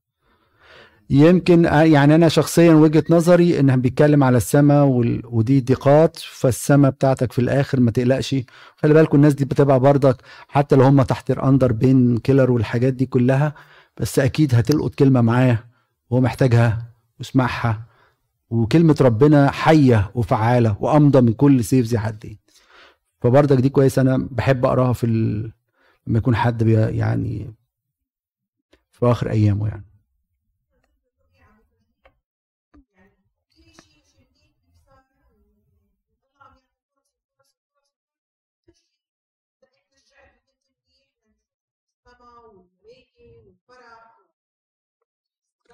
يمكن 1.09 1.63
يعني 1.65 2.15
أنا 2.15 2.29
شخصيا 2.29 2.73
وجهة 2.73 3.03
نظري 3.09 3.59
إنها 3.59 3.75
بيتكلم 3.75 4.23
على 4.23 4.37
السماء 4.37 4.85
وال... 4.85 5.21
ودي 5.25 5.61
ضيقات 5.61 6.17
فالسماء 6.19 6.91
بتاعتك 6.91 7.31
في 7.31 7.39
الآخر 7.39 7.79
ما 7.79 7.91
تقلقش. 7.91 8.35
خلي 8.75 8.93
بالكم 8.93 9.17
الناس 9.17 9.33
دي 9.33 9.45
بتبقى 9.45 9.79
برضك 9.79 10.17
حتى 10.47 10.75
لو 10.75 10.83
هم 10.83 11.01
تحت 11.01 11.31
الأندر 11.31 11.71
بين 11.71 12.17
كيلر 12.17 12.51
والحاجات 12.51 12.93
دي 12.93 13.05
كلها 13.05 13.53
بس 13.97 14.19
أكيد 14.19 14.55
هتلقط 14.55 14.95
كلمة 14.95 15.21
معاه. 15.21 15.59
وهو 16.09 16.21
محتاجها 16.21 16.85
واسمعها 17.19 17.81
وكلمة 18.49 18.95
ربنا 19.01 19.51
حية 19.51 20.11
وفعالة 20.15 20.77
وأمضى 20.79 21.21
من 21.21 21.33
كل 21.33 21.63
سيف 21.63 21.85
ذي 21.87 21.99
حدين 21.99 22.37
فبرضك 23.21 23.57
دي 23.57 23.69
كويس 23.69 23.99
أنا 23.99 24.27
بحب 24.31 24.65
أقراها 24.65 24.93
في 24.93 25.03
ال... 25.05 25.51
لما 26.07 26.17
يكون 26.17 26.35
حد 26.35 26.63
بي 26.63 26.73
يعني 26.73 27.53
في 28.91 29.05
آخر 29.05 29.29
أيامه 29.29 29.67
يعني 29.67 29.71
يعني. 29.71 29.94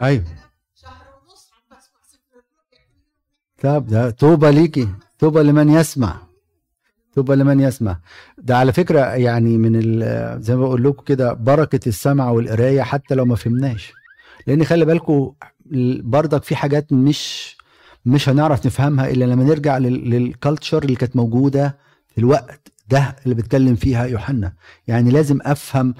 أنا 0.01 0.23
شهر 0.75 1.05
ونص 1.29 1.49
عم 1.53 1.77
بسمع 1.77 1.99
سفر 2.11 2.41
طب 3.61 3.87
ده 3.87 4.09
توبة 4.09 4.49
ليكي. 4.49 4.87
توبة 5.19 5.43
لمن 5.43 5.69
يسمع. 5.69 6.17
توبة 7.15 7.35
لمن 7.35 7.59
يسمع. 7.59 7.97
ده 8.37 8.57
على 8.57 8.73
فكرة 8.73 8.99
يعني 8.99 9.57
من 9.57 9.75
ال- 9.83 10.41
زي 10.41 10.55
ما 10.55 10.61
بقول 10.61 10.83
لكم 10.83 11.03
كده 11.03 11.33
بركة 11.33 11.79
السمع 11.89 12.29
والقراية 12.29 12.81
حتى 12.81 13.15
لو 13.15 13.25
ما 13.25 13.35
فهمناش. 13.35 13.93
لأن 14.47 14.63
خلي 14.63 14.85
بالكم 14.85 15.33
برضك 16.03 16.43
في 16.43 16.55
حاجات 16.55 16.93
مش 16.93 17.55
مش 18.05 18.29
هنعرف 18.29 18.65
نفهمها 18.65 19.09
إلا 19.09 19.25
لما 19.25 19.43
نرجع 19.43 19.77
للكالتشر 19.77 20.83
اللي 20.83 20.95
كانت 20.95 21.15
موجودة 21.15 21.77
في 22.07 22.17
الوقت 22.17 22.71
ده 22.89 23.15
اللي 23.23 23.35
بيتكلم 23.35 23.75
فيها 23.75 24.05
يوحنا. 24.05 24.53
يعني 24.87 25.11
لازم 25.11 25.39
أفهم 25.41 25.93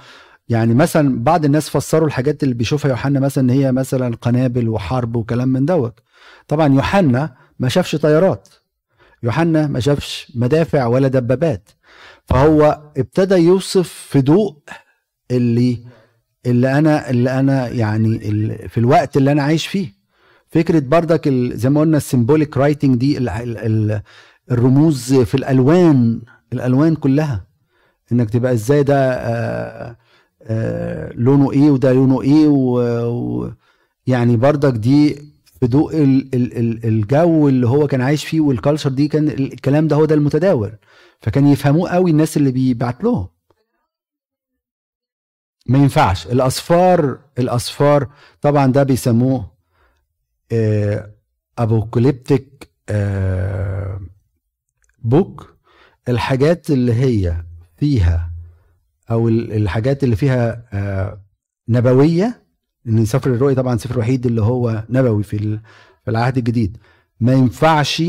يعني 0.52 0.74
مثلا 0.74 1.24
بعض 1.24 1.46
الناس 1.46 1.70
فسروا 1.70 2.08
الحاجات 2.08 2.44
اللي 2.44 2.54
بيشوفها 2.56 2.90
يوحنا 2.92 3.20
مثلا 3.20 3.44
إن 3.44 3.50
هي 3.50 3.72
مثلا 3.72 4.16
قنابل 4.16 4.70
وحرب 4.70 5.16
وكلام 5.16 5.50
من 5.50 5.66
دوت. 5.66 6.00
طبعا 6.48 6.74
يوحنا 6.74 7.36
ما 7.60 7.70
شافش 7.70 7.96
طيارات. 7.96 8.48
يوحنا 9.24 9.68
ما 9.68 9.80
شافش 9.80 10.32
مدافع 10.36 10.86
ولا 10.86 11.08
دبابات. 11.08 11.70
فهو 12.26 12.82
ابتدى 12.98 13.36
يوصف 13.36 13.90
في 13.90 14.22
ضوء 14.22 14.58
اللي 15.32 15.78
اللي 16.46 16.78
أنا 16.78 17.10
اللي 17.10 17.40
أنا 17.40 17.68
يعني 17.68 18.08
اللي 18.30 18.68
في 18.70 18.78
الوقت 18.80 19.18
اللي 19.18 19.32
أنا 19.32 19.44
عايش 19.44 19.68
فيه. 19.68 19.88
فكرة 20.48 20.80
بردك 20.80 21.30
زي 21.54 21.70
ما 21.70 21.80
قلنا 21.82 21.98
ال 21.98 22.05
symbolic 22.05 22.58
writing 22.58 22.96
دي 22.98 23.18
ال 23.18 23.30
ال 23.30 23.58
ال 23.58 24.02
الرموز 24.52 25.14
في 25.14 25.36
الألوان 25.36 26.22
الألوان 26.54 26.96
كلها. 26.96 27.48
إنك 28.12 28.30
تبقى 28.30 28.54
إزاي 28.54 28.84
ده 28.84 29.14
آه 29.14 29.98
لونه 31.16 31.52
إيه 31.52 31.72
وده 31.72 31.94
لونه 31.94 32.22
إيه 32.22 32.48
و- 32.48 33.08
و- 33.10 33.54
يعني 34.08 34.38
بردك 34.38 34.74
دي 34.74 35.16
في 35.60 35.68
ضوء 35.68 36.04
ال 36.04 36.36
ال 36.36 36.58
ال 36.58 36.86
الجو 36.86 37.48
اللي 37.50 37.68
هو 37.68 37.88
كان 37.88 38.02
عايش 38.02 38.26
فيه 38.26 38.42
والكالتشر 38.42 38.90
دي 38.90 39.08
كان 39.08 39.28
الكلام 39.30 39.88
ده 39.88 39.96
هو 39.96 40.06
ده 40.06 40.16
المتداول. 40.16 40.78
فكان 41.22 41.48
يفهموه 41.48 41.90
قوي 41.90 42.12
الناس 42.12 42.38
اللي 42.38 42.52
بيبعت 42.52 43.04
لهم. 43.04 43.28
ما 45.66 45.78
ينفعش. 45.78 46.28
الأصفار 46.28 47.20
الأصفار 47.40 48.10
طبعا 48.42 48.68
ده 48.72 48.84
بيسموه 48.84 49.52
ابوكاليبتيك 51.58 52.70
بوك 55.04 55.56
الحاجات 56.10 56.70
اللي 56.72 56.94
هي 56.94 57.46
فيها 57.78 58.31
أو 59.12 59.28
ال- 59.28 59.54
الحاجات 59.54 60.04
اللي 60.04 60.16
فيها 60.16 60.68
آه، 60.74 61.22
نبوية 61.70 62.44
إن 62.88 63.06
سفر 63.06 63.30
الرؤيا 63.34 63.56
طبعا 63.56 63.78
سفر 63.78 64.00
وحيد 64.00 64.26
اللي 64.26 64.42
هو 64.42 64.84
نبوي 64.90 65.24
في 65.24 65.38
في 66.06 66.12
العهد 66.12 66.38
الجديد. 66.38 66.78
ما 67.20 67.34
ينفعش 67.34 68.04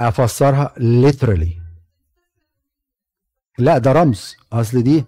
أفسرها 0.00 0.74
literally. 0.78 1.48
لا 3.58 3.78
ده 3.78 3.92
رمز. 3.92 4.36
أصل 4.52 4.82
دي 4.82 5.04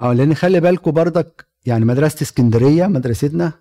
آه 0.00 0.12
لأن 0.12 0.34
خلي 0.34 0.60
بالكم 0.60 0.90
بردك 0.90 1.46
يعني 1.66 1.84
مدرسة 1.84 2.22
اسكندرية 2.22 2.86
مدرستنا 2.86 3.52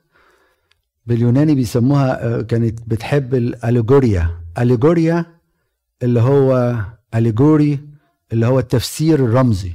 باليوناني 1.05 1.55
بيسموها 1.55 2.25
آه، 2.25 2.41
كانت 2.41 2.79
بتحب 2.87 3.33
الأليجوريا. 3.35 4.41
أليجوريا 4.57 5.25
اللي 6.03 6.19
هو 6.21 6.75
أليجوري 7.15 7.79
اللي 8.33 8.45
هو 8.45 8.59
التفسير 8.59 9.25
الرمزي. 9.25 9.71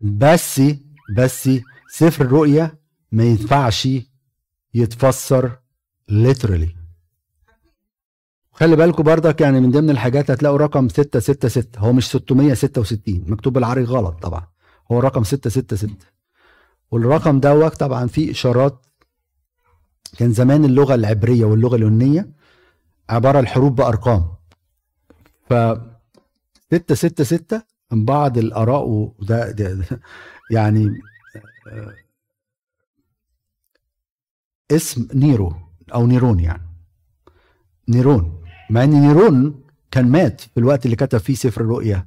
بس 0.00 0.62
بس 1.16 1.50
سفر 1.92 2.24
الرؤيا 2.24 2.78
ما 3.12 3.24
ينفعش 3.24 3.88
يتفسر 4.74 5.58
literally. 6.10 6.68
خلي 8.52 8.76
بالكم 8.76 9.02
بردك 9.02 9.40
يعني 9.40 9.60
من 9.60 9.70
ضمن 9.70 9.90
الحاجات 9.90 10.30
هتلاقوا 10.30 10.58
رقم 10.58 10.88
666 10.88 11.64
هو 11.76 11.92
مش 11.92 12.04
666 12.08 13.24
مكتوب 13.26 13.52
بالعربي 13.52 13.84
غلط 13.84 14.22
طبعا. 14.22 14.46
هو 14.92 15.00
رقم 15.00 15.24
666 15.24 15.96
والرقم 16.90 17.40
دوت 17.40 17.74
طبعا 17.76 18.06
فيه 18.06 18.30
إشارات. 18.30 18.86
كان 20.18 20.32
زمان 20.32 20.64
اللغة 20.64 20.94
العبرية 20.94 21.44
واللغة 21.44 21.76
اليونانيه 21.76 22.30
عبارة 23.10 23.40
الحروف 23.40 23.72
بأرقام. 23.72 24.24
ف 25.50 25.54
6 26.72 26.94
6 26.94 27.24
6 27.24 27.62
من 27.92 28.04
بعض 28.04 28.38
الآراء 28.38 28.84
وده 28.88 29.50
ده 29.50 29.72
ده 29.72 30.00
يعني 30.50 31.00
آه، 31.66 31.94
اسم 34.70 35.08
نيرو 35.14 35.54
أو 35.94 36.06
نيرون 36.06 36.40
يعني. 36.40 36.62
نيرون 37.88 38.42
مع 38.70 38.84
إن 38.84 38.90
نيرون 38.90 39.64
كان 39.90 40.08
مات 40.08 40.40
في 40.40 40.56
الوقت 40.60 40.84
اللي 40.84 40.96
كتب 40.96 41.18
فيه 41.18 41.34
سفر 41.34 41.60
الرؤيا. 41.60 42.06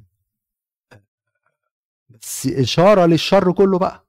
إشارة 2.48 3.06
للشر 3.06 3.52
كله 3.52 3.78
بقى. 3.80 4.06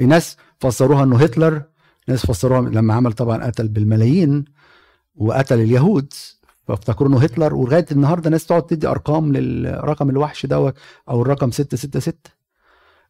الناس 0.00 0.36
فسروها 0.60 1.04
إنه 1.04 1.16
هتلر 1.18 1.62
ناس 2.08 2.26
فسروها 2.26 2.60
لما 2.60 2.94
عمل 2.94 3.12
طبعا 3.12 3.44
قتل 3.46 3.68
بالملايين 3.68 4.44
وقتل 5.14 5.60
اليهود 5.60 6.12
فافتكروا 6.68 7.08
إنه 7.08 7.18
هتلر. 7.18 7.54
ولغاية 7.54 7.86
النهارده 7.92 8.30
ناس 8.30 8.46
تقعد 8.46 8.66
تدي 8.66 8.86
أرقام 8.86 9.32
للرقم 9.32 10.10
الوحش 10.10 10.46
دوت 10.46 10.74
أو 11.08 11.22
الرقم 11.22 11.50
666 11.50 12.14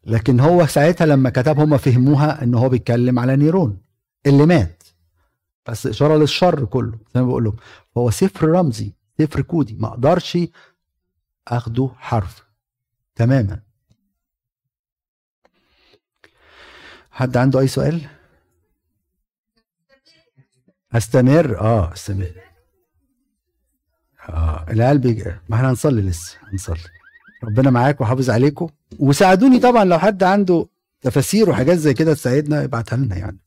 لكن 0.05 0.39
هو 0.39 0.65
ساعتها 0.65 1.05
لما 1.05 1.29
كتب 1.29 1.59
هم 1.59 1.77
فهموها 1.77 2.43
ان 2.43 2.55
هو 2.55 2.69
بيتكلم 2.69 3.19
على 3.19 3.35
نيرون 3.35 3.77
اللي 4.25 4.45
مات. 4.45 4.83
بس 5.67 5.87
إشارة 5.87 6.17
للشر 6.17 6.65
كله 6.65 6.99
زي 7.15 7.21
ما 7.21 7.27
بقول 7.27 7.43
لهم. 7.43 7.55
هو 7.97 8.09
سفر 8.11 8.47
رمزي 8.47 8.93
سفر 9.21 9.41
كودي 9.41 9.73
ما 9.79 9.87
أقدرش 9.87 10.37
أخده 11.47 11.89
حرف 11.97 12.43
تماما. 13.15 13.59
حد 17.11 17.37
عنده 17.37 17.59
أي 17.59 17.67
سؤال؟ 17.67 18.01
أستمر؟ 20.93 21.59
آه 21.59 21.93
أستمر. 21.93 22.31
آه 24.29 24.65
العيال. 24.69 25.35
ما 25.49 25.55
إحنا 25.55 25.69
هنصلي 25.69 26.01
لسه 26.01 26.37
هنصلي. 26.51 26.77
ربنا 27.43 27.69
معاك 27.69 28.01
وحافظ 28.01 28.29
عليكم. 28.29 28.67
وساعدوني 28.99 29.59
طبعا 29.59 29.85
لو 29.85 29.99
حد 29.99 30.23
عنده 30.23 30.67
تفاسير 31.01 31.49
وحاجات 31.49 31.77
زي 31.77 31.93
كده 31.93 32.13
تساعدنا 32.13 32.63
ابعتها 32.63 32.97
لنا 32.97 33.15
يعني. 33.15 33.37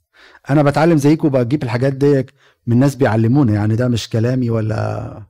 أنا 0.50 0.62
بتعلم 0.62 0.96
زيكم 0.96 1.28
بجيب 1.28 1.62
الحاجات 1.62 1.92
دي 1.92 2.26
من 2.66 2.78
ناس 2.78 2.94
بيعلمونا 2.94 3.52
يعني 3.54 3.76
ده 3.76 3.88
مش 3.88 4.08
كلامي 4.08 4.50
ولا 4.50 5.22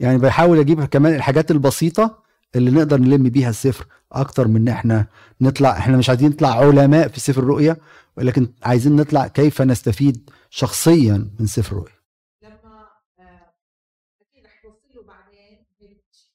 يعني 0.00 0.18
بحاول 0.18 0.58
أجيب 0.58 0.84
كمان 0.84 1.14
الحاجات 1.14 1.50
البسيطة 1.50 2.23
اللي 2.56 2.70
نقدر 2.70 2.98
نلم 2.98 3.28
بيها 3.28 3.50
السفر 3.50 3.86
أكتر 4.12 4.48
من 4.48 4.56
إن 4.56 4.68
إحنا 4.68 5.06
نطلع 5.40 5.78
إحنا 5.78 5.96
مش 5.96 6.08
عايزين 6.08 6.30
نطلع 6.30 6.48
علماء 6.48 7.08
في 7.08 7.20
سفر 7.20 7.42
الرؤيا 7.42 7.76
ولكن 8.16 8.52
عايزين 8.62 8.96
نطلع 8.96 9.26
كيف 9.26 9.62
نستفيد 9.62 10.30
شخصيا 10.50 11.30
من 11.40 11.46
سفر 11.46 11.72
الرؤيا 11.76 11.94
لما 12.42 12.88
آه، 13.18 13.54
أكيد 14.20 14.44
رح 14.46 14.62
توصل 14.62 14.94
له 14.94 15.02
بعدين 15.02 15.66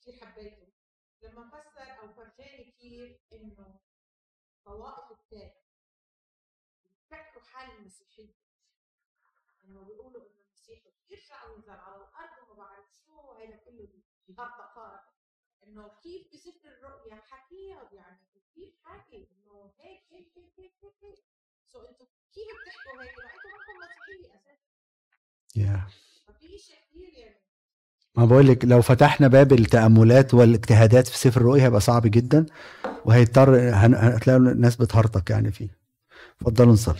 كثير 0.01 0.19
حبيته. 0.21 0.67
لما 1.23 1.49
فسر 1.49 1.87
أو 2.01 2.13
فرجاني 2.13 2.73
كيف 2.79 3.19
إنه 9.69 9.83
بيقولوا 9.83 10.21
إنه 10.21 10.29
المسيح 10.47 10.79
يرجع 11.09 11.45
وينزل 11.45 11.69
على 11.69 11.95
الأرض 11.95 12.49
وما 12.49 12.63
بعرف 12.63 12.85
شو 13.05 13.31
هيدا 13.31 13.57
كله 13.65 13.87
هالطقاره 14.29 14.98
إنه 15.69 15.83
كيف 16.03 16.21
بسفر 16.33 16.69
الرؤيا 16.77 17.15
حكيها 17.15 17.89
يعني 17.93 18.17
كيف 18.55 18.73
حكي؟ 18.83 19.17
إنه 19.17 19.71
هيك 19.79 20.01
هيك 20.11 20.27
هيك 20.37 20.51
هيك 20.59 20.71
هيك 20.83 20.93
هيك. 21.03 21.23
سو 21.71 21.79
أنتم 21.79 22.05
كيف 22.33 22.47
بتحكوا 22.61 23.03
هيك؟ 23.03 23.17
ما 23.17 23.25
أنتم 23.35 23.49
منكم 23.55 23.75
مسيحيه 23.83 24.35
أساسا. 24.35 25.87
ففي 26.27 26.57
شيء 26.57 26.75
كثير 26.89 27.13
يعني. 27.17 27.39
ما 28.15 28.25
بقول 28.25 28.47
لك 28.47 28.65
لو 28.65 28.81
فتحنا 28.81 29.27
باب 29.27 29.53
التأملات 29.53 30.33
والاجتهادات 30.33 31.07
في 31.07 31.17
سفر 31.17 31.41
الرؤيا 31.41 31.63
هيبقى 31.63 31.79
صعب 31.81 32.01
جدا 32.05 32.45
وهيضطر 33.05 33.49
هتلاقوا 33.73 34.41
الناس 34.41 34.75
بتهرطق 34.75 35.31
يعني 35.31 35.51
فيه. 35.51 35.69
اتفضلوا 36.41 36.73
نصلي. 36.73 36.99